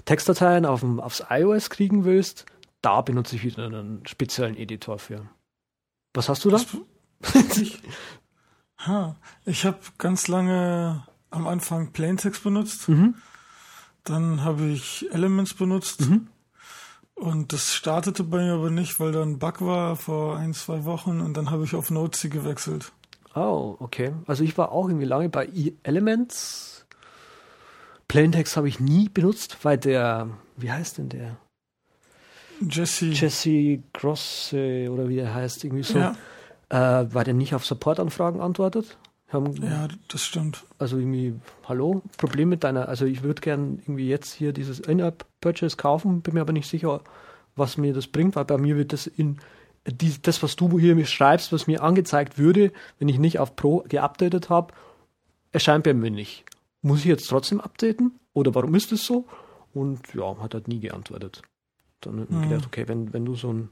Textdateien 0.05 0.65
auf 0.65 0.79
dem, 0.79 1.01
aufs 1.01 1.25
iOS 1.29 1.71
kriegen 1.71 2.05
willst, 2.05 2.47
da 2.83 3.01
benutze 3.01 3.35
ich 3.35 3.43
wieder 3.43 3.67
einen 3.67 4.07
speziellen 4.07 4.57
Editor 4.57 5.01
für. 5.01 5.29
Was 6.15 6.29
hast 6.29 6.45
du 6.45 6.51
da? 6.51 6.61
ich 8.79 8.87
ha, 8.87 9.17
ich 9.45 9.65
habe 9.65 9.79
ganz 9.99 10.29
lange 10.29 11.05
am 11.31 11.47
Anfang 11.47 11.93
Plaintext 11.93 12.43
benutzt. 12.43 12.89
Mhm. 12.89 13.15
Dann 14.05 14.45
habe 14.45 14.67
ich 14.67 15.07
Elements 15.13 15.55
benutzt. 15.55 16.09
Mhm. 16.09 16.29
Und 17.15 17.53
das 17.53 17.75
startete 17.75 18.23
bei 18.23 18.39
mir 18.39 18.55
aber 18.55 18.71
nicht, 18.71 19.01
weil 19.01 19.11
da 19.13 19.23
ein 19.23 19.39
Bug 19.39 19.61
war 19.61 19.97
vor 19.97 20.37
ein, 20.37 20.55
zwei 20.55 20.85
Wochen 20.85 21.21
und 21.21 21.37
dann 21.37 21.51
habe 21.51 21.65
ich 21.65 21.75
auf 21.75 21.91
Notesy 21.91 22.29
gewechselt. 22.29 22.93
Oh, 23.35 23.77
okay. 23.81 24.13
Also 24.27 24.45
ich 24.45 24.57
war 24.57 24.73
auch 24.73 24.89
irgendwie 24.89 25.07
lange 25.07 25.29
bei 25.29 25.49
Elements. 25.83 26.87
Plaintext 28.07 28.57
habe 28.57 28.69
ich 28.69 28.81
nie 28.81 29.09
benutzt, 29.09 29.59
weil 29.63 29.79
der, 29.79 30.29
wie 30.57 30.71
heißt 30.71 30.99
denn 30.99 31.09
der? 31.09 31.37
Jesse. 32.61 33.07
Jesse 33.07 33.83
Grosse 33.93 34.89
oder 34.91 35.09
wie 35.09 35.19
er 35.19 35.35
heißt, 35.35 35.65
irgendwie 35.65 35.83
so. 35.83 35.99
Ja. 35.99 36.17
Äh, 36.71 37.07
weil 37.11 37.25
der 37.25 37.35
nicht 37.35 37.55
auf 37.55 37.65
Supportanfragen 37.65 38.41
antwortet. 38.41 38.99
Haben, 39.29 39.55
ja, 39.63 39.89
das 40.09 40.25
stimmt. 40.25 40.65
Also 40.79 40.99
irgendwie, 40.99 41.35
hallo, 41.65 42.03
Problem 42.17 42.49
mit 42.49 42.65
deiner, 42.65 42.89
also 42.89 43.05
ich 43.05 43.23
würde 43.23 43.43
gern 43.43 43.79
irgendwie 43.79 44.09
jetzt 44.09 44.33
hier 44.33 44.53
dieses 44.53 44.81
In-App-Purchase 44.81 45.77
kaufen, 45.77 46.23
bin 46.23 46.35
mir 46.35 46.41
aber 46.41 46.55
nicht 46.55 46.69
sicher, 46.69 47.03
was 47.55 47.77
mir 47.77 47.93
das 47.93 48.07
bringt, 48.07 48.37
weil 48.37 48.47
bei 48.47 48.57
mir 48.57 48.77
wird 48.77 48.93
das 48.93 49.07
in 49.07 49.39
die, 49.87 50.15
das, 50.21 50.43
was 50.43 50.57
du 50.57 50.79
hier 50.79 50.95
mir 50.95 51.07
schreibst, 51.07 51.53
was 51.53 51.67
mir 51.67 51.83
angezeigt 51.83 52.39
würde, 52.39 52.73
wenn 52.99 53.09
ich 53.09 53.19
nicht 53.19 53.39
auf 53.39 53.57
Pro 53.57 53.85
geupdatet 53.89 54.51
habe, 54.51 54.75
erscheint 55.53 55.85
bei 55.85 55.95
mir 55.95 56.11
nicht. 56.11 56.45
Muss 56.83 57.01
ich 57.01 57.07
jetzt 57.07 57.29
trotzdem 57.29 57.61
updaten? 57.61 58.19
Oder 58.33 58.55
warum 58.55 58.75
ist 58.75 58.93
es 58.93 59.05
so? 59.05 59.27
Und 59.75 60.15
ja, 60.15 60.39
hat 60.39 60.55
halt 60.55 60.69
nie 60.69 60.81
geantwortet. 60.81 61.43
Dann 62.01 62.23
ich 62.23 62.31
mhm. 62.31 62.49
gedacht, 62.49 62.67
okay, 62.67 62.87
wenn, 62.87 63.13
wenn 63.13 63.25
du 63.25 63.35
so 63.35 63.53
ein 63.53 63.69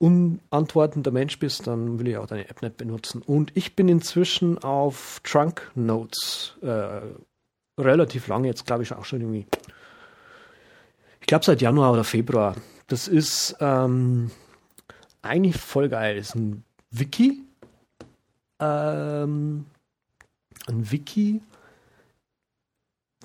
unantwortender 0.00 1.10
Mensch 1.10 1.38
bist, 1.38 1.66
dann 1.66 1.98
will 1.98 2.08
ich 2.08 2.16
auch 2.16 2.26
deine 2.26 2.48
App 2.48 2.62
nicht 2.62 2.78
benutzen. 2.78 3.20
Und 3.20 3.54
ich 3.54 3.76
bin 3.76 3.88
inzwischen 3.88 4.56
auf 4.58 5.20
Trunk 5.24 5.70
Notes 5.74 6.56
äh, 6.62 7.00
relativ 7.78 8.26
lange, 8.26 8.48
jetzt 8.48 8.64
glaube 8.64 8.82
ich 8.82 8.92
auch 8.92 9.04
schon 9.04 9.20
irgendwie, 9.20 9.46
ich 11.20 11.26
glaube 11.26 11.44
seit 11.44 11.60
Januar 11.60 11.92
oder 11.92 12.04
Februar. 12.04 12.56
Das 12.86 13.08
ist 13.08 13.56
ähm, 13.60 14.30
eigentlich 15.20 15.56
voll 15.58 15.90
geil. 15.90 16.16
Das 16.16 16.30
ist 16.30 16.34
ein 16.34 16.64
Wiki. 16.90 17.42
Ähm, 18.58 19.66
ein 20.66 20.90
Wiki, 20.90 21.42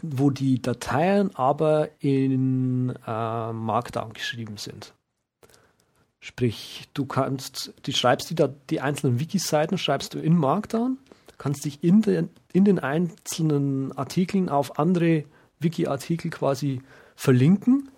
wo 0.02 0.30
die 0.30 0.62
Dateien 0.62 1.34
aber 1.36 1.90
in 2.00 2.94
äh, 3.08 3.54
Markdown 3.54 4.12
geschrieben 4.12 4.58
sind. 4.58 4.94
Sprich, 6.26 6.90
du 6.96 7.06
kannst, 7.06 7.72
du 7.84 7.92
schreibst 7.92 8.32
die, 8.32 8.46
die 8.72 8.82
einzelnen 8.82 9.20
Wiki-Seiten 9.20 9.78
schreibst 9.78 10.16
du 10.16 10.20
in 10.20 10.36
Markdown, 10.36 10.98
kannst 11.38 11.66
dich 11.66 11.84
in 11.84 12.02
den, 12.02 12.30
in 12.52 12.66
den 12.66 12.80
einzelnen 12.80 13.96
Artikeln 13.96 14.50
auf 14.50 14.80
andere 14.80 15.26
Wiki-Artikel 15.60 16.32
quasi 16.32 16.82
verlinken. 17.16 17.92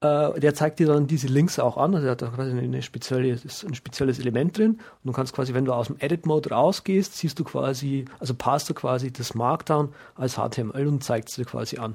Äh, 0.00 0.40
der 0.40 0.56
zeigt 0.56 0.80
dir 0.80 0.88
dann 0.88 1.06
diese 1.06 1.28
Links 1.28 1.60
auch 1.60 1.76
an, 1.76 1.94
also 1.94 2.08
er 2.08 2.10
hat 2.10 2.22
da 2.22 2.30
quasi 2.30 2.50
eine 2.50 2.82
spezielle, 2.82 3.28
ist 3.28 3.64
ein 3.64 3.76
spezielles 3.76 4.18
Element 4.18 4.58
drin. 4.58 4.72
Und 4.72 5.04
du 5.04 5.12
kannst 5.12 5.32
quasi, 5.32 5.54
wenn 5.54 5.66
du 5.66 5.72
aus 5.72 5.86
dem 5.86 5.98
Edit-Mode 6.00 6.50
rausgehst, 6.50 7.16
siehst 7.16 7.38
du 7.38 7.44
quasi, 7.44 8.06
also 8.18 8.34
passt 8.34 8.68
du 8.70 8.74
quasi 8.74 9.12
das 9.12 9.34
Markdown 9.34 9.94
als 10.16 10.34
HTML 10.34 10.88
und 10.88 11.04
zeigt 11.04 11.28
es 11.28 11.36
dir 11.36 11.44
quasi 11.44 11.78
an. 11.78 11.94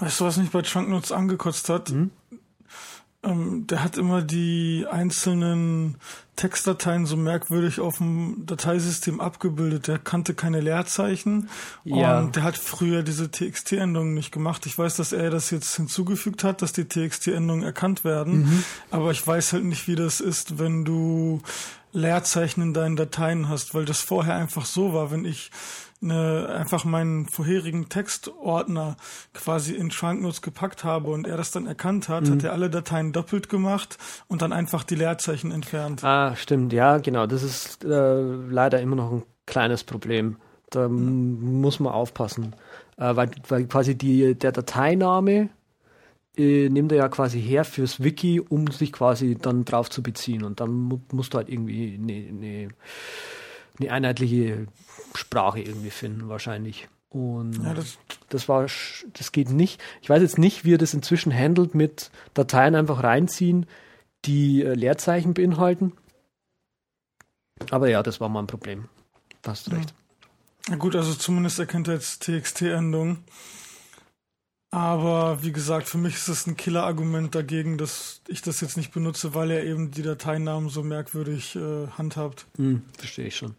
Weißt 0.00 0.20
du, 0.20 0.26
was 0.26 0.36
mich 0.36 0.50
bei 0.50 0.60
Chunknotes 0.60 1.12
angekotzt 1.12 1.70
hat? 1.70 1.88
Mhm. 1.92 2.10
Ähm, 3.24 3.66
der 3.68 3.84
hat 3.84 3.96
immer 3.96 4.20
die 4.20 4.86
einzelnen 4.90 5.96
Textdateien 6.34 7.06
so 7.06 7.16
merkwürdig 7.16 7.78
auf 7.78 7.98
dem 7.98 8.44
Dateisystem 8.46 9.20
abgebildet. 9.20 9.86
Der 9.86 9.98
kannte 9.98 10.34
keine 10.34 10.60
Leerzeichen 10.60 11.48
ja. 11.84 12.18
und 12.18 12.34
der 12.36 12.42
hat 12.42 12.56
früher 12.56 13.02
diese 13.02 13.30
TXT-Endungen 13.30 14.14
nicht 14.14 14.32
gemacht. 14.32 14.66
Ich 14.66 14.76
weiß, 14.76 14.96
dass 14.96 15.12
er 15.12 15.30
das 15.30 15.50
jetzt 15.50 15.76
hinzugefügt 15.76 16.42
hat, 16.42 16.62
dass 16.62 16.72
die 16.72 16.86
TXT-Endungen 16.86 17.62
erkannt 17.62 18.04
werden, 18.04 18.44
mhm. 18.44 18.64
aber 18.90 19.12
ich 19.12 19.24
weiß 19.24 19.52
halt 19.52 19.64
nicht, 19.64 19.86
wie 19.86 19.94
das 19.94 20.20
ist, 20.20 20.58
wenn 20.58 20.84
du 20.84 21.42
Leerzeichen 21.92 22.62
in 22.62 22.74
deinen 22.74 22.96
Dateien 22.96 23.48
hast, 23.48 23.74
weil 23.74 23.84
das 23.84 24.00
vorher 24.00 24.34
einfach 24.34 24.64
so 24.64 24.94
war, 24.94 25.10
wenn 25.10 25.24
ich 25.24 25.50
eine, 26.02 26.48
einfach 26.48 26.84
meinen 26.84 27.26
vorherigen 27.26 27.88
Textordner 27.88 28.96
quasi 29.34 29.74
in 29.74 29.90
Schranknotes 29.90 30.42
gepackt 30.42 30.84
habe 30.84 31.10
und 31.10 31.26
er 31.26 31.36
das 31.36 31.50
dann 31.50 31.66
erkannt 31.66 32.08
hat, 32.08 32.24
mhm. 32.24 32.32
hat 32.32 32.44
er 32.44 32.52
alle 32.52 32.70
Dateien 32.70 33.12
doppelt 33.12 33.48
gemacht 33.48 33.98
und 34.28 34.42
dann 34.42 34.52
einfach 34.52 34.84
die 34.84 34.96
Leerzeichen 34.96 35.52
entfernt. 35.52 36.02
Ah, 36.04 36.34
stimmt, 36.36 36.72
ja, 36.72 36.98
genau. 36.98 37.26
Das 37.26 37.42
ist 37.42 37.84
äh, 37.84 38.20
leider 38.20 38.80
immer 38.80 38.96
noch 38.96 39.12
ein 39.12 39.22
kleines 39.46 39.84
Problem. 39.84 40.36
Da 40.70 40.88
mhm. 40.88 41.60
muss 41.60 41.80
man 41.80 41.92
aufpassen. 41.92 42.54
Äh, 42.96 43.16
weil, 43.16 43.30
weil 43.48 43.66
quasi 43.66 43.94
die, 43.96 44.34
der 44.34 44.52
Dateiname 44.52 45.50
äh, 46.36 46.68
nimmt 46.68 46.92
er 46.92 46.98
ja 46.98 47.08
quasi 47.08 47.40
her 47.40 47.64
fürs 47.64 48.02
Wiki, 48.02 48.40
um 48.40 48.68
sich 48.68 48.92
quasi 48.92 49.36
dann 49.40 49.64
drauf 49.64 49.90
zu 49.90 50.02
beziehen. 50.02 50.44
Und 50.44 50.60
dann 50.60 50.70
mu 50.72 51.00
musst 51.12 51.34
du 51.34 51.38
halt 51.38 51.48
irgendwie 51.48 51.98
eine, 52.00 52.28
eine, 52.28 52.68
eine 53.78 53.92
einheitliche 53.92 54.66
Sprache 55.14 55.60
irgendwie 55.60 55.90
finden, 55.90 56.28
wahrscheinlich. 56.28 56.88
Und 57.08 57.62
ja, 57.62 57.74
das, 57.74 57.98
das, 58.30 58.48
war, 58.48 58.66
das 59.12 59.32
geht 59.32 59.50
nicht. 59.50 59.80
Ich 60.00 60.08
weiß 60.08 60.22
jetzt 60.22 60.38
nicht, 60.38 60.64
wie 60.64 60.74
er 60.74 60.78
das 60.78 60.94
inzwischen 60.94 61.32
handelt 61.32 61.74
mit 61.74 62.10
Dateien 62.32 62.74
einfach 62.74 63.02
reinziehen, 63.02 63.66
die 64.24 64.62
äh, 64.62 64.74
Leerzeichen 64.74 65.34
beinhalten. 65.34 65.92
Aber 67.70 67.88
ja, 67.88 68.02
das 68.02 68.20
war 68.20 68.28
mal 68.28 68.40
ein 68.40 68.46
Problem. 68.46 68.88
Da 69.42 69.50
hast 69.50 69.66
du 69.66 69.72
recht. 69.72 69.94
Na 70.68 70.76
gut, 70.76 70.96
also 70.96 71.14
zumindest 71.14 71.58
erkennt 71.58 71.88
er 71.88 71.94
jetzt 71.94 72.22
TXT-Endung. 72.22 73.18
Aber 74.70 75.42
wie 75.42 75.52
gesagt, 75.52 75.86
für 75.86 75.98
mich 75.98 76.14
ist 76.14 76.28
es 76.28 76.46
ein 76.46 76.56
Killer-Argument 76.56 77.34
dagegen, 77.34 77.76
dass 77.76 78.22
ich 78.26 78.40
das 78.40 78.62
jetzt 78.62 78.78
nicht 78.78 78.90
benutze, 78.90 79.34
weil 79.34 79.50
er 79.50 79.64
eben 79.64 79.90
die 79.90 80.02
Dateinamen 80.02 80.70
so 80.70 80.82
merkwürdig 80.82 81.56
äh, 81.56 81.88
handhabt. 81.88 82.46
Hm, 82.56 82.82
verstehe 82.96 83.26
ich 83.26 83.36
schon. 83.36 83.54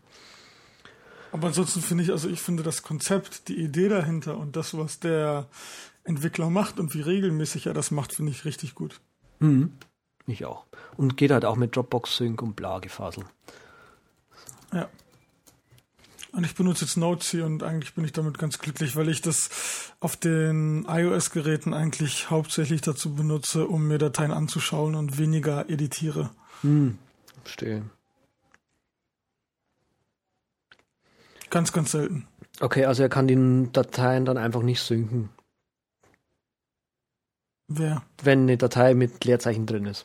Aber 1.34 1.48
ansonsten 1.48 1.82
finde 1.82 2.04
ich, 2.04 2.12
also 2.12 2.30
ich 2.30 2.40
finde 2.40 2.62
das 2.62 2.84
Konzept, 2.84 3.48
die 3.48 3.58
Idee 3.58 3.90
dahinter 3.90 4.38
und 4.38 4.56
das, 4.56 4.78
was 4.78 5.00
der 5.00 5.48
Entwickler 6.04 6.52
macht 6.52 6.80
und 6.80 6.94
wie 6.94 7.02
regelmäßig 7.02 7.66
er 7.66 7.74
das 7.74 7.90
macht, 7.90 8.14
finde 8.14 8.32
ich 8.32 8.46
richtig 8.46 8.76
gut. 8.76 9.02
Mhm. 9.40 9.74
Ich 10.28 10.46
auch. 10.46 10.66
Und 10.96 11.18
geht 11.18 11.32
halt 11.32 11.44
auch 11.44 11.56
mit 11.56 11.76
Dropbox 11.76 12.18
Sync 12.18 12.40
und 12.44 12.56
bla 12.56 12.78
Gefasel. 12.78 13.26
Ja. 14.72 14.88
Und 16.34 16.46
ich 16.46 16.54
benutze 16.54 16.86
jetzt 16.86 16.98
Notesy 16.98 17.42
und 17.42 17.64
eigentlich 17.64 17.96
bin 17.96 18.06
ich 18.06 18.12
damit 18.12 18.38
ganz 18.38 18.60
glücklich, 18.60 18.96
weil 18.96 19.10
ich 19.10 19.22
das 19.22 19.92
auf 20.00 20.16
den 20.16 20.86
iOS-Geräten 20.88 21.74
eigentlich 21.74 22.30
hauptsächlich 22.30 22.82
dazu 22.82 23.16
benutze, 23.16 23.68
um 23.68 23.88
mir 23.88 23.98
Dateien 23.98 24.32
anzuschauen 24.32 24.94
und 24.94 25.18
weniger 25.18 25.68
editiere. 25.68 26.30
Hm, 26.62 27.00
verstehe. 27.44 27.86
Ganz, 31.54 31.72
ganz 31.72 31.92
selten. 31.92 32.26
Okay, 32.62 32.86
also 32.86 33.04
er 33.04 33.10
kann 33.10 33.28
die 33.28 33.72
Dateien 33.72 34.26
dann 34.26 34.40
einfach 34.40 34.64
nicht 34.64 34.82
synken. 34.82 35.30
Wer? 37.68 38.02
Wenn 38.24 38.42
eine 38.42 38.58
Datei 38.58 38.96
mit 38.96 39.24
Leerzeichen 39.24 39.68
drin 39.68 39.86
ist. 39.86 40.04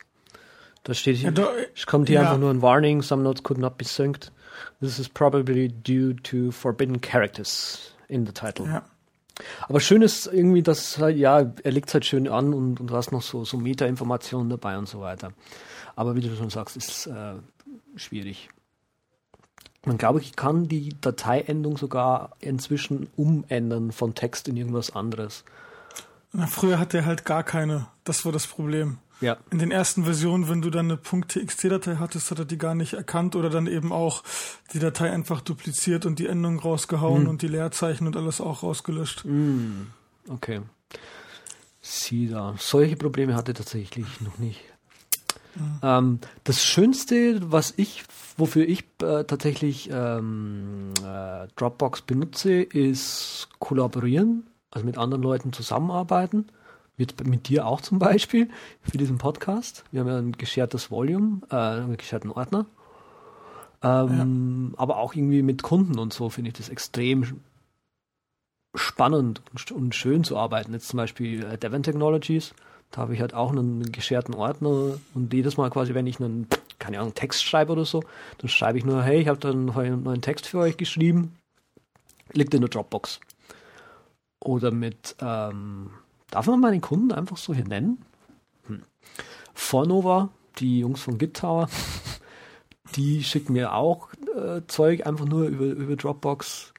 Da 0.83 0.93
steht 0.93 1.17
hier, 1.17 1.33
ja, 1.33 1.47
es 1.75 1.87
kommt 1.87 2.07
hier 2.07 2.17
ja. 2.17 2.21
einfach 2.21 2.37
nur 2.37 2.51
ein 2.51 2.61
Warning, 2.61 3.01
some 3.01 3.23
notes 3.23 3.41
could 3.41 3.57
not 3.57 3.79
be 3.79 3.83
synced. 3.83 4.31
This 4.79 4.99
is 4.99 5.09
probably 5.09 5.69
due 5.69 6.15
to 6.17 6.51
forbidden 6.51 7.01
characters 7.01 7.95
in 8.09 8.27
the 8.27 8.31
title. 8.31 8.67
Ja. 8.67 8.85
Aber 9.67 9.79
schön 9.79 10.03
ist 10.03 10.27
irgendwie, 10.27 10.61
dass 10.61 10.99
halt, 10.99 11.17
ja, 11.17 11.51
er 11.63 11.71
legt 11.71 11.91
halt 11.91 12.05
schön 12.05 12.27
an 12.27 12.53
und, 12.53 12.79
und 12.79 12.91
du 12.91 12.95
hast 12.95 13.11
noch 13.11 13.23
so, 13.23 13.43
so 13.43 13.57
Meta-Informationen 13.57 14.51
dabei 14.51 14.77
und 14.77 14.87
so 14.87 15.01
weiter. 15.01 15.33
Aber 15.95 16.15
wie 16.15 16.21
du 16.21 16.35
schon 16.35 16.51
sagst, 16.51 16.77
ist 16.77 17.07
äh, 17.07 17.37
schwierig. 17.95 18.49
Man 19.85 19.97
glaube 19.97 20.19
ich 20.19 20.35
kann 20.35 20.67
die 20.67 20.95
Dateiendung 20.99 21.77
sogar 21.77 22.35
inzwischen 22.39 23.07
umändern 23.15 23.91
von 23.91 24.13
Text 24.13 24.47
in 24.47 24.57
irgendwas 24.57 24.95
anderes. 24.95 25.43
Na, 26.31 26.47
früher 26.47 26.79
hat 26.79 26.93
er 26.93 27.05
halt 27.05 27.25
gar 27.25 27.43
keine. 27.43 27.87
Das 28.03 28.25
war 28.25 28.31
das 28.31 28.45
Problem. 28.45 28.97
Ja. 29.21 29.37
In 29.51 29.59
den 29.59 29.71
ersten 29.71 30.05
Versionen, 30.05 30.47
wenn 30.47 30.61
du 30.61 30.69
dann 30.69 30.91
eine 30.91 31.01
.txt-Datei 31.01 31.95
hattest, 31.95 32.31
hat 32.31 32.39
er 32.39 32.45
die 32.45 32.57
gar 32.57 32.75
nicht 32.75 32.93
erkannt 32.93 33.35
oder 33.35 33.49
dann 33.49 33.67
eben 33.67 33.91
auch 33.91 34.23
die 34.73 34.79
Datei 34.79 35.11
einfach 35.11 35.41
dupliziert 35.41 36.05
und 36.05 36.19
die 36.19 36.27
Endung 36.27 36.59
rausgehauen 36.59 37.23
hm. 37.23 37.29
und 37.29 37.41
die 37.41 37.47
Leerzeichen 37.47 38.07
und 38.07 38.15
alles 38.15 38.39
auch 38.39 38.63
rausgelöscht. 38.63 39.23
Hm. 39.23 39.87
Okay. 40.29 40.61
Sieh 41.81 42.29
da. 42.29 42.55
Solche 42.59 42.95
Probleme 42.95 43.35
hatte 43.35 43.53
tatsächlich 43.53 44.21
noch 44.21 44.37
nicht. 44.37 44.61
Mhm. 45.59 45.79
Ähm, 45.83 46.19
das 46.43 46.63
Schönste, 46.63 47.51
was 47.51 47.73
ich, 47.77 48.03
wofür 48.37 48.67
ich 48.67 48.85
äh, 49.01 49.23
tatsächlich 49.23 49.89
ähm, 49.91 50.93
äh, 51.03 51.47
Dropbox 51.55 52.01
benutze, 52.01 52.61
ist 52.61 53.49
kollaborieren, 53.59 54.47
also 54.71 54.85
mit 54.85 54.97
anderen 54.97 55.23
Leuten 55.23 55.53
zusammenarbeiten. 55.53 56.47
Mit, 56.97 57.25
mit 57.25 57.47
dir 57.47 57.65
auch 57.65 57.79
zum 57.79 57.97
Beispiel 57.97 58.49
für 58.81 58.97
diesen 58.97 59.19
Podcast. 59.19 59.85
Wir 59.89 60.01
haben 60.01 60.07
ja 60.09 60.17
ein 60.17 60.33
geschertes 60.33 60.91
Volume, 60.91 61.41
äh, 61.49 61.55
einen 61.55 61.95
gescherten 61.95 62.29
Ordner. 62.29 62.65
Ähm, 63.81 64.71
ja. 64.73 64.79
Aber 64.79 64.97
auch 64.97 65.13
irgendwie 65.15 65.41
mit 65.41 65.63
Kunden 65.63 65.97
und 65.97 66.11
so 66.11 66.29
finde 66.29 66.49
ich 66.49 66.57
das 66.57 66.67
extrem 66.67 67.39
spannend 68.75 69.41
und 69.73 69.95
schön 69.95 70.23
zu 70.23 70.37
arbeiten. 70.37 70.73
Jetzt 70.73 70.89
zum 70.89 70.97
Beispiel 70.97 71.43
äh, 71.43 71.57
Devon 71.57 71.83
Technologies, 71.83 72.53
da 72.91 73.01
habe 73.01 73.13
ich 73.13 73.21
halt 73.21 73.33
auch 73.33 73.51
einen 73.51 73.91
gescherten 73.91 74.33
Ordner 74.33 74.99
und 75.13 75.33
jedes 75.33 75.57
Mal 75.57 75.69
quasi, 75.69 75.93
wenn 75.93 76.07
ich 76.07 76.19
einen, 76.19 76.47
keine 76.79 76.99
Ahnung, 76.99 77.13
Text 77.13 77.43
schreibe 77.43 77.71
oder 77.73 77.85
so, 77.85 78.03
dann 78.39 78.49
schreibe 78.49 78.77
ich 78.77 78.85
nur, 78.85 79.03
hey, 79.03 79.21
ich 79.21 79.27
habe 79.27 79.39
dann 79.39 79.69
einen 79.69 80.03
neuen 80.03 80.21
Text 80.21 80.47
für 80.47 80.59
euch 80.59 80.77
geschrieben, 80.77 81.35
liegt 82.33 82.53
in 82.53 82.61
der 82.61 82.69
Dropbox. 82.69 83.19
Oder 84.39 84.71
mit 84.71 85.15
ähm, 85.19 85.91
Darf 86.31 86.45
man 86.45 86.59
meine 86.59 86.79
Kunden 86.79 87.11
einfach 87.11 87.37
so 87.37 87.53
hier 87.53 87.67
nennen? 87.67 88.03
Hm. 88.67 88.83
Fornova, 89.53 90.29
die 90.59 90.79
Jungs 90.79 91.01
von 91.01 91.17
GitTower, 91.17 91.69
die 92.95 93.23
schicken 93.23 93.53
mir 93.53 93.73
auch 93.73 94.09
äh, 94.35 94.61
Zeug 94.67 95.07
einfach 95.07 95.25
nur 95.25 95.47
über, 95.47 95.65
über 95.65 95.95
Dropbox. 95.95 96.73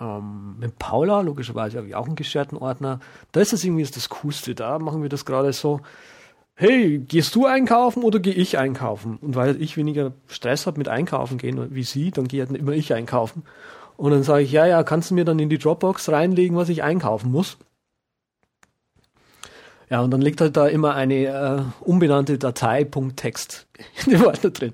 Ähm, 0.00 0.56
mit 0.58 0.78
Paula, 0.78 1.20
logischerweise 1.20 1.78
habe 1.78 1.88
ich 1.88 1.94
auch 1.94 2.06
einen 2.06 2.16
gescherten 2.16 2.56
Ordner. 2.56 3.00
Da 3.32 3.40
ist 3.40 3.52
das 3.52 3.64
irgendwie 3.64 3.84
das 3.84 4.08
Coolste. 4.08 4.54
Da 4.54 4.78
machen 4.78 5.02
wir 5.02 5.08
das 5.08 5.24
gerade 5.24 5.52
so. 5.52 5.80
Hey, 6.54 6.98
gehst 6.98 7.34
du 7.34 7.46
einkaufen 7.46 8.02
oder 8.02 8.18
gehe 8.18 8.34
ich 8.34 8.58
einkaufen? 8.58 9.16
Und 9.18 9.36
weil 9.36 9.60
ich 9.62 9.76
weniger 9.76 10.12
Stress 10.26 10.66
habe 10.66 10.78
mit 10.78 10.88
Einkaufen 10.88 11.38
gehen 11.38 11.74
wie 11.74 11.84
sie, 11.84 12.10
dann 12.10 12.26
gehe 12.26 12.44
halt 12.44 12.56
immer 12.56 12.72
ich 12.72 12.92
einkaufen. 12.92 13.44
Und 13.96 14.10
dann 14.10 14.24
sage 14.24 14.42
ich, 14.42 14.52
ja, 14.52 14.66
ja, 14.66 14.82
kannst 14.82 15.10
du 15.10 15.14
mir 15.14 15.24
dann 15.24 15.38
in 15.38 15.48
die 15.48 15.58
Dropbox 15.58 16.08
reinlegen, 16.08 16.56
was 16.56 16.68
ich 16.68 16.82
einkaufen 16.82 17.30
muss? 17.30 17.58
Ja, 19.90 20.02
und 20.02 20.10
dann 20.10 20.20
liegt 20.20 20.40
halt 20.40 20.56
da 20.56 20.66
immer 20.66 20.94
eine 20.94 21.24
äh, 21.24 21.62
unbenannte 21.80 22.38
Datei 22.38 22.84
Text 23.16 23.66
in 24.06 24.12
dem 24.12 24.24
Ordner 24.24 24.50
drin. 24.50 24.72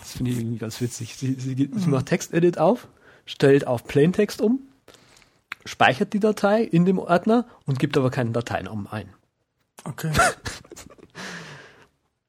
Das 0.00 0.12
finde 0.12 0.32
ich 0.32 0.38
irgendwie 0.38 0.58
ganz 0.58 0.80
witzig. 0.80 1.16
Sie, 1.16 1.34
sie, 1.34 1.70
sie 1.72 1.88
macht 1.88 2.06
Textedit 2.06 2.58
auf, 2.58 2.88
stellt 3.26 3.66
auf 3.66 3.84
Plaintext 3.84 4.40
um, 4.40 4.60
speichert 5.64 6.14
die 6.14 6.20
Datei 6.20 6.62
in 6.62 6.84
dem 6.84 6.98
Ordner 6.98 7.46
und 7.66 7.78
gibt 7.78 7.98
aber 7.98 8.10
keinen 8.10 8.32
Dateinamen 8.32 8.86
ein. 8.86 9.10
Okay. 9.84 10.10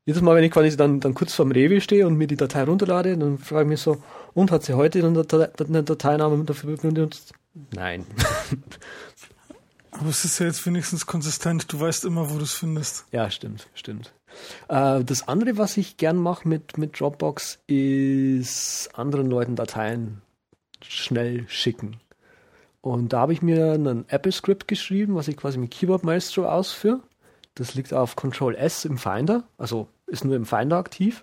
Jedes 0.05 0.21
Mal, 0.21 0.35
wenn 0.35 0.43
ich 0.43 0.51
quasi 0.51 0.75
dann, 0.75 0.99
dann 0.99 1.13
kurz 1.13 1.33
vorm 1.33 1.51
Rewe 1.51 1.81
stehe 1.81 2.07
und 2.07 2.15
mir 2.15 2.27
die 2.27 2.37
Datei 2.37 2.63
runterlade, 2.63 3.17
dann 3.17 3.37
frage 3.37 3.63
ich 3.63 3.69
mich 3.69 3.81
so, 3.81 4.01
und 4.33 4.51
hat 4.51 4.63
sie 4.63 4.73
heute 4.73 4.99
einen, 4.99 5.13
Datei, 5.13 5.49
einen 5.59 5.85
Dateinamen 5.85 6.45
dafür 6.45 6.77
benutzt? 6.77 7.33
Nein. 7.73 8.05
Aber 9.91 10.09
es 10.09 10.23
ist 10.25 10.39
ja 10.39 10.45
jetzt 10.45 10.65
wenigstens 10.65 11.05
konsistent. 11.05 11.71
Du 11.73 11.79
weißt 11.79 12.05
immer, 12.05 12.29
wo 12.29 12.37
du 12.37 12.43
es 12.43 12.53
findest. 12.53 13.05
Ja, 13.11 13.31
stimmt, 13.31 13.67
stimmt. 13.73 14.13
Äh, 14.69 15.03
das 15.03 15.27
andere, 15.27 15.57
was 15.57 15.75
ich 15.75 15.97
gern 15.97 16.17
mache 16.17 16.47
mit, 16.47 16.77
mit 16.77 16.99
Dropbox, 16.99 17.59
ist 17.67 18.89
anderen 18.93 19.27
Leuten 19.27 19.55
Dateien 19.55 20.21
schnell 20.89 21.45
schicken. 21.47 21.97
Und 22.81 23.13
da 23.13 23.19
habe 23.19 23.33
ich 23.33 23.41
mir 23.41 23.73
ein 23.73 24.05
Apple-Script 24.07 24.67
geschrieben, 24.67 25.15
was 25.15 25.27
ich 25.27 25.37
quasi 25.37 25.57
mit 25.57 25.71
Keyboard 25.71 26.03
Maestro 26.03 26.45
ausführe. 26.47 27.01
Das 27.55 27.75
liegt 27.75 27.93
auf 27.93 28.15
Control 28.15 28.55
S 28.55 28.85
im 28.85 28.97
Finder, 28.97 29.43
also 29.57 29.87
ist 30.05 30.23
nur 30.23 30.35
im 30.35 30.45
Finder 30.45 30.77
aktiv. 30.77 31.21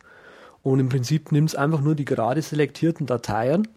Und 0.63 0.81
im 0.81 0.89
Prinzip 0.89 1.31
nimmt 1.33 1.51
es 1.51 1.55
einfach 1.55 1.81
nur 1.81 1.95
die 1.95 2.05
gerade 2.05 2.43
selektierten 2.43 3.07
Dateien, 3.07 3.69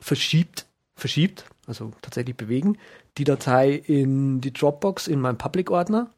verschiebt, 0.00 0.66
verschiebt, 0.96 1.44
also 1.66 1.92
tatsächlich 2.02 2.36
bewegen, 2.36 2.78
die 3.18 3.24
Datei 3.24 3.72
in 3.72 4.40
die 4.40 4.52
Dropbox 4.52 5.06
in 5.08 5.20
meinen 5.20 5.38
Public-Ordner 5.38 6.10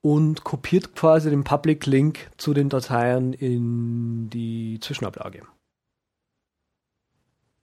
und 0.00 0.44
kopiert 0.44 0.94
quasi 0.94 1.30
den 1.30 1.44
Public-Link 1.44 2.30
zu 2.36 2.54
den 2.54 2.68
Dateien 2.68 3.32
in 3.32 4.28
die 4.30 4.78
Zwischenablage. 4.80 5.42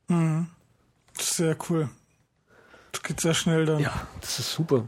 Mhm. 0.10 0.48
Sehr 1.18 1.58
cool. 1.70 1.90
Das 2.92 3.04
geht 3.04 3.22
sehr 3.22 3.34
schnell 3.34 3.66
dann. 3.66 3.80
Ja, 3.80 4.08
das 4.22 4.40
ist 4.40 4.52
super. 4.52 4.88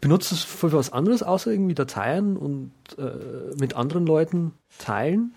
Benutzt 0.00 0.32
du 0.32 0.34
es 0.34 0.42
für 0.42 0.72
was 0.72 0.92
anderes, 0.92 1.22
außer 1.22 1.52
irgendwie 1.52 1.74
Dateien 1.74 2.36
und 2.36 2.72
äh, 2.98 3.54
mit 3.56 3.74
anderen 3.74 4.04
Leuten 4.04 4.52
teilen? 4.78 5.34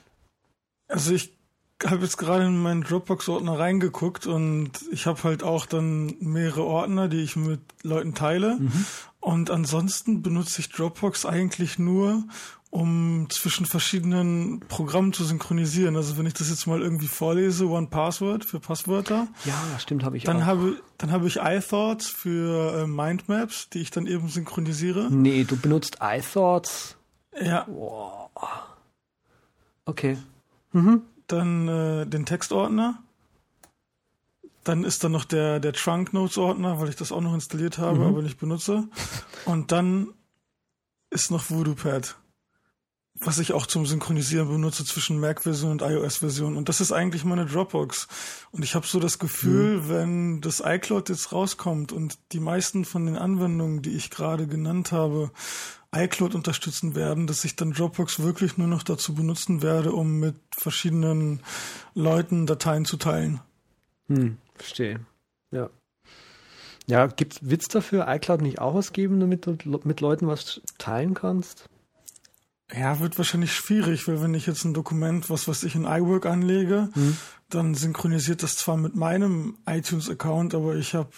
Also 0.88 1.14
ich 1.14 1.38
habe 1.84 2.04
jetzt 2.04 2.18
gerade 2.18 2.46
in 2.46 2.62
meinen 2.62 2.82
Dropbox-Ordner 2.82 3.60
reingeguckt 3.60 4.26
und 4.26 4.72
ich 4.92 5.06
habe 5.06 5.24
halt 5.24 5.44
auch 5.44 5.66
dann 5.66 6.16
mehrere 6.20 6.64
Ordner, 6.64 7.08
die 7.08 7.22
ich 7.22 7.36
mit 7.36 7.60
Leuten 7.84 8.16
teile. 8.16 8.58
Mhm. 8.60 8.86
Und 9.20 9.52
ansonsten 9.52 10.22
benutze 10.22 10.62
ich 10.62 10.70
Dropbox 10.70 11.26
eigentlich 11.26 11.78
nur, 11.78 12.24
um 12.76 13.28
zwischen 13.30 13.66
verschiedenen 13.66 14.60
Programmen 14.68 15.14
zu 15.14 15.24
synchronisieren. 15.24 15.96
Also 15.96 16.18
wenn 16.18 16.26
ich 16.26 16.34
das 16.34 16.50
jetzt 16.50 16.68
mal 16.68 16.82
irgendwie 16.82 17.08
vorlese, 17.08 17.68
One 17.68 17.88
Password 17.88 18.46
für 18.46 18.60
Passwörter. 18.60 19.28
Ja, 19.46 19.80
stimmt, 19.80 20.04
habe 20.04 20.18
ich 20.18 20.24
dann 20.24 20.42
auch. 20.42 20.46
Habe, 20.46 20.78
dann 20.98 21.12
habe 21.12 21.28
ich 21.28 21.38
iThoughts 21.38 22.08
für 22.08 22.84
äh, 22.84 22.88
Mindmaps, 22.88 23.70
die 23.70 23.80
ich 23.80 23.92
dann 23.92 24.08
eben 24.08 24.30
synchronisiere. 24.30 25.10
Nee, 25.10 25.44
du 25.44 25.58
benutzt 25.58 25.98
iThoughts. 26.02 26.98
Ja. 27.40 27.66
Wow. 27.68 28.30
Okay. 29.86 30.18
Mhm 30.72 31.02
dann 31.28 31.68
äh, 31.68 32.06
den 32.06 32.26
Textordner. 32.26 33.02
Dann 34.64 34.84
ist 34.84 35.04
da 35.04 35.10
noch 35.10 35.26
der, 35.26 35.60
der 35.60 35.74
Trunk 35.74 36.14
Notes 36.14 36.38
Ordner, 36.38 36.80
weil 36.80 36.90
ich 36.90 36.96
das 36.96 37.12
auch 37.12 37.22
noch 37.22 37.34
installiert 37.34 37.78
habe, 37.78 38.00
mhm. 38.00 38.06
aber 38.06 38.22
nicht 38.22 38.40
benutze. 38.40 38.88
Und 39.46 39.72
dann 39.72 40.14
ist 41.12 41.30
noch 41.30 41.50
VoodooPad, 41.50 42.16
was 43.20 43.40
ich 43.40 43.54
auch 43.54 43.66
zum 43.66 43.86
Synchronisieren 43.86 44.50
benutze 44.50 44.84
zwischen 44.84 45.20
Mac-Version 45.20 45.72
und 45.72 45.82
iOS-Version. 45.82 46.58
Und 46.58 46.68
das 46.68 46.82
ist 46.82 46.92
eigentlich 46.92 47.24
meine 47.24 47.46
Dropbox. 47.46 48.08
Und 48.52 48.64
ich 48.64 48.76
habe 48.76 48.86
so 48.86 49.00
das 49.00 49.20
Gefühl, 49.20 49.78
mhm. 49.78 49.90
wenn 49.90 50.42
das 50.42 50.62
iCloud 50.66 51.10
jetzt 51.10 51.32
rauskommt 51.32 51.94
und 51.94 52.18
die 52.34 52.42
meisten 52.42 52.84
von 52.84 53.06
den 53.06 53.18
Anwendungen, 53.18 53.82
die 53.82 53.96
ich 53.96 54.10
gerade 54.10 54.48
genannt 54.48 54.92
habe, 54.92 55.32
iCloud 55.94 56.36
unterstützen 56.36 56.94
werden, 56.94 57.26
dass 57.26 57.46
ich 57.46 57.56
dann 57.56 57.72
Dropbox 57.72 58.20
wirklich 58.20 58.58
nur 58.58 58.68
noch 58.68 58.84
dazu 58.84 59.16
benutzen 59.16 59.62
werde, 59.62 59.94
um 59.94 60.20
mit 60.20 60.36
verschiedenen 60.52 61.42
Leuten 61.94 62.46
Dateien 62.46 62.84
zu 62.84 62.98
teilen. 62.98 63.40
Hm, 64.08 64.38
verstehe. 64.56 65.00
Ja. 65.52 65.70
Ja, 66.88 67.08
gibt's 67.08 67.40
Witz 67.42 67.70
dafür, 67.70 68.08
iCloud 68.10 68.42
nicht 68.42 68.60
auch 68.60 68.76
ausgeben, 68.76 69.22
damit 69.22 69.48
du 69.48 69.58
mit 69.86 70.02
Leuten 70.02 70.28
was 70.28 70.62
teilen 70.78 71.14
kannst? 71.14 71.70
Ja, 72.74 73.00
wird 73.00 73.18
wahrscheinlich 73.18 73.54
schwierig, 73.54 74.08
weil 74.08 74.22
wenn 74.22 74.34
ich 74.34 74.48
jetzt 74.48 74.64
ein 74.64 74.74
Dokument, 74.74 75.30
was 75.30 75.48
weiß 75.48 75.64
ich, 75.64 75.76
in 75.76 75.86
iWork 75.86 76.26
anlege, 76.26 76.90
hm. 76.94 77.18
dann 77.50 77.76
synchronisiert 77.76 78.42
das 78.42 78.58
zwar 78.58 78.76
mit 78.76 78.96
meinem 78.96 79.58
iTunes-Account, 79.68 80.56
aber 80.56 80.76
ich 80.76 80.96
habe 80.96 81.10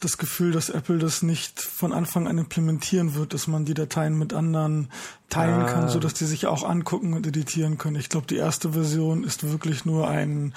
das 0.00 0.18
Gefühl, 0.18 0.52
dass 0.52 0.70
Apple 0.70 0.98
das 0.98 1.22
nicht 1.22 1.60
von 1.60 1.92
Anfang 1.92 2.28
an 2.28 2.38
implementieren 2.38 3.14
wird, 3.16 3.34
dass 3.34 3.48
man 3.48 3.64
die 3.64 3.74
Dateien 3.74 4.16
mit 4.16 4.32
anderen 4.32 4.92
teilen 5.28 5.62
ah. 5.62 5.64
kann, 5.64 5.88
so 5.88 5.98
dass 5.98 6.14
die 6.14 6.26
sich 6.26 6.46
auch 6.46 6.62
angucken 6.62 7.12
und 7.12 7.26
editieren 7.26 7.78
können. 7.78 7.96
Ich 7.96 8.08
glaube, 8.08 8.28
die 8.28 8.36
erste 8.36 8.72
Version 8.72 9.24
ist 9.24 9.50
wirklich 9.50 9.84
nur 9.84 10.06
ein 10.06 10.54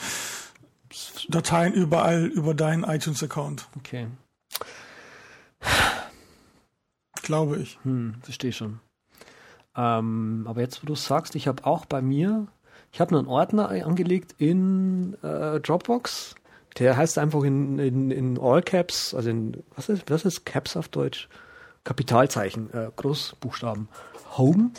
Dateien 1.29 1.73
überall 1.73 2.25
über 2.25 2.53
deinen 2.53 2.83
iTunes-Account. 2.83 3.67
Okay. 3.77 4.07
Glaube 7.23 7.57
ich. 7.57 7.79
Hm, 7.83 8.15
verstehe 8.21 8.53
schon. 8.53 8.79
Ähm, 9.75 10.45
aber 10.47 10.61
jetzt, 10.61 10.83
wo 10.83 10.87
du 10.87 10.95
sagst, 10.95 11.35
ich 11.35 11.47
habe 11.47 11.65
auch 11.65 11.85
bei 11.85 12.01
mir, 12.01 12.47
ich 12.91 12.99
habe 12.99 13.17
einen 13.17 13.27
Ordner 13.27 13.69
angelegt 13.69 14.35
in 14.37 15.15
äh, 15.23 15.59
Dropbox 15.59 16.35
der 16.79 16.97
heißt 16.97 17.17
einfach 17.17 17.43
in, 17.43 17.79
in, 17.79 18.11
in 18.11 18.39
All 18.39 18.61
Caps, 18.61 19.13
also 19.13 19.29
in, 19.29 19.63
was 19.75 19.89
ist, 19.89 20.09
was 20.09 20.25
ist 20.25 20.45
Caps 20.45 20.77
auf 20.77 20.87
Deutsch? 20.87 21.27
Kapitalzeichen, 21.83 22.71
äh, 22.73 22.89
Großbuchstaben. 22.95 23.87
Home? 24.37 24.71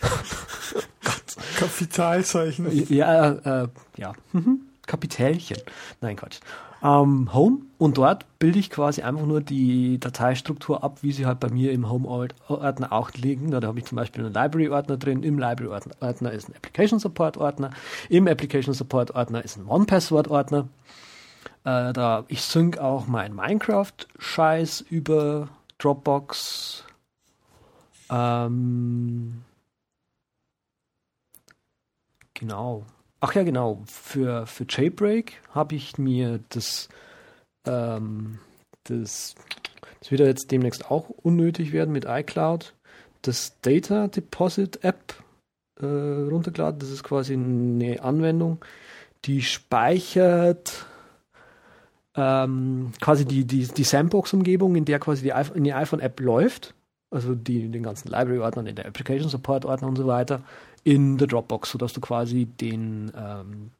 Kapitalzeichen. 1.58 2.86
Ja, 2.88 3.62
äh, 3.62 3.68
ja. 3.96 4.14
Mhm. 4.32 4.62
Kapitälchen. 4.86 5.58
Nein, 6.00 6.16
Quatsch. 6.16 6.40
Ähm, 6.82 7.32
Home 7.34 7.58
und 7.78 7.98
dort 7.98 8.26
bilde 8.38 8.58
ich 8.58 8.70
quasi 8.70 9.02
einfach 9.02 9.26
nur 9.26 9.40
die 9.40 9.98
Dateistruktur 10.00 10.82
ab, 10.82 11.02
wie 11.02 11.12
sie 11.12 11.26
halt 11.26 11.40
bei 11.40 11.50
mir 11.50 11.72
im 11.72 11.90
Home-Ordner 11.90 12.92
auch 12.92 13.10
liegen. 13.12 13.50
Da 13.50 13.60
habe 13.62 13.78
ich 13.78 13.84
zum 13.84 13.96
Beispiel 13.96 14.24
einen 14.24 14.32
Library-Ordner 14.32 14.96
drin. 14.96 15.22
Im 15.22 15.38
Library-Ordner 15.38 16.32
ist 16.32 16.48
ein 16.48 16.56
Application 16.56 16.98
Support-Ordner. 16.98 17.70
Im 18.08 18.28
Application 18.28 18.74
Support-Ordner 18.74 19.44
ist 19.44 19.58
ein 19.58 19.66
One-Password-Ordner. 19.66 20.68
Äh, 21.64 21.92
da 21.92 22.24
ich 22.28 22.40
sync 22.42 22.78
auch 22.78 23.06
mein 23.06 23.34
Minecraft-Scheiß 23.34 24.80
über 24.88 25.48
Dropbox. 25.78 26.84
Ähm, 28.10 29.42
genau. 32.34 32.84
Ach 33.20 33.34
ja, 33.34 33.42
genau. 33.42 33.82
Für, 33.86 34.46
für 34.46 34.64
Jailbreak 34.68 35.40
habe 35.50 35.74
ich 35.74 35.98
mir 35.98 36.40
das, 36.48 36.88
ähm, 37.66 38.38
das, 38.84 39.34
das 40.00 40.10
wird 40.10 40.20
ja 40.20 40.26
jetzt 40.26 40.50
demnächst 40.50 40.90
auch 40.90 41.10
unnötig 41.10 41.72
werden 41.72 41.92
mit 41.92 42.06
iCloud, 42.06 42.74
das 43.22 43.60
Data 43.60 44.08
Deposit 44.08 44.82
App 44.84 45.14
äh, 45.78 45.84
runtergeladen. 45.84 46.80
Das 46.80 46.90
ist 46.90 47.02
quasi 47.02 47.34
eine 47.34 48.02
Anwendung, 48.02 48.64
die 49.26 49.42
speichert 49.42 50.86
ähm, 52.16 52.92
quasi 53.00 53.24
die, 53.24 53.44
die, 53.44 53.66
die 53.66 53.84
Sandbox-Umgebung, 53.84 54.76
in 54.76 54.84
der 54.84 54.98
quasi 54.98 55.22
die, 55.22 55.60
die 55.60 55.72
iPhone-App 55.72 56.20
läuft, 56.20 56.74
also 57.10 57.34
die, 57.34 57.68
den 57.68 57.82
ganzen 57.82 58.08
Library-Ordner, 58.08 58.66
in 58.66 58.76
der 58.76 58.86
Application 58.86 59.28
Support-Ordner 59.28 59.88
und 59.88 59.96
so 59.96 60.06
weiter, 60.06 60.42
in 60.84 61.18
der 61.18 61.26
Dropbox, 61.26 61.70
sodass 61.70 61.92
du 61.92 62.00
quasi 62.00 62.46
den 62.46 63.12
ähm, 63.14 63.70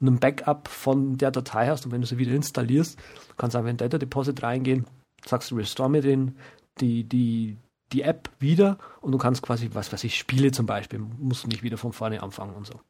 einen 0.00 0.18
Backup 0.18 0.68
von 0.68 1.16
der 1.16 1.30
Datei 1.30 1.68
hast 1.68 1.86
und 1.86 1.92
wenn 1.92 2.00
du 2.00 2.06
sie 2.06 2.18
wieder 2.18 2.32
installierst, 2.32 2.98
kannst 3.36 3.54
du 3.54 3.58
einfach 3.58 3.70
in 3.70 3.76
Data 3.76 3.98
Deposit 3.98 4.42
reingehen, 4.42 4.86
sagst 5.24 5.50
du 5.50 5.56
restore 5.56 5.90
mir 5.90 6.02
den, 6.02 6.36
die, 6.80 7.04
die, 7.04 7.56
die 7.92 8.02
App 8.02 8.30
wieder 8.38 8.78
und 9.00 9.12
du 9.12 9.18
kannst 9.18 9.42
quasi, 9.42 9.70
was 9.72 9.92
weiß 9.92 10.04
ich, 10.04 10.18
Spiele 10.18 10.52
zum 10.52 10.66
Beispiel, 10.66 10.98
musst 10.98 11.44
du 11.44 11.48
nicht 11.48 11.62
wieder 11.62 11.78
von 11.78 11.92
vorne 11.92 12.22
anfangen 12.22 12.54
und 12.54 12.66
so. 12.66 12.80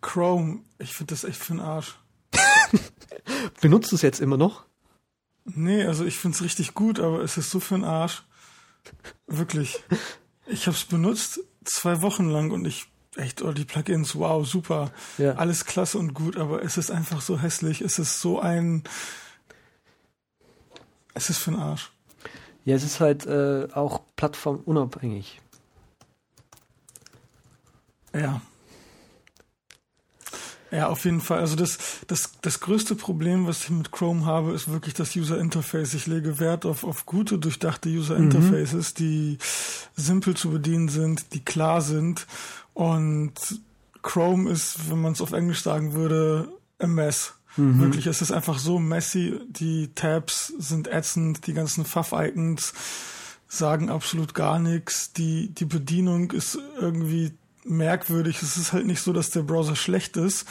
Chrome, 0.00 0.60
ich 0.78 0.94
finde 0.94 1.12
das 1.12 1.24
echt 1.24 1.38
für 1.38 1.54
den 1.54 1.60
Arsch. 1.60 1.98
Benutzt 3.60 3.92
du 3.92 3.96
es 3.96 4.02
jetzt 4.02 4.20
immer 4.20 4.36
noch? 4.36 4.64
Nee, 5.44 5.84
also 5.84 6.04
ich 6.04 6.16
finde 6.16 6.36
es 6.36 6.42
richtig 6.42 6.74
gut, 6.74 7.00
aber 7.00 7.22
es 7.22 7.36
ist 7.36 7.50
so 7.50 7.60
für 7.60 7.74
den 7.74 7.84
Arsch. 7.84 8.24
Wirklich. 9.26 9.82
Ich 10.50 10.66
habe 10.66 10.76
es 10.76 10.84
benutzt 10.84 11.40
zwei 11.64 12.02
Wochen 12.02 12.28
lang 12.28 12.50
und 12.50 12.66
ich 12.66 12.86
echt, 13.16 13.42
oh, 13.42 13.52
die 13.52 13.64
Plugins, 13.64 14.16
wow, 14.16 14.46
super. 14.46 14.90
Ja. 15.18 15.34
Alles 15.34 15.64
klasse 15.64 15.98
und 15.98 16.14
gut, 16.14 16.36
aber 16.36 16.62
es 16.62 16.76
ist 16.76 16.90
einfach 16.90 17.20
so 17.20 17.38
hässlich. 17.38 17.80
Es 17.80 17.98
ist 17.98 18.20
so 18.20 18.40
ein. 18.40 18.84
Es 21.14 21.30
ist 21.30 21.38
für 21.38 21.50
den 21.50 21.60
Arsch. 21.60 21.92
Ja, 22.64 22.76
es 22.76 22.84
ist 22.84 23.00
halt 23.00 23.26
äh, 23.26 23.68
auch 23.72 24.02
plattformunabhängig. 24.16 25.40
Ja. 28.14 28.40
Ja, 30.70 30.88
auf 30.88 31.04
jeden 31.04 31.20
Fall. 31.20 31.40
Also 31.40 31.56
das, 31.56 31.78
das, 32.06 32.32
das 32.42 32.60
größte 32.60 32.94
Problem, 32.94 33.46
was 33.46 33.64
ich 33.64 33.70
mit 33.70 33.90
Chrome 33.90 34.24
habe, 34.24 34.52
ist 34.52 34.70
wirklich 34.70 34.94
das 34.94 35.16
User 35.16 35.38
Interface. 35.38 35.94
Ich 35.94 36.06
lege 36.06 36.38
Wert 36.38 36.64
auf, 36.64 36.84
auf 36.84 37.06
gute, 37.06 37.38
durchdachte 37.38 37.88
User 37.88 38.16
mhm. 38.16 38.24
Interfaces, 38.24 38.92
mhm. 38.92 38.96
die 38.98 39.38
simpel 39.96 40.36
zu 40.36 40.50
bedienen 40.50 40.88
sind, 40.88 41.34
die 41.34 41.44
klar 41.44 41.82
sind. 41.82 42.26
Und 42.72 43.34
Chrome 44.02 44.50
ist, 44.50 44.90
wenn 44.90 45.00
man 45.00 45.12
es 45.12 45.20
auf 45.20 45.32
Englisch 45.32 45.62
sagen 45.62 45.94
würde, 45.94 46.48
a 46.78 46.86
mess. 46.86 47.34
Mhm. 47.56 47.80
Wirklich, 47.80 48.06
es 48.06 48.22
ist 48.22 48.30
einfach 48.30 48.58
so 48.58 48.78
messy. 48.78 49.40
Die 49.48 49.90
Tabs 49.94 50.52
sind 50.58 50.86
ätzend, 50.86 51.46
die 51.46 51.52
ganzen 51.52 51.84
Pfaff-Icons 51.84 52.72
sagen 53.48 53.90
absolut 53.90 54.34
gar 54.34 54.60
nichts. 54.60 55.12
Die, 55.12 55.52
die 55.52 55.64
Bedienung 55.64 56.30
ist 56.30 56.56
irgendwie 56.80 57.32
merkwürdig. 57.64 58.42
Es 58.42 58.56
ist 58.56 58.72
halt 58.72 58.86
nicht 58.86 59.02
so, 59.02 59.12
dass 59.12 59.30
der 59.30 59.42
Browser 59.42 59.76
schlecht 59.76 60.16
ist, 60.16 60.46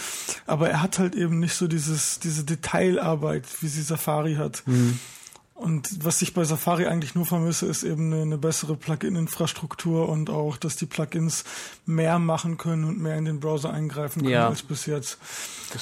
aber 0.45 0.69
er 0.69 0.81
hat 0.81 0.99
halt 0.99 1.15
eben 1.15 1.39
nicht 1.39 1.55
so 1.55 1.67
dieses, 1.67 2.19
diese 2.19 2.43
Detailarbeit, 2.43 3.45
wie 3.61 3.67
sie 3.67 3.81
Safari 3.81 4.35
hat. 4.35 4.63
Mhm. 4.65 4.99
Und 5.59 6.05
was 6.05 6.21
ich 6.21 6.33
bei 6.33 6.45
Safari 6.45 6.85
eigentlich 6.85 7.15
nur 7.15 7.25
vermisse, 7.25 7.65
ist 7.65 7.83
eben 7.83 8.13
eine, 8.13 8.21
eine 8.21 8.37
bessere 8.37 8.77
Plugin-Infrastruktur 8.77 10.07
und 10.07 10.29
auch, 10.29 10.55
dass 10.55 10.77
die 10.77 10.85
Plugins 10.85 11.43
mehr 11.85 12.17
machen 12.17 12.57
können 12.57 12.85
und 12.85 12.97
mehr 12.97 13.17
in 13.17 13.25
den 13.25 13.41
Browser 13.41 13.73
eingreifen 13.73 14.21
können 14.21 14.33
ja. 14.33 14.47
als 14.47 14.63
bis 14.63 14.85
jetzt. 14.85 15.17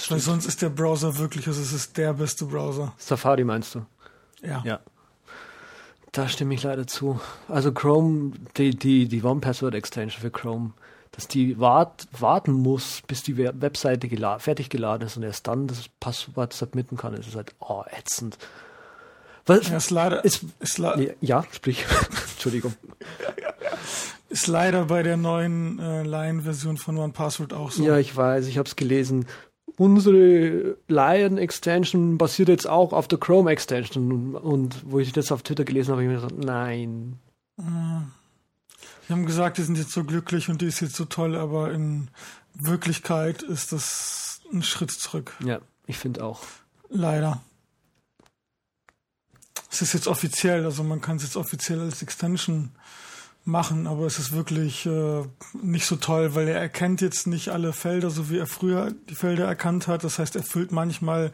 Weil 0.10 0.20
sonst 0.20 0.48
ist 0.48 0.64
der 0.64 0.70
Browser 0.70 1.20
wirklich, 1.20 1.48
also 1.48 1.62
es 1.62 1.74
ist 1.74 1.96
der 1.96 2.14
beste 2.14 2.46
Browser. 2.46 2.94
Safari 2.98 3.44
meinst 3.44 3.76
du? 3.76 3.86
Ja. 4.42 4.64
Ja. 4.66 4.80
Da 6.12 6.28
stimme 6.28 6.56
ich 6.56 6.64
leider 6.64 6.88
zu. 6.88 7.20
Also 7.48 7.72
Chrome, 7.72 8.32
die, 8.58 8.72
die, 8.72 9.08
die 9.08 9.22
One-Password-Extension 9.22 10.22
für 10.22 10.32
Chrome, 10.32 10.72
dass 11.18 11.28
die 11.28 11.59
wart, 11.59 12.07
warten 12.11 12.51
muss, 12.51 13.01
bis 13.07 13.24
die 13.24 13.38
Webseite 13.38 14.07
gela 14.07 14.38
fertig 14.38 14.70
geladen 14.70 15.07
ist 15.07 15.18
und 15.18 15.24
erst 15.24 15.47
dann 15.47 15.65
das 15.65 15.89
Passwort 15.99 16.53
submitten 16.53 16.95
kann, 16.95 17.15
ist 17.15 17.28
es 17.28 17.36
halt 17.36 17.55
oh, 17.59 17.84
ätzend. 17.97 18.38
Was, 19.47 19.68
ja, 19.68 19.78
ist 19.78 19.89
leider, 19.89 20.24
ist, 20.24 20.45
ist 20.59 20.78
le 20.78 21.15
ja, 21.20 21.43
sprich. 21.51 21.86
Entschuldigung. 22.34 22.76
Ist 24.30 24.45
leider 24.45 24.86
bei 24.86 25.01
der 25.01 25.18
neuen 25.18 25.80
äh, 25.80 26.03
Lion-Version 26.03 26.78
von 26.78 26.99
OnePassword 26.99 27.51
auch 27.51 27.72
so. 27.72 27.84
Ja, 27.84 27.97
ich 27.97 28.15
weiß, 28.15 28.45
ich 28.45 28.59
habe 28.59 28.68
es 28.68 28.76
gelesen. 28.76 29.26
Unsere 29.76 30.78
Lion-Extension 30.88 32.20
basiert 32.20 32.49
jetzt 32.49 32.70
auch 32.70 32.93
auf 32.93 33.07
der 33.07 33.18
Chrome-Extension. 33.18 34.36
Und 34.36 34.84
wo 34.86 34.99
ich 34.99 35.13
das 35.13 35.32
auf 35.32 35.41
Twitter 35.41 35.63
gelesen 35.63 35.93
habe, 35.93 36.03
habe 36.03 36.13
ich 36.13 36.22
mir 36.22 36.28
gesagt, 36.28 36.45
nein. 36.45 37.18
Die 39.08 39.14
haben 39.14 39.26
gesagt, 39.26 39.58
die 39.58 39.64
sind 39.64 39.78
jetzt 39.78 39.91
so 39.91 40.03
glücklich 40.03 40.49
und 40.49 40.62
die 40.62 40.66
ist 40.66 40.82
jetzt 40.82 40.95
so 40.95 41.05
toll, 41.05 41.36
aber 41.36 41.72
in 41.72 42.10
Wirklichkeit 42.53 43.41
ist 43.41 43.72
das 43.72 44.41
ein 44.51 44.64
Schritt 44.64 44.91
zurück. 44.91 45.34
Ja, 45.43 45.60
ich 45.86 45.97
finde 45.97 46.24
auch. 46.24 46.41
Leider. 46.89 47.41
Es 49.70 49.82
ist 49.82 49.93
jetzt 49.93 50.08
offiziell, 50.08 50.66
also 50.66 50.84
man 50.84 51.01
kann 51.01 51.18
es 51.18 51.24
jetzt 51.24 51.36
offiziell 51.36 51.80
als 51.82 52.01
Extension 52.01 52.72
machen, 53.43 53.88
aber 53.88 54.05
es 54.05 54.20
ist 54.20 54.32
wirklich 54.34 54.86
äh, 54.86 55.24
nicht 55.62 55.86
so 55.86 55.95
toll, 55.95 56.36
weil 56.36 56.47
er 56.47 56.60
erkennt 56.60 56.99
jetzt 57.01 57.28
nicht 57.28 57.49
alle 57.49 57.72
Felder, 57.74 58.10
so 58.10 58.30
wie 58.30 58.38
er 58.38 58.47
früher 58.47 58.91
die 59.10 59.16
Felder 59.16 59.45
erkannt 59.45 59.88
hat. 59.88 60.03
Das 60.03 60.20
heißt, 60.20 60.36
er 60.36 60.43
füllt 60.43 60.72
manchmal 60.72 61.32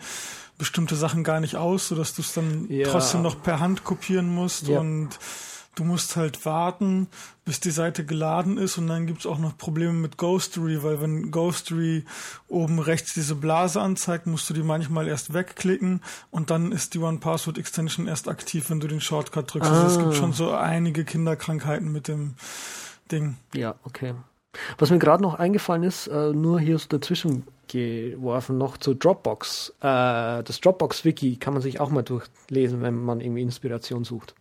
bestimmte 0.57 0.95
Sachen 0.95 1.23
gar 1.23 1.39
nicht 1.39 1.55
aus, 1.55 1.87
sodass 1.87 2.13
du 2.13 2.21
es 2.21 2.33
dann 2.33 2.69
Ja. 2.69 2.87
trotzdem 2.89 3.23
noch 3.23 3.41
per 3.41 3.59
Hand 3.59 3.83
kopieren 3.83 4.29
musst 4.33 4.67
Ja. 4.67 4.79
und 4.79 5.09
du 5.75 5.83
musst 5.83 6.15
halt 6.15 6.45
warten, 6.45 7.07
bis 7.45 7.59
die 7.59 7.71
Seite 7.71 8.05
geladen 8.05 8.57
ist 8.57 8.77
und 8.77 8.87
dann 8.87 9.07
gibt's 9.07 9.25
auch 9.25 9.39
noch 9.39 9.57
Probleme 9.57 9.93
mit 9.93 10.17
Ghostery, 10.17 10.83
weil 10.83 11.01
wenn 11.01 11.31
Ghostery 11.31 12.05
oben 12.47 12.79
rechts 12.79 13.13
diese 13.13 13.35
Blase 13.35 13.81
anzeigt, 13.81 14.27
musst 14.27 14.49
du 14.49 14.53
die 14.53 14.63
manchmal 14.63 15.07
erst 15.07 15.33
wegklicken 15.33 16.01
und 16.31 16.49
dann 16.51 16.71
ist 16.71 16.93
die 16.93 16.99
One-Password 16.99 17.57
Extension 17.57 18.07
erst 18.07 18.27
aktiv, 18.27 18.69
wenn 18.69 18.79
du 18.79 18.87
den 18.87 19.01
Shortcut 19.01 19.53
drückst. 19.53 19.69
Also 19.69 19.87
es 19.87 19.97
Ah. 19.97 20.01
gibt 20.03 20.15
schon 20.15 20.33
so 20.33 20.51
einige 20.51 21.05
Kinderkrankheiten 21.05 21.91
mit 21.91 22.07
dem 22.07 22.35
Ding. 23.11 23.37
Ja, 23.53 23.75
okay. 23.83 24.13
Was 24.77 24.91
mir 24.91 24.99
gerade 24.99 25.23
noch 25.23 25.33
eingefallen 25.33 25.81
ist, 25.83 26.05
äh, 26.07 26.31
nur 26.31 26.59
hier 26.59 26.77
so 26.77 26.87
dazwischen 26.87 27.43
geworfen, 27.67 28.59
noch 28.59 28.77
zu 28.77 28.93
Dropbox. 28.93 29.73
Äh, 29.79 30.43
das 30.43 30.61
Dropbox-Wiki 30.61 31.37
kann 31.37 31.53
man 31.53 31.63
sich 31.63 31.79
auch 31.79 31.89
mal 31.89 32.03
durchlesen, 32.03 32.81
wenn 32.83 33.03
man 33.03 33.19
irgendwie 33.19 33.41
Inspiration 33.41 34.03
sucht. 34.03 34.35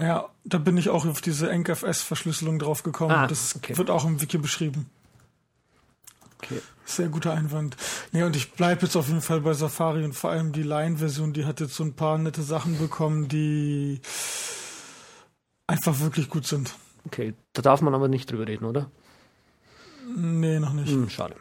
Ja, 0.00 0.28
da 0.44 0.58
bin 0.58 0.76
ich 0.76 0.90
auch 0.90 1.04
auf 1.06 1.20
diese 1.20 1.50
EncFS-Verschlüsselung 1.50 2.58
drauf 2.58 2.82
gekommen. 2.82 3.12
Ah, 3.12 3.26
das 3.26 3.56
okay. 3.56 3.76
wird 3.76 3.90
auch 3.90 4.04
im 4.04 4.20
Wiki 4.20 4.38
beschrieben. 4.38 4.86
Okay. 6.40 6.60
Sehr 6.84 7.08
guter 7.08 7.32
Einwand. 7.32 7.76
Nee, 8.12 8.22
und 8.22 8.36
ich 8.36 8.52
bleibe 8.52 8.86
jetzt 8.86 8.96
auf 8.96 9.08
jeden 9.08 9.20
Fall 9.20 9.40
bei 9.40 9.52
Safari 9.52 10.04
und 10.04 10.14
vor 10.14 10.30
allem 10.30 10.52
die 10.52 10.62
Line-Version, 10.62 11.32
die 11.32 11.44
hat 11.44 11.60
jetzt 11.60 11.74
so 11.74 11.84
ein 11.84 11.94
paar 11.94 12.16
nette 12.16 12.42
Sachen 12.42 12.78
bekommen, 12.78 13.28
die 13.28 14.00
einfach 15.66 15.98
wirklich 16.00 16.30
gut 16.30 16.46
sind. 16.46 16.74
Okay, 17.04 17.34
da 17.52 17.62
darf 17.62 17.82
man 17.82 17.94
aber 17.94 18.08
nicht 18.08 18.30
drüber 18.30 18.46
reden, 18.46 18.64
oder? 18.64 18.90
Nee, 20.16 20.60
noch 20.60 20.72
nicht. 20.72 20.90
Hm, 20.90 21.10
schade. 21.10 21.34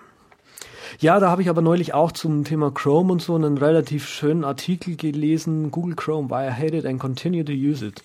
Ja, 1.00 1.20
da 1.20 1.30
habe 1.30 1.42
ich 1.42 1.50
aber 1.50 1.62
neulich 1.62 1.94
auch 1.94 2.12
zum 2.12 2.44
Thema 2.44 2.72
Chrome 2.72 3.14
und 3.14 3.22
so 3.22 3.36
einen 3.36 3.58
relativ 3.58 4.08
schönen 4.08 4.44
Artikel 4.44 4.96
gelesen. 4.96 5.70
Google 5.70 5.96
Chrome, 5.96 6.30
why 6.30 6.48
I 6.48 6.52
hate 6.52 6.76
it 6.76 6.86
and 6.86 7.00
continue 7.00 7.46
to 7.46 7.52
use 7.52 7.86
it. 7.86 8.04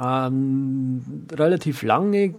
Ähm, 0.00 1.26
relativ 1.30 1.82
lange, 1.82 2.34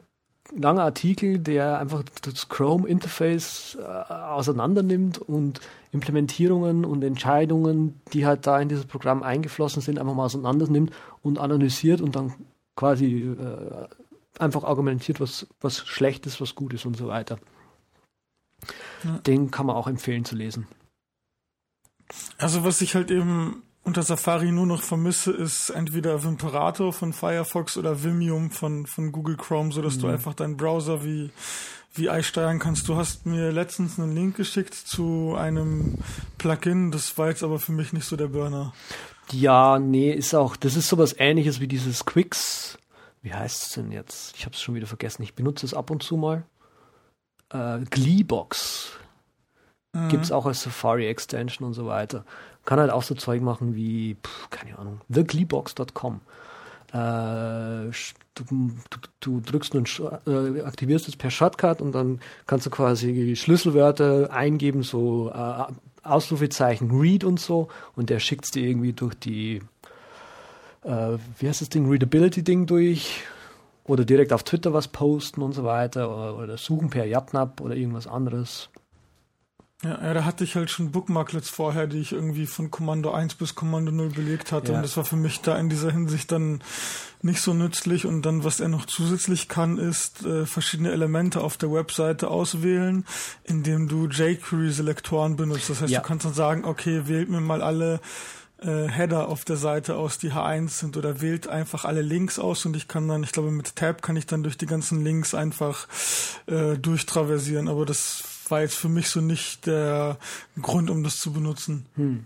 langer 0.56 0.84
Artikel, 0.84 1.38
der 1.38 1.80
einfach 1.80 2.04
das 2.24 2.50
Chrome-Interface 2.50 3.78
äh, 3.80 4.14
auseinander 4.14 4.82
nimmt 4.82 5.20
und 5.20 5.60
Implementierungen 5.92 6.86
und 6.86 7.04
Entscheidungen, 7.04 8.02
die 8.14 8.26
halt 8.26 8.48
da 8.48 8.60
in 8.60 8.70
dieses 8.70 8.86
Programm 8.86 9.22
eingeflossen 9.22 9.82
sind, 9.82 10.00
einfach 10.00 10.16
mal 10.16 10.26
auseinander 10.26 10.68
nimmt 10.68 10.92
und 11.22 11.38
analysiert 11.38 12.02
und 12.02 12.16
dann 12.16 12.34
quasi 12.76 13.36
äh, 13.38 13.88
einfach 14.40 14.64
argumentiert, 14.64 15.20
was, 15.20 15.48
was 15.60 15.78
schlecht 15.78 16.26
ist, 16.26 16.42
was 16.42 16.56
gut 16.56 16.74
ist 16.74 16.86
und 16.86 16.98
so 16.98 17.08
weiter. 17.08 17.38
Den 19.26 19.52
kann 19.52 19.66
man 19.66 19.76
auch 19.76 19.88
empfehlen 19.88 20.26
zu 20.26 20.36
lesen. 20.36 20.68
Also 22.38 22.64
was 22.64 22.82
ich 22.82 22.96
halt 22.96 23.12
eben 23.12 23.64
unter 23.84 24.04
Safari 24.04 24.52
nur 24.52 24.68
noch 24.68 24.84
vermisse, 24.84 25.32
ist 25.32 25.70
entweder 25.70 26.24
Vimperator 26.24 26.94
von 26.94 27.14
Firefox 27.14 27.78
oder 27.78 28.04
Vimium 28.04 28.52
von, 28.52 28.86
von 28.86 29.12
Google 29.12 29.38
Chrome, 29.38 29.72
sodass 29.72 29.98
du 29.98 30.08
einfach 30.08 30.34
deinen 30.34 30.56
Browser 30.56 31.04
wie, 31.04 31.32
wie 31.94 32.10
Ei 32.10 32.22
steuern 32.22 32.60
kannst. 32.60 32.88
Du 32.88 32.96
hast 32.96 33.26
mir 33.26 33.52
letztens 33.52 34.00
einen 34.00 34.14
Link 34.14 34.38
geschickt 34.38 34.76
zu 34.76 35.36
einem 35.36 35.98
Plugin, 36.38 36.92
das 36.92 37.18
war 37.18 37.30
jetzt 37.30 37.44
aber 37.44 37.60
für 37.60 37.72
mich 37.72 37.92
nicht 37.92 38.06
so 38.06 38.16
der 38.16 38.28
Burner. 38.28 38.74
Ja, 39.32 39.80
nee, 39.80 40.12
ist 40.12 40.36
auch, 40.36 40.56
das 40.56 40.76
ist 40.76 40.88
sowas 40.88 41.16
ähnliches 41.18 41.60
wie 41.60 41.68
dieses 41.68 42.06
Quicks. 42.06 42.78
Wie 43.24 43.34
heißt 43.34 43.64
es 43.64 43.70
denn 43.74 43.92
jetzt? 43.92 44.36
Ich 44.36 44.46
habe 44.46 44.56
es 44.56 44.62
schon 44.62 44.76
wieder 44.76 44.88
vergessen. 44.88 45.24
Ich 45.24 45.36
benutze 45.36 45.66
es 45.66 45.74
ab 45.74 45.90
und 45.90 46.04
zu 46.04 46.18
mal. 46.18 46.44
Äh, 47.50 47.80
Gleebox 47.90 49.00
gibt's 50.10 50.32
auch 50.32 50.46
als 50.46 50.62
Safari 50.62 51.08
Extension 51.08 51.68
und 51.68 51.74
so 51.74 51.86
weiter. 51.86 52.26
Kann 52.66 52.80
halt 52.80 52.92
auch 52.92 53.04
so 53.04 53.16
Zeug 53.16 53.42
machen 53.42 53.76
wie, 53.76 54.16
pff, 54.24 54.50
keine 54.50 54.78
Ahnung, 54.78 55.02
thegleebox.com. 55.10 56.22
Äh, 56.94 57.92
du, 58.36 58.72
du, 59.22 59.40
drückst 59.40 59.76
einen, 59.76 59.86
äh, 60.28 60.62
aktivierst 60.62 61.08
es 61.08 61.16
per 61.16 61.32
Shortcut 61.32 61.82
und 61.82 61.94
dann 61.94 62.20
kannst 62.48 62.66
du 62.66 62.70
quasi 62.70 63.36
Schlüsselwörter 63.36 64.32
eingeben, 64.32 64.84
so 64.84 65.32
äh, 65.34 65.66
Ausrufezeichen 66.04 66.92
Read 66.92 67.24
und 67.24 67.40
so 67.40 67.70
und 67.96 68.10
der 68.10 68.20
schickt's 68.20 68.52
dir 68.52 68.68
irgendwie 68.68 68.94
durch 68.94 69.16
die, 69.16 69.62
äh, 70.84 71.18
wie 71.40 71.48
heißt 71.48 71.62
das 71.62 71.70
Ding, 71.70 71.90
Readability-Ding 71.90 72.66
durch 72.66 73.24
oder 73.86 74.04
direkt 74.04 74.34
auf 74.34 74.44
Twitter 74.44 74.74
was 74.74 74.88
posten 74.88 75.42
und 75.42 75.54
so 75.54 75.64
weiter 75.64 76.10
oder, 76.10 76.38
oder 76.38 76.58
suchen 76.58 76.90
per 76.90 77.06
Yatnap 77.06 77.62
oder 77.62 77.76
irgendwas 77.76 78.08
anderes. 78.08 78.70
Ja, 79.84 80.00
ja, 80.00 80.14
da 80.14 80.26
hatte 80.26 80.44
ich 80.44 80.56
halt 80.56 80.70
schon 80.70 80.92
Bookmarklets 80.92 81.50
vorher, 81.50 81.88
die 81.88 81.98
ich 82.00 82.12
irgendwie 82.12 82.46
von 82.46 82.70
Kommando 82.70 83.12
1 83.12 83.34
bis 83.36 83.56
Kommando 83.56 83.92
0 83.92 84.10
belegt 84.10 84.52
hatte. 84.52 84.72
Ja. 84.72 84.78
Und 84.78 84.84
das 84.84 84.96
war 84.96 85.06
für 85.06 85.16
mich 85.16 85.42
da 85.42 85.58
in 85.58 85.70
dieser 85.70 85.92
Hinsicht 85.92 86.32
dann 86.32 86.62
nicht 87.24 87.42
so 87.42 87.56
nützlich. 87.56 88.06
Und 88.06 88.22
dann, 88.22 88.44
was 88.44 88.60
er 88.60 88.68
noch 88.68 88.86
zusätzlich 88.86 89.48
kann, 89.48 89.80
ist 89.80 90.24
äh, 90.24 90.46
verschiedene 90.46 90.92
Elemente 90.92 91.42
auf 91.42 91.58
der 91.58 91.72
Webseite 91.72 92.28
auswählen, 92.30 93.06
indem 93.44 93.88
du 93.88 94.08
jQuery-Selektoren 94.08 95.36
benutzt. 95.36 95.70
Das 95.72 95.82
heißt, 95.82 95.92
Ja. 95.92 96.02
du 96.02 96.08
kannst 96.08 96.26
dann 96.26 96.34
sagen, 96.36 96.64
okay, 96.66 97.08
wählt 97.08 97.30
mir 97.30 97.42
mal 97.42 97.64
alle 97.64 98.02
äh, 98.62 98.88
Header 98.88 99.30
auf 99.30 99.46
der 99.46 99.58
Seite 99.58 99.96
aus, 99.96 100.20
die 100.20 100.32
H1 100.32 100.70
sind 100.70 100.96
oder 100.96 101.22
wählt 101.22 101.48
einfach 101.48 101.86
alle 101.86 102.04
Links 102.04 102.38
aus 102.38 102.64
und 102.68 102.76
ich 102.76 102.88
kann 102.88 103.08
dann, 103.08 103.24
ich 103.24 103.32
glaube 103.32 103.50
mit 103.50 103.76
Tab 103.76 104.04
kann 104.04 104.16
ich 104.16 104.28
dann 104.28 104.44
durch 104.44 104.56
die 104.56 104.68
ganzen 104.68 105.04
Links 105.04 105.34
einfach 105.34 105.88
äh, 106.46 106.78
durchtraversieren, 106.78 107.68
aber 107.68 107.88
das 107.88 108.24
war 108.52 108.62
jetzt 108.62 108.76
für 108.76 108.90
mich 108.90 109.10
so 109.10 109.22
nicht 109.22 109.66
der 109.66 110.18
Grund, 110.62 110.90
um 110.90 111.04
das 111.04 111.20
zu 111.20 111.32
benutzen. 111.32 111.86
Hm. 111.96 112.26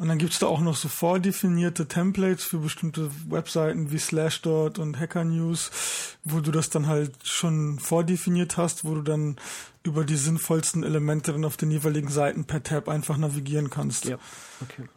Und 0.00 0.08
dann 0.08 0.16
gibt's 0.16 0.38
da 0.38 0.46
auch 0.46 0.60
noch 0.60 0.76
so 0.76 0.88
vordefinierte 0.88 1.86
Templates 1.86 2.42
für 2.42 2.56
bestimmte 2.56 3.10
Webseiten 3.28 3.92
wie 3.92 3.98
Slashdot 3.98 4.78
und 4.78 4.98
Hacker 4.98 5.24
News, 5.24 5.70
wo 6.24 6.40
du 6.40 6.50
das 6.50 6.70
dann 6.70 6.86
halt 6.86 7.12
schon 7.22 7.78
vordefiniert 7.78 8.56
hast, 8.56 8.86
wo 8.86 8.94
du 8.94 9.02
dann 9.02 9.36
über 9.82 10.04
die 10.04 10.16
sinnvollsten 10.16 10.84
Elemente 10.84 11.32
dann 11.32 11.44
auf 11.44 11.58
den 11.58 11.70
jeweiligen 11.70 12.08
Seiten 12.08 12.46
per 12.46 12.62
Tab 12.62 12.88
einfach 12.88 13.18
navigieren 13.18 13.68
kannst. 13.68 14.06
Ja, 14.06 14.18
okay. 14.62 14.88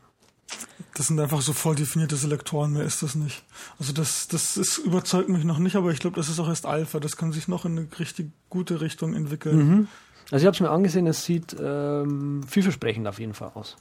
Das 0.93 1.07
sind 1.07 1.19
einfach 1.19 1.41
so 1.41 1.51
volldefinierte 1.51 2.15
Selektoren, 2.15 2.71
mehr 2.71 2.83
ist 2.83 3.03
das 3.03 3.15
nicht. 3.15 3.43
Also 3.79 3.91
das, 3.91 4.29
das 4.29 4.55
ist, 4.55 4.77
überzeugt 4.77 5.27
mich 5.27 5.43
noch 5.43 5.57
nicht, 5.57 5.75
aber 5.75 5.91
ich 5.91 5.99
glaube, 5.99 6.15
das 6.15 6.29
ist 6.29 6.39
auch 6.39 6.47
erst 6.47 6.65
Alpha. 6.65 7.01
Das 7.01 7.17
kann 7.17 7.33
sich 7.33 7.49
noch 7.49 7.65
in 7.65 7.77
eine 7.77 7.87
richtig 7.99 8.31
gute 8.49 8.79
Richtung 8.79 9.15
entwickeln. 9.15 9.57
Mhm. 9.57 9.87
Also 10.31 10.43
ich 10.43 10.45
habe 10.45 10.55
es 10.55 10.59
mir 10.59 10.69
angesehen, 10.69 11.07
es 11.07 11.25
sieht 11.25 11.55
ähm, 11.59 12.43
vielversprechend 12.47 13.07
auf 13.07 13.19
jeden 13.19 13.33
Fall 13.33 13.51
aus. 13.53 13.75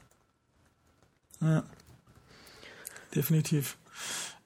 Ja. 1.41 1.63
Definitiv. 3.15 3.77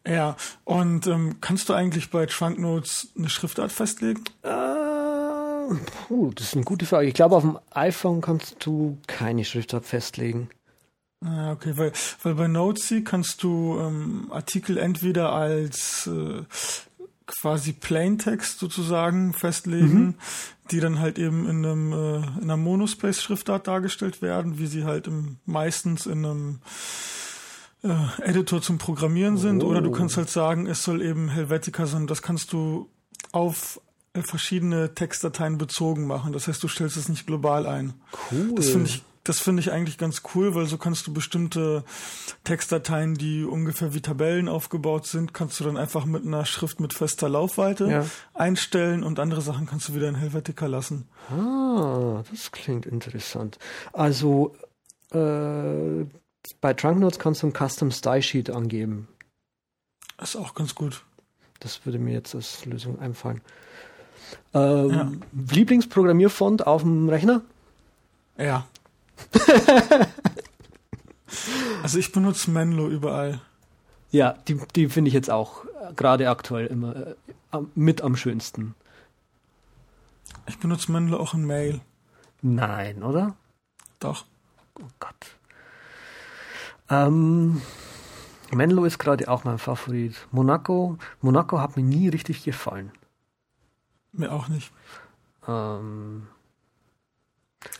Ja, 0.06 0.36
und 0.64 1.06
ähm, 1.08 1.40
kannst 1.40 1.68
du 1.68 1.74
eigentlich 1.74 2.10
bei 2.10 2.26
Trunk 2.26 2.58
Notes 2.58 3.08
eine 3.16 3.28
Schriftart 3.28 3.72
festlegen? 3.72 4.22
Äh, 4.42 5.74
puh, 6.06 6.30
das 6.34 6.48
ist 6.48 6.54
eine 6.54 6.64
gute 6.64 6.86
Frage. 6.86 7.08
Ich 7.08 7.14
glaube, 7.14 7.36
auf 7.36 7.42
dem 7.42 7.58
iPhone 7.70 8.20
kannst 8.20 8.64
du 8.64 8.98
keine 9.08 9.44
Schriftart 9.44 9.84
festlegen. 9.84 10.48
Ah, 11.24 11.52
okay, 11.52 11.76
weil, 11.76 11.92
weil 12.22 12.34
bei 12.34 12.46
Notesy 12.46 13.02
kannst 13.02 13.42
du 13.42 13.78
ähm, 13.80 14.28
Artikel 14.30 14.78
entweder 14.78 15.32
als 15.32 16.06
äh, 16.06 16.42
quasi 17.26 17.72
Plaintext 17.72 18.58
sozusagen 18.58 19.32
festlegen, 19.32 20.16
die 20.70 20.80
dann 20.80 20.98
halt 21.00 21.18
eben 21.18 21.48
in 21.48 21.64
einem 21.66 21.92
äh, 21.92 22.16
in 22.18 22.42
einer 22.44 22.56
Monospace-Schriftart 22.56 23.66
dargestellt 23.66 24.22
werden, 24.22 24.58
wie 24.58 24.66
sie 24.66 24.84
halt 24.84 25.06
im, 25.06 25.36
meistens 25.44 26.06
in 26.06 26.24
einem 26.24 26.60
äh, 27.82 27.94
Editor 28.22 28.62
zum 28.62 28.78
Programmieren 28.78 29.36
sind. 29.36 29.62
Oder 29.62 29.82
du 29.82 29.90
Oh. 29.90 29.92
kannst 29.92 30.16
halt 30.16 30.30
sagen, 30.30 30.66
es 30.66 30.82
soll 30.82 31.02
eben 31.02 31.28
Helvetica 31.28 31.86
sein. 31.86 32.06
Das 32.06 32.22
kannst 32.22 32.52
du 32.52 32.88
auf 33.32 33.80
äh, 34.14 34.22
verschiedene 34.22 34.94
Textdateien 34.94 35.58
bezogen 35.58 36.06
machen. 36.06 36.32
Das 36.32 36.48
heißt, 36.48 36.62
du 36.62 36.68
stellst 36.68 36.96
es 36.96 37.08
nicht 37.08 37.26
global 37.26 37.66
ein. 37.66 37.94
Cool. 38.30 38.52
Das 38.54 38.68
finde 38.70 38.88
ich, 38.88 39.02
Das 39.26 39.40
finde 39.40 39.60
ich 39.60 39.72
eigentlich 39.72 39.98
ganz 39.98 40.22
cool, 40.34 40.54
weil 40.54 40.66
so 40.66 40.78
kannst 40.78 41.04
du 41.08 41.12
bestimmte 41.12 41.82
Textdateien, 42.44 43.14
die 43.14 43.42
ungefähr 43.42 43.92
wie 43.92 44.00
Tabellen 44.00 44.48
aufgebaut 44.48 45.06
sind, 45.06 45.34
kannst 45.34 45.58
du 45.58 45.64
dann 45.64 45.76
einfach 45.76 46.04
mit 46.04 46.24
einer 46.24 46.46
Schrift 46.46 46.78
mit 46.78 46.92
fester 46.92 47.28
Laufweite 47.28 47.90
ja. 47.90 48.06
einstellen 48.34 49.02
und 49.02 49.18
andere 49.18 49.40
Sachen 49.40 49.66
kannst 49.66 49.88
du 49.88 49.94
wieder 49.94 50.08
in 50.08 50.14
Helvetica 50.14 50.66
lassen. 50.66 51.08
Ah, 51.28 52.22
das 52.30 52.52
klingt 52.52 52.86
interessant. 52.86 53.58
Also 53.92 54.54
äh, 55.10 56.04
bei 56.60 56.74
Trunknotes 56.74 57.18
kannst 57.18 57.42
du 57.42 57.48
ein 57.48 57.52
Custom 57.52 57.90
Style 57.90 58.22
Sheet 58.22 58.50
angeben. 58.50 59.08
Das 60.18 60.36
ist 60.36 60.36
auch 60.36 60.54
ganz 60.54 60.76
gut. 60.76 61.04
Das 61.58 61.84
würde 61.84 61.98
mir 61.98 62.12
jetzt 62.12 62.32
als 62.36 62.64
Lösung 62.64 63.00
einfallen. 63.00 63.40
Ähm, 64.54 64.90
ja. 64.90 65.12
Lieblingsprogrammierfont 65.52 66.64
auf 66.64 66.82
dem 66.82 67.08
Rechner? 67.08 67.42
Ja. 68.38 68.68
also 71.82 71.98
ich 71.98 72.12
benutze 72.12 72.50
Menlo 72.50 72.88
überall. 72.88 73.40
Ja, 74.10 74.34
die, 74.48 74.60
die 74.74 74.88
finde 74.88 75.08
ich 75.08 75.14
jetzt 75.14 75.30
auch 75.30 75.64
äh, 75.64 75.92
gerade 75.94 76.28
aktuell 76.30 76.66
immer 76.66 76.96
äh, 76.96 77.14
mit 77.74 78.02
am 78.02 78.16
schönsten. 78.16 78.74
Ich 80.46 80.58
benutze 80.58 80.92
Menlo 80.92 81.18
auch 81.18 81.34
in 81.34 81.44
Mail. 81.44 81.80
Nein, 82.42 83.02
oder? 83.02 83.36
Doch. 83.98 84.24
Oh 84.80 84.88
Gott. 85.00 85.36
Ähm, 86.88 87.60
Menlo 88.52 88.84
ist 88.84 88.98
gerade 88.98 89.28
auch 89.28 89.44
mein 89.44 89.58
Favorit. 89.58 90.26
Monaco, 90.30 90.98
Monaco 91.20 91.60
hat 91.60 91.76
mir 91.76 91.82
nie 91.82 92.08
richtig 92.08 92.44
gefallen. 92.44 92.92
Mir 94.12 94.32
auch 94.32 94.48
nicht. 94.48 94.72
Ähm, 95.48 96.28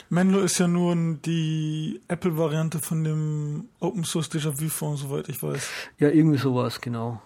Menlo 0.08 0.40
ist 0.40 0.58
ja 0.58 0.68
nur 0.68 0.94
die 0.94 2.00
Apple-Variante 2.08 2.78
von 2.78 3.04
dem 3.04 3.68
Open 3.80 4.04
Source 4.04 4.30
Déjà-vu 4.30 4.68
Fonds, 4.68 5.02
soweit 5.02 5.28
ich 5.28 5.42
weiß. 5.42 5.68
Ja, 5.98 6.08
irgendwie 6.08 6.38
sowas, 6.38 6.80
genau. 6.80 7.20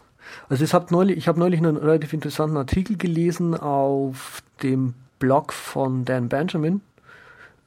Also 0.48 0.64
ich 0.64 0.74
habe 0.74 0.86
neulich, 0.90 1.16
ich 1.16 1.28
habe 1.28 1.38
neulich 1.38 1.58
einen 1.58 1.76
relativ 1.76 2.12
interessanten 2.12 2.56
Artikel 2.56 2.96
gelesen 2.96 3.54
auf 3.54 4.42
dem 4.62 4.94
Blog 5.18 5.52
von 5.52 6.04
Dan 6.04 6.28
Benjamin, 6.28 6.80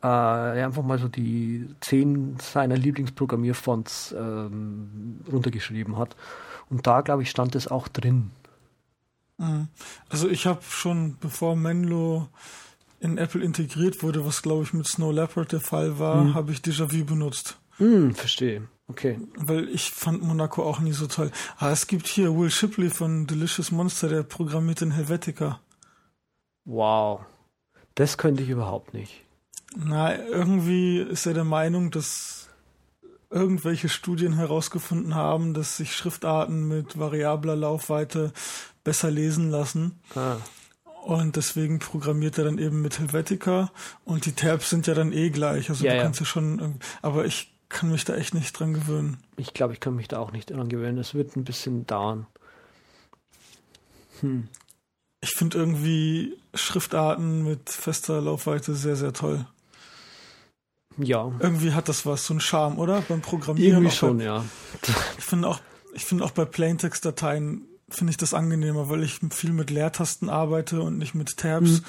äh, 0.02 0.08
er 0.08 0.66
einfach 0.66 0.84
mal 0.84 1.00
so 1.00 1.08
die 1.08 1.68
zehn 1.80 2.38
seiner 2.40 2.76
Lieblingsprogrammierfonts 2.76 4.14
ähm, 4.18 5.20
runtergeschrieben 5.32 5.98
hat. 5.98 6.16
Und 6.70 6.88
da, 6.88 7.02
glaube 7.02 7.24
ich, 7.24 7.30
stand 7.30 7.56
es 7.56 7.68
auch 7.68 7.88
drin. 7.88 8.32
Mhm. 9.38 9.68
Also 10.10 10.28
ich 10.28 10.46
habe 10.46 10.62
schon, 10.64 11.18
bevor 11.20 11.56
Menlo 11.56 12.28
in 13.04 13.18
Apple 13.18 13.44
integriert 13.44 14.02
wurde, 14.02 14.26
was 14.26 14.42
glaube 14.42 14.64
ich 14.64 14.74
mit 14.74 14.88
Snow 14.88 15.12
Leopard 15.12 15.52
der 15.52 15.60
Fall 15.60 16.00
war, 16.00 16.24
mhm. 16.24 16.34
habe 16.34 16.52
ich 16.52 16.60
Déjà-vu 16.60 17.04
benutzt. 17.04 17.58
Mhm, 17.78 18.16
verstehe. 18.16 18.68
Okay. 18.88 19.20
Weil 19.36 19.70
ich 19.70 19.92
fand 19.92 20.24
Monaco 20.24 20.64
auch 20.64 20.80
nie 20.80 20.94
so 20.94 21.08
toll. 21.08 21.32
Ah, 21.58 21.72
es 21.72 21.88
gibt 21.88 22.08
hier 22.08 22.36
Will 22.38 22.52
Shipley 22.52 22.90
von 22.90 23.28
Delicious 23.28 23.72
Monster, 23.72 24.10
der 24.10 24.24
programmiert 24.24 24.82
in 24.82 24.92
Helvetica. 24.92 25.60
Wow. 26.66 27.22
Das 27.96 28.18
könnte 28.18 28.44
ich 28.44 28.50
überhaupt 28.50 28.94
nicht. 28.94 29.24
Na, 29.76 30.18
irgendwie 30.18 31.00
ist 31.00 31.26
er 31.26 31.34
der 31.34 31.44
Meinung, 31.44 31.92
dass 31.92 32.50
irgendwelche 33.30 33.90
Studien 33.90 34.34
herausgefunden 34.34 35.16
haben, 35.16 35.54
dass 35.54 35.78
sich 35.78 35.96
Schriftarten 35.96 36.68
mit 36.68 36.98
variabler 37.00 37.56
Laufweite 37.56 38.32
besser 38.84 39.10
lesen 39.10 39.50
lassen. 39.50 40.00
Ah. 40.16 40.38
Und 41.04 41.36
deswegen 41.36 41.80
programmiert 41.80 42.38
er 42.38 42.46
dann 42.46 42.58
eben 42.58 42.82
mit 42.82 42.98
Helvetica 42.98 43.72
und 44.06 44.26
die 44.26 44.32
Tabs 44.32 44.70
sind 44.70 44.88
ja 44.88 44.94
dann 44.94 45.12
eh 45.12 45.32
gleich. 45.32 45.70
Also 45.70 45.84
ja, 45.84 45.96
du 45.96 46.02
kannst 46.02 46.22
ja 46.22 46.26
schon, 46.26 46.80
aber 47.02 47.26
ich 47.26 47.54
kann 47.68 47.92
mich 47.92 48.06
da 48.06 48.16
echt 48.16 48.34
nicht 48.34 48.58
dran 48.58 48.74
gewöhnen. 48.74 49.18
Ich 49.36 49.54
glaube, 49.54 49.74
ich 49.74 49.82
kann 49.82 49.96
mich 49.96 50.08
da 50.08 50.20
auch 50.20 50.32
nicht 50.32 50.52
dran 50.52 50.70
gewöhnen. 50.70 50.98
Es 50.98 51.14
wird 51.14 51.36
ein 51.36 51.44
bisschen 51.44 51.86
dauern. 51.86 52.26
Hm. 54.22 54.48
Ich 55.20 55.32
finde 55.32 55.58
irgendwie 55.58 56.38
Schriftarten 56.54 57.44
mit 57.44 57.70
fester 57.70 58.22
Laufweite 58.22 58.74
sehr, 58.74 58.96
sehr 58.96 59.12
toll. 59.12 59.46
Ja. 60.98 61.34
Irgendwie 61.40 61.74
hat 61.74 61.90
das 61.90 62.06
was, 62.06 62.26
so 62.26 62.34
ein 62.34 62.40
Charme, 62.40 62.80
oder? 62.80 63.02
Beim 63.02 63.22
Programmieren. 63.22 63.74
Irgendwie 63.74 63.96
schon, 63.96 64.20
bei, 64.20 64.24
ja. 64.24 64.46
Ich 65.18 65.26
finde 65.26 65.50
auch, 65.50 65.60
ich 65.94 66.06
finde 66.06 66.24
auch 66.24 66.32
bei 66.32 66.46
Plaintext-Dateien 66.46 67.68
finde 67.96 68.12
ich 68.12 68.18
das 68.18 68.34
angenehmer, 68.34 68.90
weil 68.90 69.04
ich 69.04 69.20
viel 69.32 69.54
mit 69.54 69.70
Leertasten 69.70 70.30
arbeite 70.30 70.82
und 70.82 70.98
nicht 70.98 71.16
mit 71.16 71.38
Tabs. 71.38 71.82
Mhm. 71.82 71.86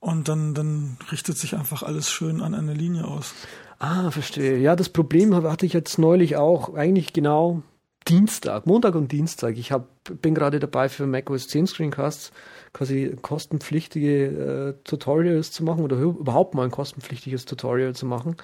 Und 0.00 0.28
dann, 0.28 0.54
dann 0.54 0.96
richtet 1.12 1.38
sich 1.38 1.54
einfach 1.54 1.82
alles 1.84 2.10
schön 2.10 2.42
an 2.42 2.54
einer 2.54 2.74
Linie 2.74 3.06
aus. 3.06 3.34
Ah, 3.78 4.10
verstehe. 4.10 4.58
Ja, 4.58 4.74
das 4.74 4.88
Problem 4.88 5.34
hatte 5.34 5.66
ich 5.66 5.72
jetzt 5.72 5.98
neulich 5.98 6.36
auch, 6.36 6.74
eigentlich 6.74 7.12
genau 7.12 7.62
Dienstag, 8.08 8.66
Montag 8.66 8.94
und 8.94 9.12
Dienstag. 9.12 9.56
Ich 9.56 9.70
hab, 9.70 9.88
bin 10.20 10.34
gerade 10.34 10.58
dabei 10.58 10.88
für 10.88 11.06
macOS 11.06 11.48
10 11.48 11.68
Screencasts 11.68 12.32
quasi 12.72 13.16
kostenpflichtige 13.20 14.26
äh, 14.26 14.84
Tutorials 14.84 15.52
zu 15.52 15.62
machen 15.62 15.84
oder 15.84 15.96
überhaupt 15.98 16.54
mal 16.54 16.64
ein 16.64 16.70
kostenpflichtiges 16.70 17.44
Tutorial 17.44 17.94
zu 17.94 18.06
machen. 18.06 18.36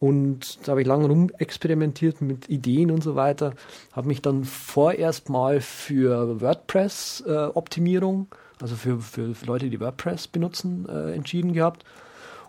Und 0.00 0.60
da 0.66 0.72
habe 0.72 0.82
ich 0.82 0.86
lange 0.86 1.08
rum 1.08 1.30
experimentiert 1.38 2.20
mit 2.20 2.48
Ideen 2.48 2.90
und 2.92 3.02
so 3.02 3.16
weiter. 3.16 3.54
Habe 3.92 4.08
mich 4.08 4.22
dann 4.22 4.44
vorerst 4.44 5.28
mal 5.28 5.60
für 5.60 6.40
WordPress-Optimierung, 6.40 8.28
äh, 8.30 8.62
also 8.62 8.76
für, 8.76 9.00
für, 9.00 9.34
Leute, 9.44 9.70
die 9.70 9.80
WordPress 9.80 10.28
benutzen, 10.28 10.88
äh, 10.88 11.14
entschieden 11.14 11.52
gehabt. 11.52 11.84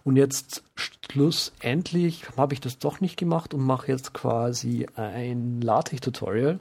Und 0.04 0.16
jetzt 0.16 0.64
schlussendlich 0.76 2.26
habe 2.38 2.54
ich 2.54 2.62
das 2.62 2.78
doch 2.78 3.02
nicht 3.02 3.18
gemacht 3.18 3.54
und 3.54 3.62
mache 3.62 3.92
jetzt 3.92 4.14
quasi 4.14 4.86
ein 4.96 5.62
LaTeX-Tutorial. 5.62 6.60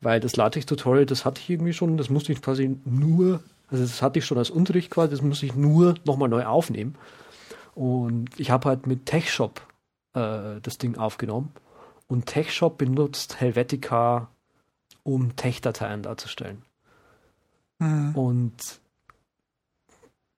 Weil 0.00 0.20
das 0.20 0.36
LaTeX-Tutorial, 0.36 1.06
das 1.06 1.24
hatte 1.24 1.40
ich 1.40 1.50
irgendwie 1.50 1.72
schon, 1.72 1.96
das 1.96 2.10
musste 2.10 2.32
ich 2.32 2.42
quasi 2.42 2.76
nur, 2.84 3.40
also 3.70 3.82
das 3.82 4.02
hatte 4.02 4.18
ich 4.18 4.24
schon 4.24 4.38
als 4.38 4.50
Unterricht 4.50 4.90
quasi, 4.90 5.10
das 5.10 5.22
musste 5.22 5.46
ich 5.46 5.54
nur 5.54 5.94
nochmal 6.04 6.28
neu 6.28 6.44
aufnehmen. 6.44 6.96
Und 7.74 8.28
ich 8.38 8.50
habe 8.50 8.68
halt 8.68 8.86
mit 8.86 9.06
TechShop 9.06 9.60
äh, 10.16 10.60
das 10.60 10.78
Ding 10.78 10.96
aufgenommen. 10.96 11.52
Und 12.08 12.26
TechShop 12.26 12.78
benutzt 12.78 13.40
Helvetica, 13.40 14.28
um 15.02 15.36
Tech-Dateien 15.36 16.02
darzustellen. 16.02 16.62
Mhm. 17.78 18.14
Und 18.14 18.80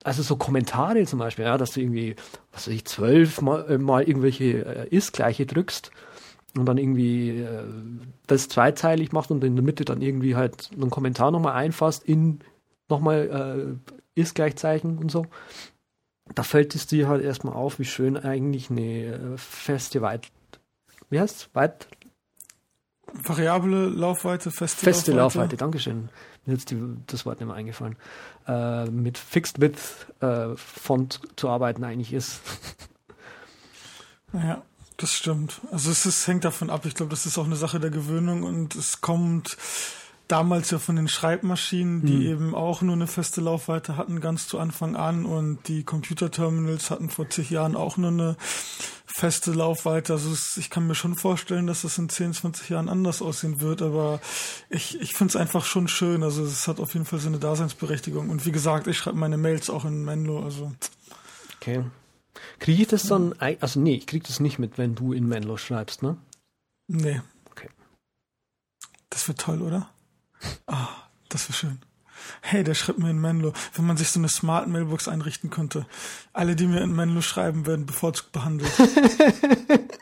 also 0.05 0.23
so 0.23 0.37
Kommentare 0.37 1.05
zum 1.05 1.19
Beispiel, 1.19 1.45
ja, 1.45 1.59
dass 1.59 1.73
du 1.73 1.81
irgendwie, 1.81 2.17
was 2.53 2.67
weiß 2.67 2.75
ich, 2.75 2.85
zwölf 2.85 3.41
mal, 3.41 3.71
äh, 3.71 3.79
mal 3.79 4.03
irgendwelche 4.03 4.65
äh, 4.65 4.89
Ist-Gleiche 4.89 5.47
drückst 5.47 5.91
und 6.57 6.67
dann 6.67 6.79
irgendwie 6.79 7.41
äh, 7.41 7.65
das 8.27 8.49
zweizeilig 8.49 9.13
macht 9.13 9.31
und 9.31 9.45
in 9.45 9.57
der 9.57 9.65
Mitte 9.65 9.85
dann 9.85 10.01
irgendwie 10.01 10.37
halt 10.37 10.71
einen 10.73 10.91
Kommentar 10.91 11.31
nochmal 11.31 11.55
einfasst 11.55 12.05
in 12.05 12.41
nochmal 12.89 13.79
äh, 13.87 14.21
Ist-Gleichzeichen 14.21 14.99
und 14.99 15.11
so 15.11 15.27
da 16.35 16.43
fällt 16.43 16.75
es 16.75 16.87
dir 16.87 17.09
halt 17.09 17.23
erstmal 17.23 17.55
auf, 17.55 17.79
wie 17.79 17.85
schön 17.85 18.17
eigentlich 18.17 18.71
eine 18.71 19.05
äh, 19.05 19.37
feste 19.37 20.03
Weit... 20.03 20.29
Wie 21.11 21.21
heißt 21.21 21.51
Weit... 21.55 21.89
Variable 23.13 23.87
Laufweite, 23.89 24.51
feste, 24.51 24.85
feste 24.85 25.13
Laufweite. 25.13 25.39
Laufweite, 25.39 25.57
Dankeschön. 25.57 26.11
Mir 26.45 26.57
ist 26.57 26.71
die, 26.71 26.79
das 27.07 27.25
Wort 27.25 27.41
nicht 27.41 27.47
mehr 27.47 27.57
eingefallen. 27.57 27.97
Äh, 28.47 28.85
mit 28.91 29.17
Fixed 29.17 29.61
Width 29.61 30.07
äh, 30.21 30.55
Font 30.57 31.21
zu 31.37 31.49
arbeiten 31.49 31.85
eigentlich 31.85 32.13
ist. 32.13 32.41
Ja, 34.35 34.63
das 34.99 35.15
stimmt. 35.15 35.63
Also 35.73 35.91
es 35.91 36.05
ist, 36.05 36.27
hängt 36.27 36.45
davon 36.45 36.69
ab. 36.69 36.85
Ich 36.85 36.95
glaube, 36.95 37.09
das 37.09 37.25
ist 37.25 37.39
auch 37.39 37.47
eine 37.47 37.57
Sache 37.57 37.81
der 37.81 37.91
Gewöhnung 37.91 38.43
und 38.43 38.75
es 38.75 39.01
kommt 39.01 39.57
damals 40.29 40.71
ja 40.71 40.79
von 40.79 40.97
den 40.97 41.09
Schreibmaschinen, 41.09 42.05
die 42.05 42.27
hm. 42.27 42.33
eben 42.33 42.55
auch 42.55 42.83
nur 42.83 42.95
eine 42.95 43.07
feste 43.07 43.41
Laufweite 43.41 43.97
hatten, 43.97 44.21
ganz 44.21 44.47
zu 44.47 44.59
Anfang 44.59 44.95
an. 44.95 45.25
Und 45.25 45.67
die 45.69 45.85
Computerterminals 45.85 46.91
hatten 46.91 47.09
vor 47.09 47.29
zig 47.31 47.51
Jahren 47.51 47.75
auch 47.75 47.97
nur 47.97 48.11
eine 48.11 48.37
feste 49.07 49.53
Laufweite. 49.53 50.13
Also 50.13 50.31
es, 50.31 50.59
ich 50.59 50.71
kann 50.71 50.87
mir 50.87 50.95
schon 50.95 51.15
vorstellen, 51.15 51.67
dass 51.67 51.83
das 51.83 51.99
in 51.99 52.09
10, 52.09 52.35
20 52.35 52.69
Jahren 52.69 52.89
anders 52.89 53.23
aussehen 53.23 53.61
wird. 53.61 53.81
Aber 53.83 54.21
ich, 54.69 55.01
ich 55.01 55.15
finde 55.15 55.33
es 55.33 55.37
einfach 55.37 55.65
schon 55.65 55.89
schön. 55.89 56.23
Also 56.23 56.45
es 56.45 56.69
hat 56.69 56.79
auf 56.79 56.93
jeden 56.93 57.07
Fall 57.07 57.19
seine 57.19 57.39
Daseinsberechtigung. 57.39 58.29
Und 58.29 58.45
wie 58.45 58.53
gesagt, 58.53 58.87
ich 58.87 58.99
schreibe 58.99 59.17
meine 59.17 59.39
Mails 59.39 59.71
auch 59.71 59.87
in 59.87 60.05
Menlo. 60.05 60.45
Also 60.45 60.73
okay. 61.57 61.85
Kriege 62.59 62.83
ich 62.83 62.89
das 62.89 63.05
dann, 63.05 63.35
also 63.39 63.81
nee, 63.81 63.97
ich 63.97 64.07
kriege 64.07 64.27
das 64.27 64.41
nicht 64.41 64.59
mit, 64.59 64.79
wenn 64.79 64.95
du 64.95 65.13
in 65.13 65.27
Menlo 65.27 65.57
schreibst, 65.57 66.03
ne? 66.03 66.17
Nee. 66.87 67.21
Okay. 67.51 67.69
Das 69.11 69.27
wird 69.27 69.41
toll, 69.41 69.63
oder? 69.63 69.91
Ah, 70.67 70.89
das 71.29 71.49
wäre 71.49 71.55
schön. 71.55 71.79
Hey, 72.41 72.65
der 72.65 72.75
schreibt 72.75 72.99
mir 72.99 73.11
in 73.11 73.21
Menlo, 73.21 73.53
wenn 73.75 73.87
man 73.87 73.97
sich 73.97 74.11
so 74.11 74.21
eine 74.21 74.29
Smart 74.29 74.69
Mailbox 74.69 75.09
einrichten 75.09 75.51
könnte. 75.51 75.87
Alle, 76.33 76.57
die 76.57 76.67
mir 76.67 76.81
in 76.81 76.95
Menlo 76.95 77.21
schreiben, 77.21 77.67
werden 77.67 77.87
bevorzugt 77.87 78.33
behandelt. 78.33 78.71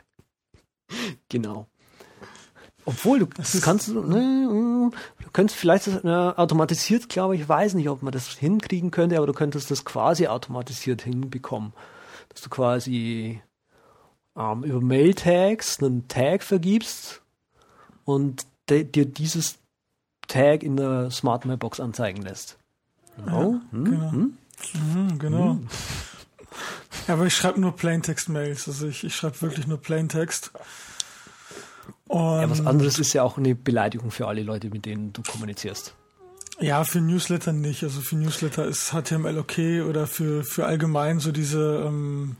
genau. 1.29 1.69
Obwohl 2.85 3.19
du 3.19 3.27
das 3.27 3.61
kannst, 3.63 3.89
ne, 3.89 4.91
du 5.19 5.31
könntest 5.33 5.59
vielleicht 5.59 6.05
ne, 6.05 6.35
automatisiert, 6.39 7.09
glaube 7.09 7.35
ich, 7.35 7.49
weiß 7.49 7.75
nicht, 7.75 7.89
ob 7.89 8.03
man 8.03 8.13
das 8.13 8.29
hinkriegen 8.29 8.93
könnte, 8.93 9.17
aber 9.17 9.27
du 9.27 9.33
könntest 9.33 9.73
das 9.73 9.85
quasi 9.85 10.29
automatisiert 10.29 11.03
hinbekommen, 11.03 11.73
dass 12.29 12.43
du 12.43 12.49
quasi 12.49 13.43
ähm, 14.37 14.63
über 14.63 14.81
Mail-Tags 14.81 15.83
einen 15.83 16.07
Tag 16.07 16.45
vergibst 16.45 17.23
und 18.05 18.47
dir 18.71 18.85
dieses 18.85 19.59
Tag 20.37 20.63
in 20.63 20.77
der 20.77 21.11
Smart 21.11 21.45
Mailbox 21.45 21.81
anzeigen 21.81 22.23
lässt. 22.23 22.59
Genau. 23.17 23.53
Ja, 23.53 23.61
hm? 23.73 23.85
Genau. 23.85 24.13
Hm? 24.13 24.39
Mhm, 24.75 25.19
genau. 25.19 25.51
Hm. 25.51 25.69
Ja, 27.07 27.15
aber 27.15 27.27
ich 27.27 27.35
schreibe 27.35 27.61
nur 27.61 27.77
Plaintext-Mails. 27.77 28.69
Also 28.69 28.89
ich, 28.89 29.05
ich 29.05 29.15
schreibe 29.15 29.41
wirklich 29.43 29.67
nur 29.67 29.81
Plaintext. 29.81 30.51
ja, 32.11 32.51
was 32.51 32.65
anderes 32.65 32.99
ist 32.99 33.13
ja 33.13 33.23
auch 33.23 33.39
eine 33.39 33.55
Beleidigung 33.55 34.11
für 34.11 34.27
alle 34.27 34.43
Leute, 34.43 34.71
mit 34.71 34.87
denen 34.87 35.13
du 35.13 35.23
kommunizierst. 35.23 35.95
Ja, 36.59 36.85
für 36.85 37.01
Newsletter 37.01 37.53
nicht. 37.53 37.83
Also 37.83 38.01
für 38.01 38.17
Newsletter 38.17 38.65
ist 38.65 38.93
HTML 38.93 39.39
okay 39.39 39.83
oder 39.83 40.07
für, 40.07 40.43
für 40.43 40.67
allgemein 40.67 41.21
so 41.21 41.31
diese 41.31 41.85
ähm, 41.87 42.37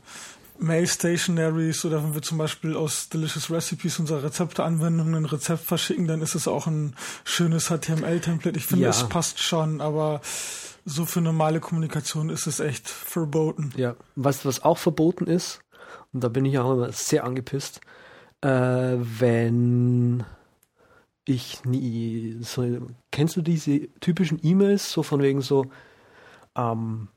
Mail 0.59 0.87
Stationaries 0.87 1.85
oder 1.85 2.03
wenn 2.03 2.13
wir 2.13 2.21
zum 2.21 2.37
Beispiel 2.37 2.75
aus 2.75 3.09
Delicious 3.09 3.51
Recipes 3.51 3.99
unsere 3.99 4.23
Rezepteanwendungen 4.23 5.15
ein 5.15 5.25
Rezept 5.25 5.63
verschicken, 5.63 6.07
dann 6.07 6.21
ist 6.21 6.35
es 6.35 6.47
auch 6.47 6.67
ein 6.67 6.95
schönes 7.23 7.67
HTML-Template. 7.67 8.57
Ich 8.57 8.65
finde, 8.65 8.85
ja. 8.85 8.89
es 8.89 9.07
passt 9.07 9.39
schon, 9.39 9.81
aber 9.81 10.21
so 10.85 11.05
für 11.05 11.21
normale 11.21 11.59
Kommunikation 11.59 12.29
ist 12.29 12.47
es 12.47 12.59
echt 12.59 12.87
verboten. 12.87 13.71
Ja, 13.75 13.95
was, 14.15 14.45
was 14.45 14.63
auch 14.63 14.77
verboten 14.77 15.27
ist, 15.27 15.59
und 16.13 16.23
da 16.23 16.29
bin 16.29 16.45
ich 16.45 16.57
auch 16.59 16.71
immer 16.71 16.91
sehr 16.91 17.23
angepisst, 17.25 17.81
äh, 18.41 18.49
wenn 18.97 20.23
ich 21.25 21.65
nie 21.65 22.37
so, 22.41 22.87
kennst 23.11 23.35
du 23.35 23.41
diese 23.41 23.89
typischen 23.99 24.39
E-Mails, 24.41 24.91
so 24.91 25.03
von 25.03 25.21
wegen 25.21 25.41
so, 25.41 25.65
ähm, 26.55 27.09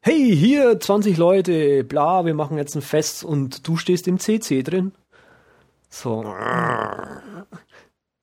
hey, 0.00 0.34
hier 0.36 0.80
20 0.80 1.16
Leute, 1.16 1.84
bla, 1.84 2.24
wir 2.24 2.34
machen 2.34 2.56
jetzt 2.56 2.74
ein 2.74 2.82
Fest 2.82 3.24
und 3.24 3.66
du 3.68 3.76
stehst 3.76 4.08
im 4.08 4.18
CC 4.18 4.62
drin? 4.62 4.92
So. 5.88 6.24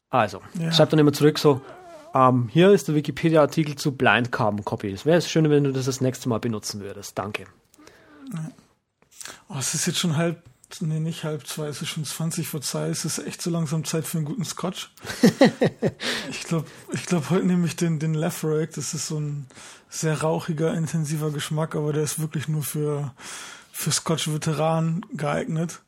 Also, 0.09 0.41
ja. 0.59 0.71
schreib 0.71 0.89
dann 0.89 0.99
immer 0.99 1.13
zurück 1.13 1.37
so, 1.37 1.61
ähm, 2.13 2.49
hier 2.51 2.71
ist 2.71 2.87
der 2.87 2.95
Wikipedia-Artikel 2.95 3.75
zu 3.75 3.91
Blind 3.95 4.31
Carbon 4.31 4.65
Copy. 4.65 4.91
Es 4.91 5.05
wäre 5.05 5.21
schön, 5.21 5.49
wenn 5.49 5.65
du 5.65 5.71
das 5.71 5.85
das 5.85 6.01
nächste 6.01 6.29
Mal 6.29 6.39
benutzen 6.39 6.81
würdest. 6.81 7.17
Danke. 7.17 7.45
Oh, 9.49 9.55
es 9.59 9.73
ist 9.73 9.85
jetzt 9.85 9.99
schon 9.99 10.15
halb, 10.15 10.41
nee, 10.79 10.99
nicht 10.99 11.23
halb 11.23 11.45
zwei, 11.45 11.67
es 11.67 11.81
ist 11.81 11.89
schon 11.89 12.05
20 12.05 12.47
vor 12.47 12.61
zwei. 12.61 12.87
Es 12.87 13.05
ist 13.05 13.19
echt 13.19 13.41
so 13.41 13.49
langsam 13.49 13.83
Zeit 13.83 14.05
für 14.05 14.17
einen 14.17 14.25
guten 14.25 14.45
Scotch. 14.45 14.91
ich 16.29 16.43
glaube, 16.43 16.65
ich 16.93 17.05
glaube, 17.05 17.29
heute 17.29 17.45
nehme 17.45 17.67
ich 17.67 17.75
den, 17.75 17.99
den 17.99 18.13
Lefroy. 18.13 18.67
Das 18.67 18.93
ist 18.93 19.07
so 19.07 19.19
ein 19.19 19.47
sehr 19.89 20.21
rauchiger, 20.21 20.73
intensiver 20.73 21.31
Geschmack, 21.31 21.75
aber 21.75 21.93
der 21.93 22.03
ist 22.03 22.19
wirklich 22.19 22.47
nur 22.47 22.63
für, 22.63 23.13
für 23.71 23.91
Scotch-Veteran 23.91 25.05
geeignet. 25.13 25.81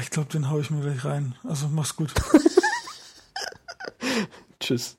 Ich 0.00 0.10
glaube, 0.10 0.30
den 0.30 0.48
haue 0.48 0.60
ich 0.60 0.70
mir 0.70 0.80
gleich 0.80 1.04
rein. 1.04 1.34
Also 1.44 1.68
mach's 1.68 1.96
gut. 1.96 2.14
Tschüss. 4.60 4.96